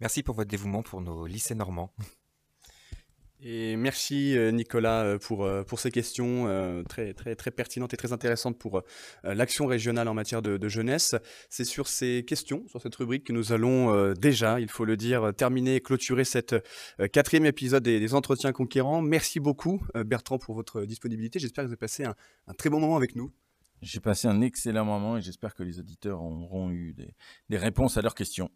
Merci 0.01 0.23
pour 0.23 0.35
votre 0.35 0.51
dévouement 0.51 0.83
pour 0.83 1.01
nos 1.01 1.27
lycées 1.27 1.55
normands. 1.55 1.95
Et 3.43 3.77
merci 3.77 4.37
euh, 4.37 4.51
Nicolas 4.51 5.03
euh, 5.03 5.19
pour, 5.19 5.45
euh, 5.45 5.63
pour 5.63 5.81
ces 5.81 5.91
questions 5.91 6.21
très, 6.89 7.15
très, 7.15 7.35
très 7.35 7.51
pertinentes 7.51 7.95
et 7.95 7.97
très 7.97 8.13
intéressantes 8.13 8.59
pour 8.59 8.83
l'action 9.23 9.67
régionale 9.67 10.09
en 10.09 10.15
matière 10.15 10.43
de, 10.43 10.69
jeunesse. 10.69 11.15
C'est 11.49 11.65
sur 11.65 11.89
ces 11.89 12.25
questions, 12.27 12.67
sur 12.69 12.81
cette 12.83 12.95
rubrique 12.97 13.25
que 13.25 13.33
nous 13.33 13.53
allons 13.53 14.13
déjà, 14.15 14.61
il 14.61 14.69
faut 14.69 14.85
le 14.85 14.97
dire, 14.97 15.33
terminer 15.37 15.77
et 15.77 15.81
clôturer 15.81 16.25
cette 16.25 16.55
quatrième 17.13 17.47
épisode 17.47 17.83
des, 17.83 18.15
entretiens 18.15 18.53
conquérants. 18.53 19.03
Merci 19.03 19.41
beaucoup 19.41 19.83
Bertrand 20.07 20.39
pour 20.39 20.55
votre 20.55 20.83
disponibilité. 20.83 21.39
J'espère 21.39 21.65
que 21.65 21.69
vous 21.69 21.73
avez 21.73 21.79
passé 21.79 22.05
un, 22.05 22.15
très 22.55 22.71
bon 22.71 22.81
moment 22.81 22.97
avec 22.97 23.17
nous. 23.17 23.31
J'ai 23.83 24.01
passé 24.01 24.29
un 24.29 24.41
excellent 24.41 24.85
moment 24.85 25.17
et 25.17 25.23
j'espère 25.23 25.55
que 25.55 25.63
les 25.63 25.79
auditeurs 25.79 26.21
auront 26.23 26.71
eu 26.71 26.95
des 27.49 27.57
réponses 27.57 27.97
à 27.97 28.03
leurs 28.03 28.15
questions. 28.15 28.51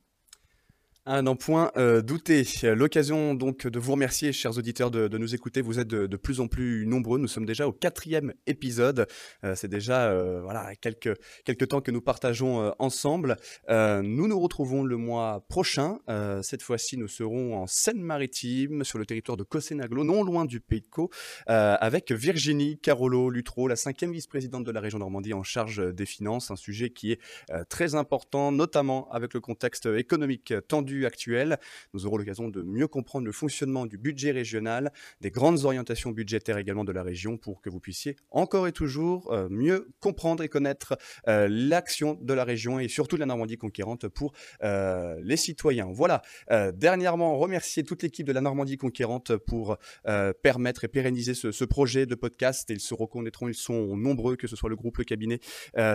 Un 1.06 1.20
n'en 1.20 1.36
point 1.36 1.70
euh, 1.76 2.00
douter. 2.00 2.46
L'occasion 2.62 3.34
donc 3.34 3.66
de 3.66 3.78
vous 3.78 3.92
remercier, 3.92 4.32
chers 4.32 4.56
auditeurs, 4.56 4.90
de, 4.90 5.18
nous 5.18 5.34
écouter. 5.34 5.60
Vous 5.60 5.78
êtes 5.78 5.88
de, 5.88 6.16
plus 6.16 6.40
en 6.40 6.48
plus 6.48 6.86
nombreux. 6.86 7.18
Nous 7.18 7.28
sommes 7.28 7.44
déjà 7.44 7.68
au 7.68 7.72
quatrième 7.72 8.32
épisode. 8.46 9.06
Euh, 9.44 9.54
c'est 9.54 9.68
déjà 9.68 10.06
euh, 10.06 10.40
voilà 10.40 10.74
quelques 10.76 11.68
temps 11.68 11.82
que 11.82 11.90
nous 11.90 12.00
partageons 12.00 12.72
ensemble. 12.78 13.36
nous 13.68 14.28
nous 14.28 14.40
retrouvons 14.40 14.82
le 14.82 14.96
mois 14.96 15.44
prochain. 15.48 15.98
cette 16.42 16.62
fois-ci, 16.62 16.96
nous 16.96 17.08
serons 17.08 17.58
en 17.58 17.66
Seine-Maritime, 17.66 18.82
sur 18.82 18.98
le 18.98 19.04
territoire 19.04 19.36
de 19.36 19.44
Cossenaglo, 19.44 20.04
non 20.04 20.22
loin 20.22 20.46
du 20.46 20.62
Caux, 20.90 21.10
avec 21.46 22.12
Virginie 22.12 22.78
Carolo 22.78 23.28
Lutro, 23.28 23.68
la 23.68 23.76
cinquième 23.76 24.12
vice-présidente 24.12 24.64
de 24.64 24.70
la 24.70 24.80
région 24.80 24.98
Normandie 24.98 25.34
en 25.34 25.42
charge 25.42 25.94
des 25.94 26.06
finances. 26.06 26.50
Un 26.50 26.56
sujet 26.56 26.90
qui 26.90 27.12
est 27.12 27.20
très 27.68 27.94
important, 27.94 28.52
notamment 28.52 29.10
avec 29.10 29.34
le 29.34 29.40
contexte 29.40 29.86
économique 29.86 30.54
tendu 30.66 30.93
actuel. 31.02 31.58
Nous 31.92 32.06
aurons 32.06 32.16
l'occasion 32.16 32.48
de 32.48 32.62
mieux 32.62 32.88
comprendre 32.88 33.26
le 33.26 33.32
fonctionnement 33.32 33.86
du 33.86 33.98
budget 33.98 34.30
régional, 34.30 34.92
des 35.20 35.30
grandes 35.30 35.64
orientations 35.64 36.10
budgétaires 36.10 36.58
également 36.58 36.84
de 36.84 36.92
la 36.92 37.02
région 37.02 37.36
pour 37.36 37.60
que 37.60 37.70
vous 37.70 37.80
puissiez 37.80 38.16
encore 38.30 38.66
et 38.66 38.72
toujours 38.72 39.32
euh, 39.32 39.48
mieux 39.50 39.88
comprendre 40.00 40.42
et 40.42 40.48
connaître 40.48 40.96
euh, 41.28 41.48
l'action 41.50 42.18
de 42.20 42.34
la 42.34 42.44
région 42.44 42.78
et 42.78 42.88
surtout 42.88 43.16
de 43.16 43.20
la 43.20 43.26
Normandie 43.26 43.56
conquérante 43.56 44.08
pour 44.08 44.32
euh, 44.62 45.16
les 45.22 45.36
citoyens. 45.36 45.88
Voilà. 45.92 46.22
dernièrement, 46.74 47.36
remercier 47.38 47.82
toute 47.84 48.02
l'équipe 48.02 48.26
de 48.26 48.32
la 48.32 48.40
Normandie 48.40 48.76
conquérante 48.76 49.36
pour 49.36 49.76
permettre 50.42 50.84
et 50.84 50.88
pérenniser 50.88 51.34
ce, 51.34 51.64
projet 51.64 52.06
de 52.06 52.14
podcast. 52.14 52.68
Ils 52.70 52.80
se 52.80 52.94
reconnaîtront, 52.94 53.48
ils 53.48 53.54
sont 53.54 53.96
nombreux, 53.96 54.36
que 54.36 54.46
ce 54.46 54.56
soit 54.56 54.70
le 54.70 54.76
groupe, 54.76 54.98
le 54.98 55.04
cabinet. 55.04 55.40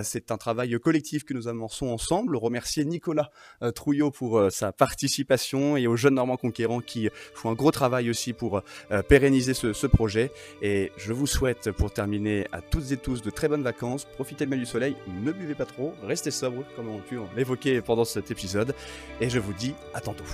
C'est 0.04 0.32
un 0.32 0.38
travail 0.38 0.78
collectif 0.80 1.24
que 1.24 1.34
nous 1.34 1.48
amorçons 1.48 1.88
ensemble. 1.88 2.36
Remercier 2.36 2.86
Nicolas 2.86 3.30
Trouillot 3.76 4.12
pour 4.12 4.52
sa 4.52 4.72
participation 4.72 4.89
participation 4.90 5.78
et 5.78 5.86
aux 5.86 5.96
jeunes 5.96 6.16
Normands 6.16 6.38
conquérants 6.38 6.82
qui 6.82 7.10
font 7.34 7.52
un 7.52 7.54
gros 7.54 7.72
travail 7.72 8.10
aussi 8.10 8.34
pour 8.34 8.64
pérenniser 9.08 9.54
ce, 9.54 9.74
ce, 9.74 9.88
projet. 9.88 10.32
Et 10.62 10.92
je 10.98 11.14
vous 11.14 11.28
souhaite 11.28 11.72
pour 11.72 11.92
terminer 11.92 12.48
à 12.52 12.62
toutes 12.62 12.92
et 12.92 12.98
tous 12.98 13.22
de 13.22 13.30
très 13.30 13.48
bonnes 13.48 13.64
vacances. 13.64 14.06
Profitez 14.06 14.46
bien 14.46 14.58
du 14.58 14.66
soleil, 14.66 14.96
ne 15.24 15.32
buvez 15.32 15.56
pas 15.56 15.66
trop, 15.66 15.94
restez 16.04 16.32
sobre 16.32 16.64
comme 16.76 16.90
on 16.90 16.98
a 16.98 17.02
pu 17.02 17.18
l'évoquer 17.36 17.82
pendant 17.82 18.06
cet 18.06 18.32
épisode. 18.32 18.74
Et 19.22 19.30
je 19.30 19.40
vous 19.40 19.54
dis 19.54 19.76
à 19.94 20.02
tantôt. 20.02 20.26